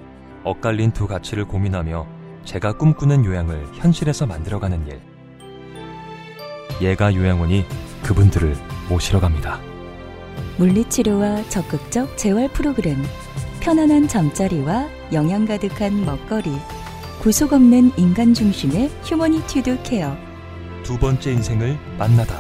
[0.44, 2.06] 엇갈린 두 가치를 고민하며
[2.46, 5.02] 제가 꿈꾸는 요양을 현실에서 만들어가는 일.
[6.80, 7.66] 예가 요양원이
[8.02, 8.56] 그분들을
[8.88, 9.60] 모시러 갑니다.
[10.56, 12.96] 물리치료와 적극적 재활 프로그램,
[13.60, 16.50] 편안한 잠자리와 영양 가득한 먹거리,
[17.24, 20.14] 구속 없는 인간 중심의 humanitude care.
[20.82, 22.38] 두 번째 인생을 만나다.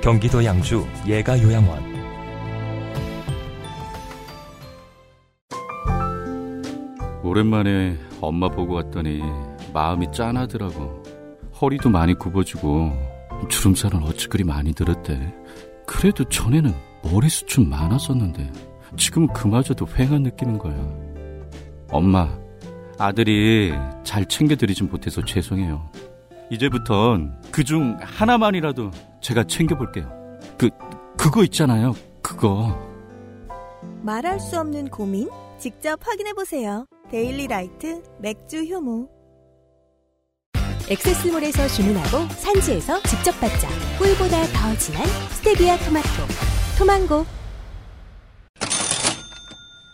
[0.00, 1.82] 경기도 양주 예가 요양원.
[7.24, 9.20] 오랜만에 엄마 보고 왔더니
[9.74, 11.02] 마음이 짠하더라고.
[11.60, 12.92] 허리도 많이 굽어지고
[13.48, 15.34] 주름살은 어찌 그리 많이 들었대.
[15.88, 16.72] 그래도 전에는
[17.02, 18.48] 머리숱은 많았었는데
[18.96, 20.76] 지금은 그마저도 휑한 느낌인 거야.
[21.90, 22.41] 엄마,
[23.02, 23.72] 아들이
[24.04, 25.90] 잘 챙겨드리진 못해서 죄송해요.
[26.50, 28.90] 이제부턴 그 중 하나만이라도
[29.20, 30.08] 제가 챙겨볼게요.
[30.58, 30.70] 그,
[31.16, 31.94] 그거 있잖아요.
[32.22, 32.78] 그거.
[34.02, 35.28] 말할 수 없는 고민?
[35.58, 36.86] 직접 확인해보세요.
[37.10, 39.08] 데일리 라이트 맥주 효모.
[40.88, 43.68] 엑세스몰에서 주문하고 산지에서 직접 받자.
[43.98, 46.08] 꿀보다 더 진한 스테비아 토마토.
[46.78, 47.24] 토망고.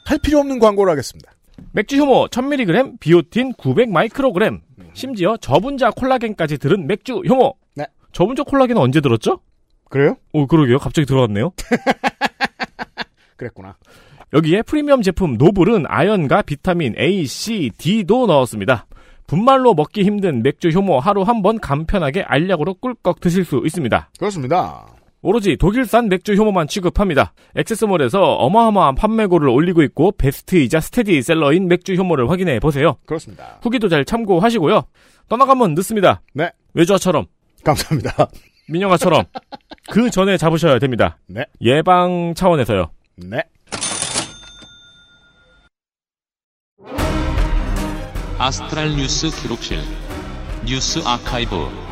[0.06, 1.32] 할 필요 없는 광고를 하겠습니다.
[1.72, 4.60] 맥주 효모 1000mg, 비오틴 900마이크로그램,
[4.94, 7.54] 심지어 저분자 콜라겐까지 들은 맥주 효모.
[7.76, 7.86] 네.
[8.12, 9.40] 저분자 콜라겐은 언제 들었죠?
[9.90, 10.16] 그래요?
[10.32, 10.78] 오, 그러게요.
[10.78, 11.52] 갑자기 들어갔네요.
[13.36, 13.76] 그랬구나.
[14.32, 18.86] 여기에 프리미엄 제품 노블은 아연과 비타민 A, C, D도 넣었습니다.
[19.26, 24.10] 분말로 먹기 힘든 맥주 효모 하루 한 번 간편하게 알약으로 꿀꺽 드실 수 있습니다.
[24.18, 24.86] 그렇습니다.
[25.20, 27.32] 오로지 독일산 맥주 효모만 취급합니다.
[27.56, 32.96] 액세스몰에서 어마어마한 판매고를 올리고 있고 베스트이자 스테디셀러인 맥주 효모를 확인해 보세요.
[33.06, 33.58] 그렇습니다.
[33.62, 34.84] 후기도 잘 참고하시고요.
[35.28, 36.22] 떠나가면 늦습니다.
[36.34, 36.50] 네.
[36.74, 37.26] 외주화처럼
[37.64, 38.28] 감사합니다.
[38.68, 39.24] 민영아처럼
[39.90, 41.18] 그 전에 잡으셔야 됩니다.
[41.26, 41.44] 네.
[41.62, 42.90] 예방 차원에서요.
[43.16, 43.42] 네.
[48.38, 49.80] 아스트랄 뉴스 기록실
[50.64, 51.87] 뉴스 아카이브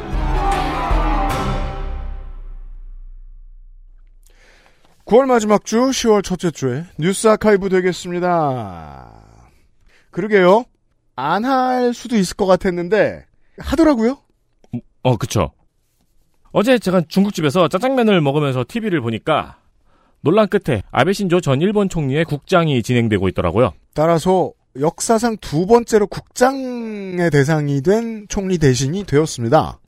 [5.06, 9.12] 9월 마지막 주, 10월 첫째 주에 뉴스 아카이브 되겠습니다.
[10.10, 10.64] 그러게요.
[11.14, 13.24] 안 할 수도 있을 것 같았는데
[13.58, 14.18] 하더라고요.
[15.02, 15.52] 어, 그쵸.
[16.52, 19.58] 어제 제가 중국집에서 짜장면을 먹으면서 TV를 보니까
[20.22, 23.72] 논란 끝에 아베 신조 전 일본 총리의 국장이 진행되고 있더라고요.
[23.94, 29.78] 따라서 역사상 두 번째로 국장의 대상이 된 총리 대신이 되었습니다.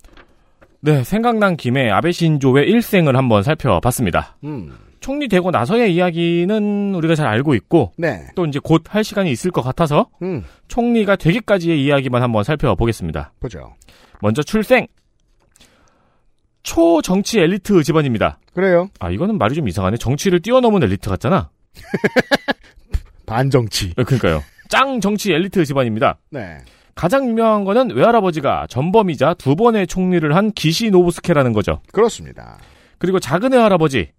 [0.81, 4.37] 네, 생각난 김에 아베 신조의 일생을 한번 살펴봤습니다.
[4.45, 4.73] 음.
[5.01, 8.27] 총리 되고 나서의 이야기는 우리가 잘 알고 있고 네.
[8.35, 10.45] 또 이제 곧 할 시간이 있을 것 같아서 음.
[10.69, 13.33] 총리가 되기까지의 이야기만 한번 살펴보겠습니다.
[13.41, 13.75] 보죠.
[14.21, 14.87] 먼저 출생
[16.63, 18.39] 초 정치 엘리트 집안입니다.
[18.55, 18.89] 그래요.
[19.01, 19.97] 아 이거는 말이 좀 이상하네.
[19.99, 21.51] 정치를 뛰어넘은 엘리트 같잖아.
[23.27, 23.95] 반정치.
[23.97, 24.43] 어, 그러니까요.
[24.69, 26.19] 짱 정치 엘리트 집안입니다.
[26.31, 26.59] 네.
[26.95, 31.81] 가장 유명한 거는 외할아버지가 전범이자 두 번의 총리를 한 기시 노부스케라는 거죠.
[31.93, 32.59] 그렇습니다.
[32.99, 34.11] 그리고 작은 외할아버지,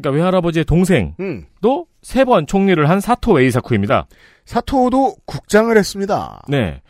[0.00, 1.46] 그러니까 외할아버지의 동생도 음.
[2.02, 4.06] 세번 총리를 한 사토 에이사쿠입니다.
[4.44, 6.42] 사토도 국장을 했습니다.
[6.48, 6.82] 네.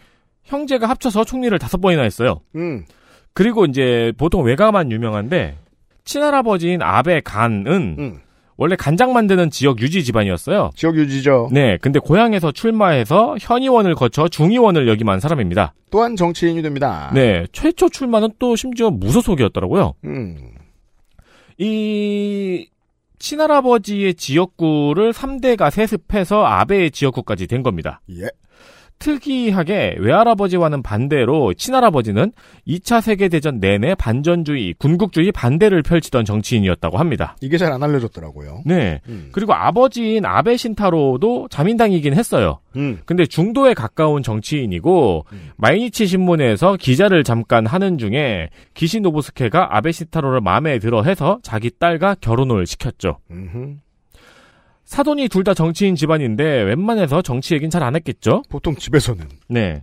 [0.44, 2.40] 형제가 합쳐서 총리를 다섯 번이나 했어요.
[2.56, 2.84] 음.
[3.32, 5.56] 그리고 이제 보통 외가만 유명한데
[6.04, 8.18] 친할아버지인 아베 간은 음.
[8.56, 10.70] 원래 간장 만드는 지역 유지 집안이었어요.
[10.74, 11.50] 지역 유지죠.
[11.52, 15.74] 네, 근데 고향에서 출마해서 현의원을 거쳐 중의원을 역임한 사람입니다.
[15.90, 17.10] 또한 정치인이 됩니다.
[17.14, 19.94] 네, 최초 출마는 또 심지어 무소속이었더라고요.
[20.04, 20.36] 음.
[21.58, 22.66] 이
[23.18, 28.00] 친할아버지의 지역구를 3대가 세습해서 아베의 지역구까지 된 겁니다.
[28.10, 28.28] 예.
[28.98, 32.32] 특이하게 외할아버지와는 반대로 친할아버지는
[32.66, 37.36] 2차 세계대전 내내 반전주의, 군국주의 반대를 펼치던 정치인이었다고 합니다.
[37.40, 38.62] 이게 잘 안 알려졌더라고요.
[38.64, 39.00] 네.
[39.08, 39.28] 음.
[39.32, 42.60] 그리고 아버지인 아베 신타로도 자민당이긴 했어요.
[42.76, 43.00] 음.
[43.04, 45.26] 근데 중도에 가까운 정치인이고
[45.56, 52.66] 마이니치 신문에서 기자를 잠깐 하는 중에 기시노부스케가 아베 신타로를 마음에 들어 해서 자기 딸과 결혼을
[52.66, 53.18] 시켰죠.
[53.30, 53.76] 음흠.
[54.86, 58.42] 사돈이 둘 다 정치인 집안인데 웬만해서 정치 얘기는 잘안 했겠죠?
[58.48, 59.24] 보통 집에서는.
[59.48, 59.82] 네.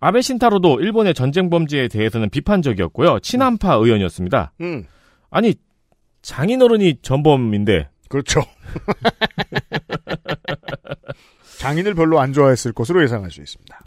[0.00, 3.20] 아베 신타로도 일본의 전쟁 범죄에 대해서는 비판적이었고요.
[3.20, 4.52] 친한파 의원이었습니다.
[4.60, 4.84] 음.
[5.30, 5.54] 아니
[6.22, 8.42] 장인어른이 전범인데 그렇죠.
[11.58, 13.80] 장인을 별로 안 좋아했을 것으로 예상할 수 있습니다.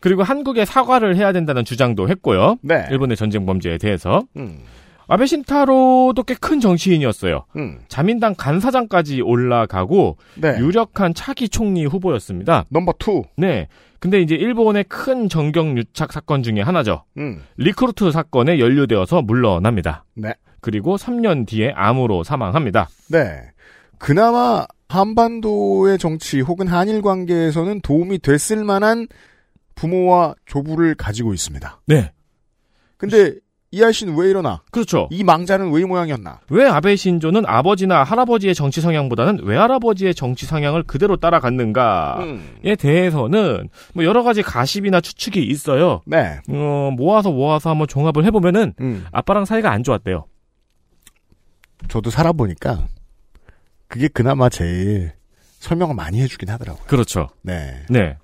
[0.00, 2.56] 그리고 한국에 사과를 해야 된다는 주장도 했고요.
[2.62, 2.86] 네.
[2.90, 4.60] 일본의 전쟁 범죄에 대해서 음.
[5.08, 7.44] 아베 신타로도 꽤 큰 정치인이었어요.
[7.56, 7.78] 음.
[7.88, 10.58] 자민당 간사장까지 올라가고 네.
[10.58, 12.64] 유력한 차기 총리 후보였습니다.
[12.68, 13.22] number two.
[13.36, 13.68] 네.
[14.00, 17.04] 근데 이제 일본의 큰 정경 유착 사건 중에 하나죠.
[17.18, 17.42] 음.
[17.56, 20.04] 리크루트 사건에 연루되어서 물러납니다.
[20.14, 20.34] 네.
[20.60, 22.88] 그리고 3년 뒤에 암으로 사망합니다.
[23.10, 23.42] 네.
[23.98, 29.06] 그나마 한반도의 정치 혹은 한일 관계에서는 도움이 됐을 만한
[29.74, 31.80] 부모와 조부를 가지고 있습니다.
[31.86, 32.12] 네.
[32.96, 33.34] 근데
[33.76, 34.62] 이 아저씨는 왜 이러나?
[34.70, 35.06] 그렇죠.
[35.10, 36.40] 이 망자는 왜 이 모양이었나?
[36.50, 42.76] 왜 아베 신조는 아버지나 할아버지의 정치 성향보다는 외할아버지의 정치 성향을 그대로 따라갔는가에 음.
[42.78, 46.00] 대해서는 뭐 여러 가지 가십이나 추측이 있어요.
[46.06, 46.38] 네.
[46.48, 49.04] 어, 모아서 모아서 한번 종합을 해보면은 음.
[49.12, 50.24] 아빠랑 사이가 안 좋았대요.
[51.88, 52.86] 저도 살아보니까
[53.88, 55.12] 그게 그나마 제일
[55.60, 56.84] 설명을 많이 해주긴 하더라고요.
[56.86, 57.28] 그렇죠.
[57.42, 57.84] 네.
[57.90, 58.16] 네.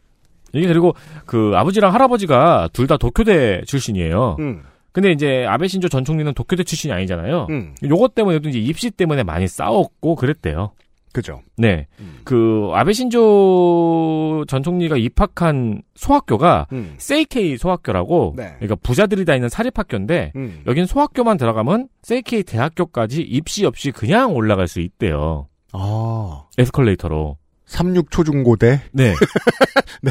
[0.54, 0.94] 이게 그리고
[1.26, 4.36] 그 아버지랑 할아버지가 둘 다 도쿄대 출신이에요.
[4.40, 4.62] 음.
[4.92, 7.46] 근데 이제 아베 신조 전 총리는 도쿄대 출신이 아니잖아요.
[7.50, 7.74] 음.
[7.82, 10.72] 요것 때문에도 이제 입시 때문에 많이 싸웠고 그랬대요.
[11.12, 11.42] 그죠.
[11.56, 11.86] 네.
[12.24, 16.94] 그 아베 신조 전 총리가 입학한 소학교가 음.
[16.96, 18.54] 세이케이 소학교라고 네.
[18.56, 20.62] 그러니까 부자들이 다니는 사립학교인데 음.
[20.66, 25.48] 여긴 소학교만 들어가면 세이케이 대학교까지 입시 없이 그냥 올라갈 수 있대요.
[25.72, 26.44] 아.
[26.58, 27.36] 에스컬레이터로.
[27.66, 28.80] 36 초중고대.
[28.92, 29.14] 네.
[30.02, 30.10] 네.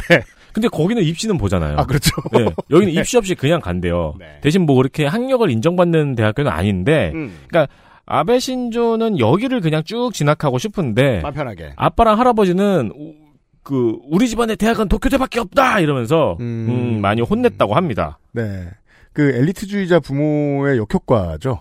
[0.52, 1.76] 근데 거기는 입시는 보잖아요.
[1.78, 2.10] 아, 그렇죠.
[2.32, 2.46] 네.
[2.70, 4.14] 여기는 입시 없이 그냥 간대요.
[4.42, 7.34] 대신 뭐 그렇게 학력을 인정받는 대학교는 아닌데, 음.
[7.48, 7.72] 그러니까
[8.06, 11.72] 아베 신조는 여기를 그냥 쭉 진학하고 싶은데, 마음 편하게.
[11.76, 13.14] 아빠랑 할아버지는 우-
[13.62, 18.18] 그 우리 집안의 대학은 도쿄대밖에 없다 이러면서 음, 많이 혼냈다고 합니다.
[18.32, 18.66] 네.
[19.12, 21.60] 그 엘리트주의자 부모의 역효과죠.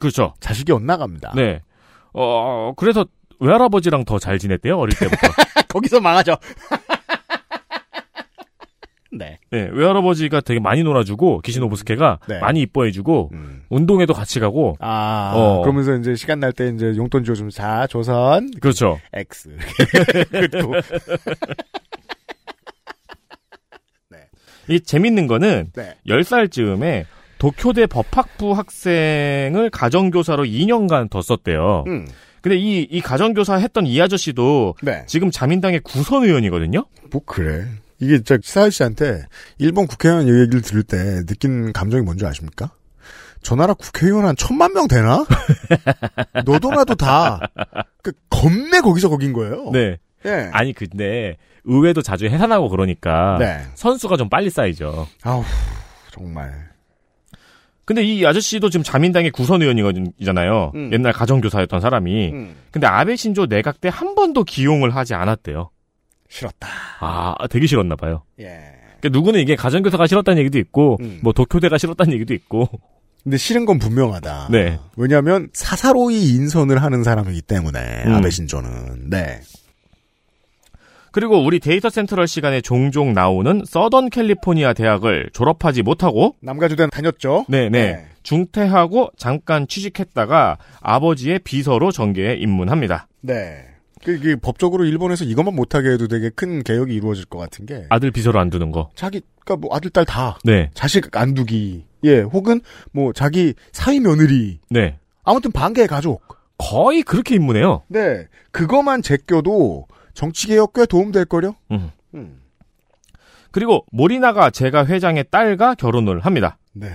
[0.00, 0.32] 그렇죠.
[0.40, 1.32] 자식이 엇나갑니다.
[1.36, 1.60] 네.
[2.14, 3.04] 어 그래서
[3.38, 5.26] 외할아버지랑 더 잘 지냈대요 어릴 때부터.
[5.68, 6.36] 거기서 망하죠.
[9.12, 9.38] 네.
[9.50, 12.38] 네, 외할아버지가 되게 많이 놀아주고 기시노부스케가 네.
[12.40, 13.30] 많이 이뻐해주고
[13.68, 14.76] 운동에도 같이 가고.
[14.80, 15.60] 아, 어.
[15.62, 18.50] 그러면서 이제 시간 날 때 이제 용돈 줘좀 자, 조선.
[18.60, 18.98] 그렇죠.
[19.12, 19.50] X.
[20.30, 20.74] 그리고
[24.68, 25.94] 이 재밌는 거는 네.
[26.06, 27.04] 10살쯤에
[27.38, 31.84] 도쿄대 법학부 학생을 가정교사로 2년간 뒀었대요.
[31.88, 32.06] 음.
[32.40, 35.04] 근데 이, 이 가정교사 했던 이 아저씨도 네.
[35.06, 36.84] 지금 자민당의 구선 의원이거든요?
[37.10, 37.66] 뭐 그래.
[38.02, 39.26] 이게 진짜 사할 씨한테
[39.58, 42.72] 일본 국회의원 얘기를 들을 때 느낀 감정이 뭔지 아십니까?
[43.42, 45.24] 저 나라 국회의원 한 천만 명 되나?
[46.44, 47.40] 너도 나도 다,
[48.02, 49.70] 그, 겁내 거기서 거긴 거예요.
[49.72, 49.98] 네.
[50.24, 50.50] 예.
[50.52, 53.60] 아니, 근데 의회도 자주 해산하고 그러니까 네.
[53.74, 55.06] 선수가 좀 빨리 쌓이죠.
[55.22, 55.44] 아우,
[56.10, 56.70] 정말.
[57.84, 60.72] 근데 이 아저씨도 지금 자민당의 구선 의원이잖아요.
[60.74, 60.90] 음.
[60.92, 62.30] 옛날 가정교사였던 사람이.
[62.32, 62.54] 음.
[62.72, 65.70] 근데 아베 신조 내각 때 한 번도 기용을 하지 않았대요.
[66.32, 66.68] 싫었다.
[67.00, 68.22] 아, 되게 싫었나 봐요.
[68.40, 68.46] 예.
[69.00, 71.20] 그러니까 누구는 이게 가정교사가 싫었다는 얘기도 있고, 음.
[71.22, 72.68] 뭐 도쿄대가 싫었다는 얘기도 있고.
[73.22, 74.48] 근데 싫은 건 분명하다.
[74.50, 74.78] 네.
[74.96, 78.14] 왜냐하면 사사로이 인선을 하는 사람이기 때문에 음.
[78.14, 79.40] 아베 신조는 네.
[81.12, 87.44] 그리고 우리 데이터 센트럴 시간에 종종 나오는 서던 캘리포니아 대학을 졸업하지 못하고 남가주대 다녔죠.
[87.48, 88.06] 네네 네.
[88.24, 93.06] 중퇴하고 잠깐 취직했다가 아버지의 비서로 전개에 입문합니다.
[93.20, 93.71] 네.
[94.04, 98.10] 그, 그 법적으로 일본에서 이것만 못하게 해도 되게 큰 개혁이 이루어질 것 같은 게 아들
[98.10, 98.90] 비서로 안 두는 거.
[98.94, 100.70] 자기가 뭐 아들 딸 다 네.
[100.74, 102.60] 자식 안 두기 예 혹은
[102.90, 104.98] 뭐 자기 사위 며느리 네.
[105.22, 106.22] 아무튼 반개의 가족
[106.58, 107.82] 거의 그렇게 입문해요.
[107.88, 111.54] 네 그거만 제껴도 정치 개혁 꽤 도움 될 거려.
[111.70, 111.90] 음.
[112.14, 112.40] 음.
[113.50, 116.58] 그리고 모리나가 제과 회장의 딸과 결혼을 합니다.
[116.72, 116.88] 네.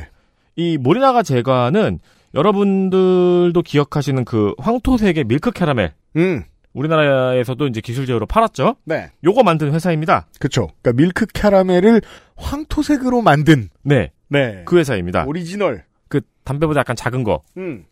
[0.55, 1.99] 이 모리나가 제과는
[2.33, 5.93] 여러분들도 기억하시는 그 황토색의 밀크 캐러멜.
[6.17, 6.43] 음.
[6.77, 8.75] 우리나라에서도 이제 기술 제휴로 팔았죠.
[8.85, 9.11] 네.
[9.23, 10.27] 요거 만든 회사입니다.
[10.39, 10.67] 그쵸.
[10.81, 12.01] 그러니까 밀크 캐러멜을
[12.35, 14.11] 황토색으로 만든 네.
[14.29, 14.63] 네.
[14.65, 15.25] 그 회사입니다.
[15.25, 15.85] 오리지널.
[16.07, 17.41] 그 담배보다 약간 작은 거.
[17.57, 17.85] 음.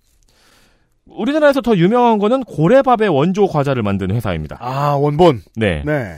[1.06, 4.58] 우리나라에서 더 유명한 거는 고래밥의 원조 과자를 만든 회사입니다.
[4.60, 5.42] 아 원본.
[5.56, 5.84] 네.
[5.84, 6.18] 네.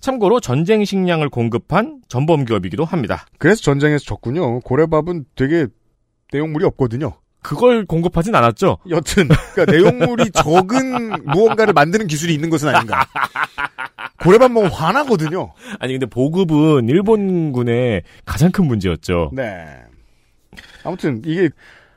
[0.00, 3.26] 참고로 전쟁 식량을 공급한 전범 기업이기도 합니다.
[3.38, 4.60] 그래서 전쟁에서 졌군요.
[4.60, 5.68] 고래밥은 되게
[6.32, 7.12] 내용물이 없거든요.
[7.42, 8.78] 그걸 공급하진 않았죠.
[8.90, 13.06] 여튼 그러니까 내용물이 적은 무언가를 만드는 기술이 있는 것은 아닌가.
[14.22, 15.52] 고래밥 먹으면 화나거든요.
[15.80, 19.30] 아니 근데 보급은 일본군의 가장 큰 문제였죠.
[19.34, 19.66] 네.
[20.84, 21.50] 아무튼 이게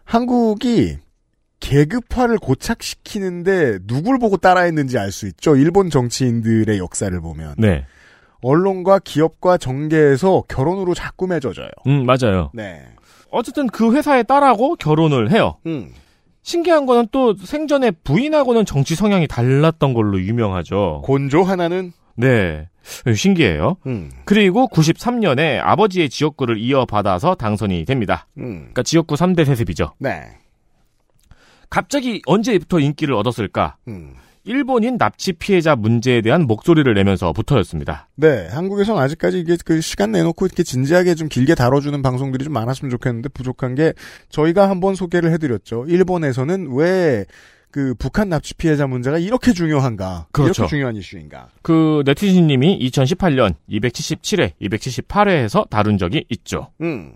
[0.04, 0.98] 한국이
[1.60, 5.56] 계급화를 고착시키는데 누굴 보고 따라했는지 알 수 있죠.
[5.56, 7.86] 일본 정치인들의 역사를 보면 네.
[8.42, 11.70] 언론과 기업과 정계에서 결혼으로 자꾸 맺어져요.
[11.88, 12.52] 음 맞아요.
[12.54, 12.84] 네.
[13.36, 15.58] 어쨌든 그 회사의 딸하고 결혼을 해요.
[15.66, 15.92] 음.
[16.42, 21.02] 신기한 거는 또 생전에 부인하고는 정치 성향이 달랐던 걸로 유명하죠.
[21.04, 22.70] 곤조 하나는 네.
[23.14, 23.78] 신기해요.
[23.88, 24.12] 음.
[24.24, 28.28] 그리고 93년에 아버지의 지역구를 이어받아서 당선이 됩니다.
[28.38, 28.58] 음.
[28.60, 29.94] 그러니까 지역구 3대 세습이죠.
[30.00, 30.22] 네.
[31.70, 33.76] 갑자기 언제부터 인기를 얻었을까?
[33.90, 34.14] 음.
[34.46, 38.10] 일본인 납치 피해자 문제에 대한 목소리를 내면서부터였습니다.
[38.16, 42.90] 네, 한국에서는 아직까지 이게 그 시간 내놓고 이렇게 진지하게 좀 길게 다뤄주는 방송들이 좀 많았으면
[42.92, 43.94] 좋겠는데 부족한 게
[44.30, 45.86] 저희가 한번 소개를 해드렸죠.
[45.88, 47.26] 일본에서는 왜
[47.76, 50.28] 그 북한 납치 피해자 문제가 이렇게 중요한가?
[50.32, 50.62] 그렇죠.
[50.62, 51.50] 이렇게 중요한 이슈인가?
[51.62, 56.72] 그 네티즌님이 2018년 277회, 278회에서 다룬 적이 있죠.
[56.80, 57.12] 음.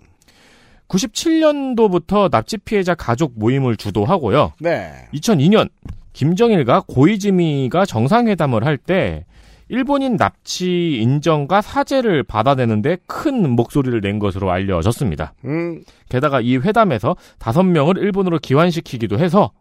[0.86, 4.52] 97년도부터 납치 피해자 가족 모임을 주도하고요.
[4.60, 5.08] 네.
[5.14, 5.70] 2002년
[6.12, 9.24] 김정일과 고이즈미가 정상회담을 할 때
[9.70, 15.32] 일본인 납치 인정과 사죄를 받아내는데 큰 목소리를 낸 것으로 알려졌습니다.
[15.44, 15.84] 음.
[16.08, 19.52] 게다가 이 회담에서 다섯 명을 일본으로 기환시키기도 해서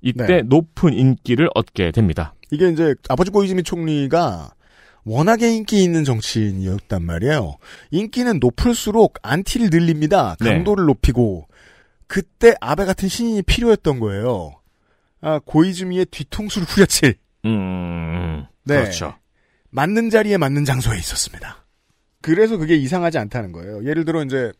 [0.00, 0.42] 이때 네.
[0.42, 2.34] 높은 인기를 얻게 됩니다.
[2.50, 4.52] 이게 이제 아버지 고이즈미 총리가
[5.04, 7.56] 워낙에 인기 있는 정치인이었단 말이에요.
[7.90, 10.34] 인기는 높을수록 안티를 늘립니다.
[10.40, 10.48] 네.
[10.48, 11.46] 강도를 높이고
[12.06, 14.54] 그때 아베 같은 신인이 필요했던 거예요.
[15.22, 18.82] 아, 고이즈미의 뒤통수를 후려칠 음, 네.
[18.82, 19.14] 그렇죠.
[19.70, 21.64] 맞는 자리에 맞는 장소에 있었습니다.
[22.20, 23.84] 그래서 그게 이상하지 않다는 거예요.
[23.84, 24.52] 예를 들어 이제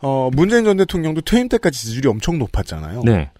[0.00, 3.02] 어, 문재인 전 대통령도 퇴임 때까지 지지율이 엄청 높았잖아요.
[3.04, 3.30] 네.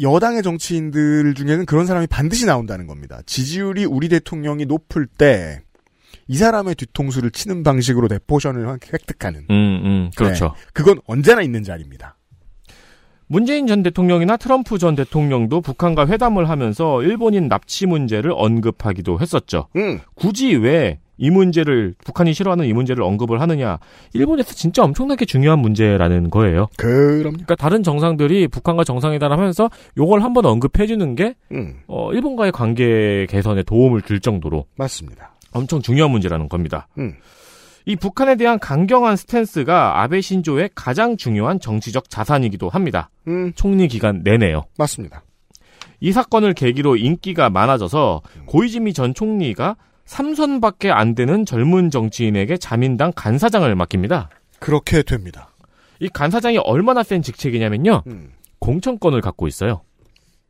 [0.00, 3.20] 여당의 정치인들 중에는 그런 사람이 반드시 나온다는 겁니다.
[3.24, 5.62] 지지율이 우리 대통령이 높을 때
[6.28, 9.46] 이 사람의 뒤통수를 치는 방식으로 대포션을 획득하는.
[9.50, 9.54] 음,
[9.84, 10.54] 음, 그렇죠.
[10.56, 10.64] 네.
[10.72, 12.16] 그건 언제나 있는 자리입니다.
[13.32, 19.68] 문재인 전 대통령이나 트럼프 전 대통령도 북한과 회담을 하면서 일본인 납치 문제를 언급하기도 했었죠.
[19.76, 20.00] 음.
[20.14, 23.78] 굳이 왜 이 문제를 북한이 싫어하는 이 문제를 언급을 하느냐?
[24.12, 26.66] 일본에서 진짜 엄청나게 중요한 문제라는 거예요.
[26.76, 27.22] 그럼요.
[27.22, 31.76] 그러니까 다른 정상들이 북한과 정상회담을 하면서 요걸 한번 언급해 주는 게 음.
[31.86, 35.34] 어, 일본과의 관계 개선에 도움을 줄 정도로 맞습니다.
[35.52, 36.88] 엄청 중요한 문제라는 겁니다.
[36.98, 37.14] 음.
[37.84, 43.10] 이 북한에 대한 강경한 스탠스가 아베 신조의 가장 중요한 정치적 자산이기도 합니다.
[43.26, 43.52] 음.
[43.54, 44.62] 총리 기간 내내요.
[44.78, 45.22] 맞습니다.
[46.00, 49.76] 이 사건을 계기로 인기가 많아져서 고이즈미 전 총리가
[50.06, 54.28] 3선밖에 안 되는 젊은 정치인에게 자민당 간사장을 맡깁니다.
[54.58, 55.48] 그렇게 됩니다.
[56.00, 58.02] 이 간사장이 얼마나 센 직책이냐면요.
[58.08, 58.32] 음.
[58.58, 59.82] 공천권을 갖고 있어요.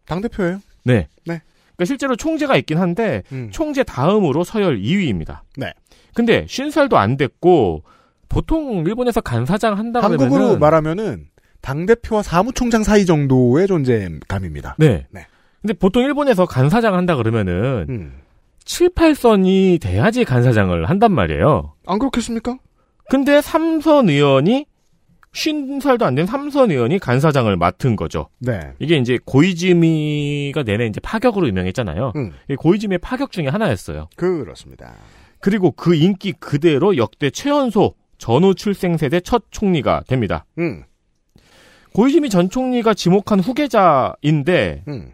[0.06, 0.60] 당대표예요.
[0.84, 1.08] 네.
[1.26, 1.40] 네.
[1.76, 3.50] 그러니까 실제로 총재가 있긴 한데 음.
[3.50, 5.40] 총재 다음으로 서열 2위입니다.
[5.56, 5.72] 네.
[6.14, 7.82] 근데 50살도 안 됐고
[8.28, 11.26] 보통 일본에서 간사장 한다 그러면은 한국으로 말하면은
[11.60, 14.76] 당 대표와 사무총장 사이 정도의 존재감입니다.
[14.78, 15.06] 네.
[15.10, 15.26] 네.
[15.60, 18.12] 근데 보통 일본에서 간사장 한다 그러면은 음.
[18.64, 21.74] 7, 8선이 돼야지 간사장을 한단 말이에요.
[21.86, 22.56] 안 그렇겠습니까?
[23.10, 24.66] 근데 삼선 의원이
[25.34, 28.28] 50살도 안 된 삼선 의원이 간사장을 맡은 거죠.
[28.38, 28.60] 네.
[28.78, 32.12] 이게 이제 고이즈미가 내내 이제 파격으로 유명했잖아요.
[32.16, 32.32] 음.
[32.58, 34.08] 고이즈미의 파격 중에 하나였어요.
[34.16, 34.94] 그렇습니다.
[35.42, 40.46] 그리고 그 인기 그대로 역대 최연소 전후 출생 세대 첫 총리가 됩니다.
[40.58, 40.84] 음.
[41.92, 45.12] 고이즈미 전 총리가 지목한 후계자인데 음.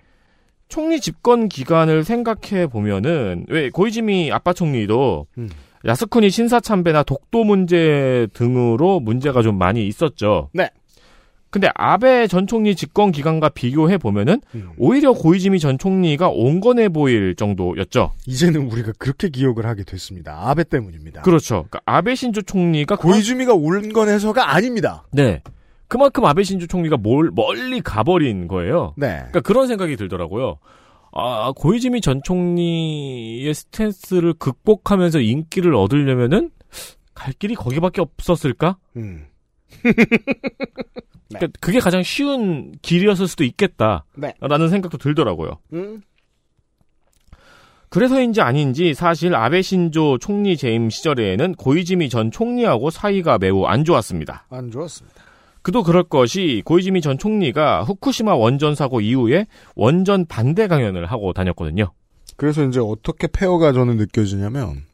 [0.68, 5.48] 총리 집권 기간을 생각해 보면은 왜 고이즈미 아빠 총리도 음.
[5.86, 10.50] 야스쿠니 신사 참배나 독도 문제 등으로 문제가 좀 많이 있었죠.
[10.52, 10.68] 네.
[11.50, 14.70] 근데 아베 전 총리 집권 기간과 비교해 보면은 음.
[14.76, 18.12] 오히려 고이즈미 전 총리가 온건해 보일 정도였죠.
[18.26, 20.38] 이제는 우리가 그렇게 기억을 하게 됐습니다.
[20.50, 21.22] 아베 때문입니다.
[21.22, 21.66] 그렇죠.
[21.70, 25.06] 그러니까 아베 신조 총리가 고이즈미가 온건해서가 아닙니다.
[25.10, 25.42] 네.
[25.88, 28.92] 그만큼 아베 신조 총리가 몰, 멀리 가버린 거예요.
[28.96, 29.14] 네.
[29.16, 30.58] 그러니까 그런 생각이 들더라고요.
[31.12, 36.50] 아, 고이즈미 전 총리의 스탠스를 극복하면서 인기를 얻으려면은
[37.14, 38.76] 갈 길이 거기밖에 없었을까?
[38.96, 39.24] 음.
[41.28, 44.69] 그러니까 그게 가장 쉬운 길이었을 수도 있겠다라는 네.
[44.69, 45.59] 생각도 들더라고요.
[45.74, 46.03] 음.
[47.90, 54.47] 그래서인지 아닌지 사실 아베 신조 총리 재임 시절에는 고이즈미 전 총리하고 사이가 매우 안 좋았습니다.
[54.51, 55.23] 안 좋았습니다.
[55.62, 61.93] 그도 그럴 것이 고이즈미 전 총리가 후쿠시마 원전 사고 이후에 원전 반대 강연을 하고 다녔거든요.
[62.36, 64.85] 그래서 이제 어떻게 페어가 저는 느껴지냐면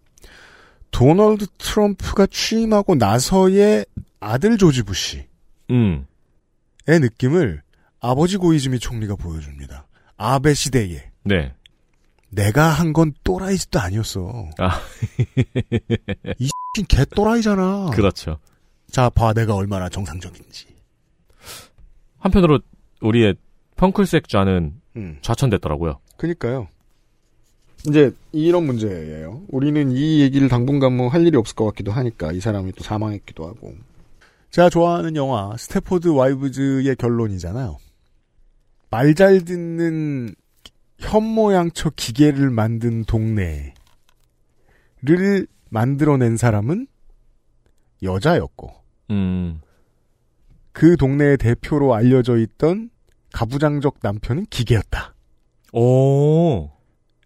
[0.91, 3.85] 도널드 트럼프가 취임하고 나서의
[4.25, 5.27] 아들 조지 부시의
[5.71, 6.07] 음.
[6.87, 7.63] 느낌을
[8.01, 9.87] 아버지 고이즈미 총리가 보여줍니다.
[10.17, 11.53] 아베 시대에 네.
[12.31, 14.49] 내가 한 건 또라이 짓도 아니었어.
[14.59, 14.81] 아.
[16.39, 17.91] 이 X인 개 또라이잖아.
[17.93, 18.39] 그렇죠.
[18.91, 20.67] 자, 봐 내가 얼마나 정상적인지.
[22.19, 22.61] 한편으로
[23.03, 23.35] 우리의
[23.77, 25.19] 펀쿨섹좌는 음.
[25.23, 26.01] 좌천됐더라고요.
[26.17, 26.69] 그니까요.
[27.87, 29.43] 이제 이런 문제예요.
[29.49, 33.47] 우리는 이 얘기를 당분간 뭐 할 일이 없을 것 같기도 하니까 이 사람이 또 사망했기도
[33.47, 33.75] 하고.
[34.55, 37.77] 제가 좋아하는 영화 Stepford Wives의 결론이잖아요.
[38.89, 40.33] 말 잘 듣는
[41.01, 43.75] 현모양처 기계를 만든 동네를
[45.71, 46.87] 만들어낸 사람은
[48.05, 48.71] 여자였고
[49.11, 49.61] 음.
[50.71, 52.91] 그 동네의 대표로 알려져 있던
[53.33, 55.17] 가부장적 남편은 기계였다.
[55.73, 56.71] 오.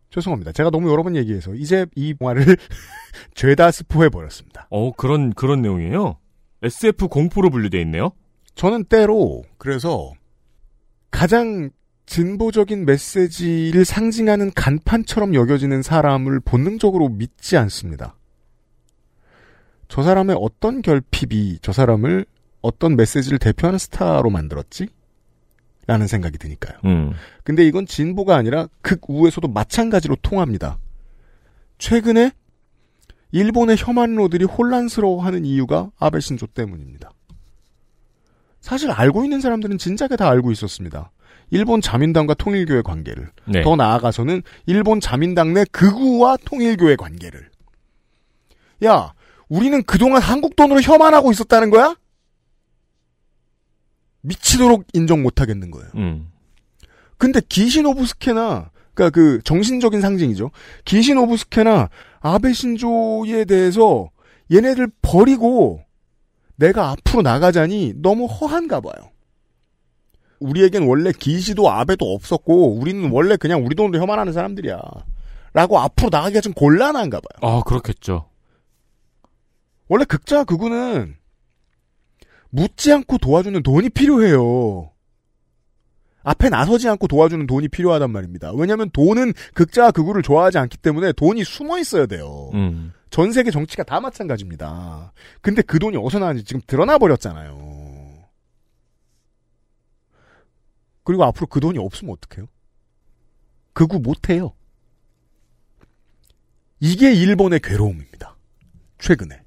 [0.09, 0.53] 죄송합니다.
[0.53, 2.57] 제가 너무 여러 번 얘기해서 이제 이 영화를
[3.35, 4.67] 죄다 스포해 버렸습니다.
[4.71, 6.17] 어, 그런 그런 내용이에요.
[6.63, 8.13] SF 공포로 분류돼 있네요.
[8.55, 10.13] 저는 때로 그래서
[11.11, 11.71] 가장
[12.07, 18.17] 진보적인 메시지를 상징하는 간판처럼 여겨지는 사람을 본능적으로 믿지 않습니다.
[19.89, 22.27] 저 사람의 어떤 결핍이 저 사람을
[22.61, 24.89] 어떤 메시지를 대표하는 스타로 만들었지?
[25.87, 26.79] 라는 생각이 드니까요.
[26.85, 27.13] 음.
[27.45, 30.79] 근데 이건 진보가 아니라 극우에서도 마찬가지로 통합니다.
[31.79, 32.33] 최근에
[33.31, 37.11] 일본의 혐한로들이 혼란스러워하는 이유가 아베 신조 때문입니다.
[38.61, 41.11] 사실 알고 있는 사람들은 진작에 다 알고 있었습니다.
[41.51, 43.31] 일본 자민당과 통일교의 관계를.
[43.47, 43.63] 네.
[43.63, 47.51] 더 나아가서는 일본 자민당 내 극우와 통일교의 관계를.
[48.85, 49.13] 야,
[49.49, 51.97] 우리는 그동안 한국 돈으로 혐한하고 있었다는 거야?
[54.21, 55.91] 미치도록 인정 못하겠는 거예요.
[55.95, 56.31] 음.
[57.17, 60.51] 근데 기시노부스케나 그러니까 그 정신적인 상징이죠.
[60.85, 61.89] 기시노부스케나
[62.19, 64.11] 아베 신조에 대해서
[64.53, 65.81] 얘네들 버리고
[66.57, 69.13] 내가 앞으로 나가자니 너무 허한가 봐요.
[70.41, 74.81] 우리에겐 원래 기시도 아베도 없었고 우리는 원래 그냥 우리 돈으로 혐한하는 사람들이야.
[75.53, 77.49] 라고 앞으로 나가기가 좀 곤란한가 봐요.
[77.51, 78.29] 아, 그렇겠죠.
[79.89, 81.17] 원래 극자 극우는
[82.51, 84.91] 묻지 않고 도와주는 돈이 필요해요.
[86.29, 88.53] 앞에 나서지 않고 도와주는 돈이 필요하단 말입니다.
[88.53, 92.51] 왜냐하면 돈은 극자와 극우를 좋아하지 않기 때문에 돈이 숨어 있어야 돼요.
[92.53, 92.93] 음.
[93.09, 95.15] 전 세계 정치가 다 마찬가지입니다.
[95.41, 98.27] 근데 그 돈이 어디서 나왔는지 지금 드러나 버렸잖아요.
[101.03, 102.47] 그리고 앞으로 그 돈이 없으면 어떡해요?
[103.73, 104.53] 극우 못해요.
[106.81, 108.37] 이게 일본의 괴로움입니다.
[108.99, 109.41] 최근에.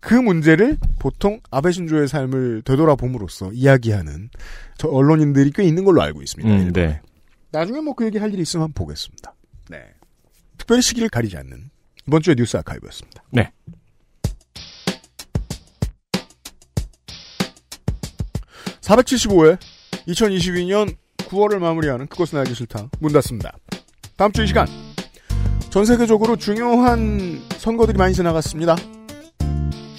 [0.00, 4.30] 그 문제를 보통 아베 신조의 삶을 되돌아봄으로써 이야기하는
[4.78, 6.48] 저 언론인들이 꽤 있는 걸로 알고 있습니다.
[6.50, 7.00] 음, 네.
[7.50, 9.34] 나중에 뭐 그 얘기 할 일이 있으면 한번 보겠습니다.
[9.70, 9.82] 네.
[10.56, 11.70] 특별히 시기를 가리지 않는
[12.06, 13.22] 이번 주의 뉴스 아카이브였습니다.
[13.30, 13.50] 네.
[18.82, 19.58] (475회)
[20.08, 23.52] 2022년 9월을 마무리하는 그것은 알기 싫다 문 닫습니다.
[24.16, 24.66] 다음 주 이 시간
[25.70, 28.76] 전 세계적으로 중요한 선거들이 많이 지나갔습니다.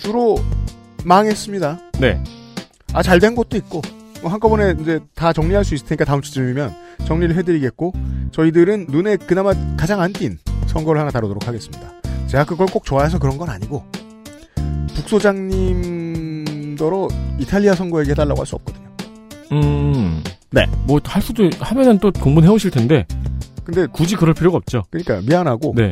[0.10, 0.38] 주로
[1.06, 1.80] 망했습니다.
[2.00, 2.20] 네.
[2.94, 3.84] 아, 잘 된 것도 있고,
[4.24, 6.74] 뭐 한꺼번에 이제 다 정리할 수 있을 테니까 다음 주쯤이면
[7.06, 7.94] 정리를 해드리겠고,
[8.32, 11.92] 저희들은 눈에 그나마 가장 안 띈 선거를 하나 다루도록 하겠습니다.
[12.28, 13.84] 제가 그걸 꼭 좋아해서 그런 건 아니고,
[14.96, 17.08] 북소장님더러
[17.38, 18.90] 이탈리아 선거 얘기해달라고 할 수 없거든요.
[19.52, 20.24] 음.
[20.50, 20.66] 네.
[20.86, 23.06] 뭐, 할 수도, 하면은 또 공부는 해오실 텐데.
[23.64, 23.86] 근데.
[23.86, 24.86] 굳이 그럴 필요가 없죠.
[24.90, 25.74] 그러니까 미안하고.
[25.76, 25.92] 네.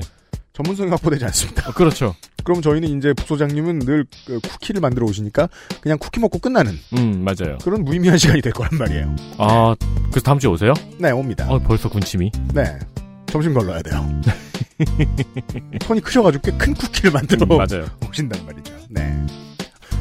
[0.57, 1.69] 전문성이 확보되지 않습니다.
[1.69, 2.15] 어, 그렇죠.
[2.43, 5.49] 그럼 저희는 이제 북소장님은 늘그 쿠키를 만들어 오시니까
[5.81, 7.57] 그냥 쿠키 먹고 끝나는 음, 맞아요.
[7.63, 9.15] 그런 무의미한 시간이 될 거란 말이에요.
[9.37, 9.75] 아,
[10.09, 10.73] 그래서 다음 주에 오세요?
[10.97, 11.45] 네, 옵니다.
[11.49, 12.31] 어, 벌써 군침이.
[12.53, 12.79] 네.
[13.27, 14.09] 점심 걸러야 돼요.
[15.85, 17.85] 손이 크셔가지고 꽤 큰 쿠키를 만들어 음, 맞아요.
[18.09, 18.73] 오신단 말이죠.
[18.89, 19.25] 네.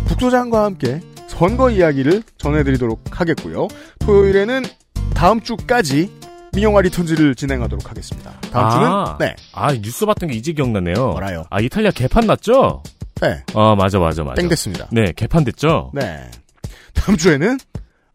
[0.06, 3.68] 북소장과 함께 선거 이야기를 전해드리도록 하겠고요.
[3.98, 4.62] 토요일에는
[5.14, 6.10] 다음 주까지
[6.56, 8.32] 민영화 Returns를 진행하도록 하겠습니다.
[8.50, 9.36] 다음 아, 주는 네.
[9.52, 10.94] 아, 뉴스 봤던 게 이제 기억나네요.
[10.94, 11.44] 뭐라요?
[11.50, 12.82] 아, 이탈리아 개판 났죠?
[13.20, 13.44] 네.
[13.54, 14.40] 아, 맞아, 맞아, 맞아.
[14.40, 14.88] 땡 됐습니다.
[14.90, 15.92] 네, 개판 됐죠?
[15.94, 16.30] 네.
[16.94, 17.58] 다음 주에는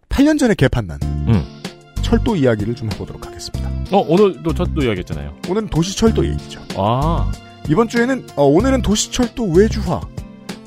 [0.10, 1.62] 8년 전에 개판 난 음.
[2.02, 3.70] 철도 이야기를 좀 해보도록 하겠습니다.
[3.92, 5.38] 어, 오늘도 저도 이야기했잖아요.
[5.48, 6.60] 오늘은 도시 철도 얘기죠.
[6.76, 7.32] 아.
[7.70, 10.02] 이번 주에는 어, 오늘은 도시 철도 외주화.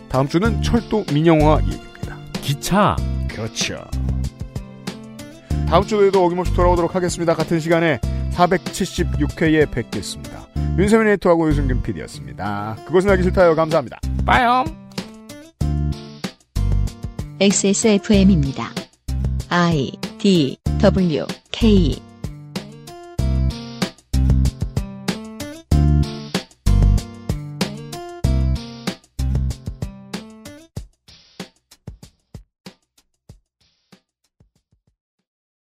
[0.09, 2.17] 다음 주는 철도 민영화 얘기입니다.
[2.41, 2.95] 기차.
[3.29, 3.85] 그렇죠.
[5.69, 7.35] 다음 주에도 어김없이 돌아오도록 하겠습니다.
[7.35, 7.99] 같은 시간에
[8.33, 10.47] 476회에 뵙겠습니다.
[10.79, 12.77] 윤세민 에이터하고 유승균 PD였습니다.
[12.87, 13.55] 그것은 알기 싫다요.
[13.55, 13.99] 감사합니다.
[14.27, 14.65] 빠염.
[17.41, 18.71] XSFM입니다.
[19.49, 22.01] I D W K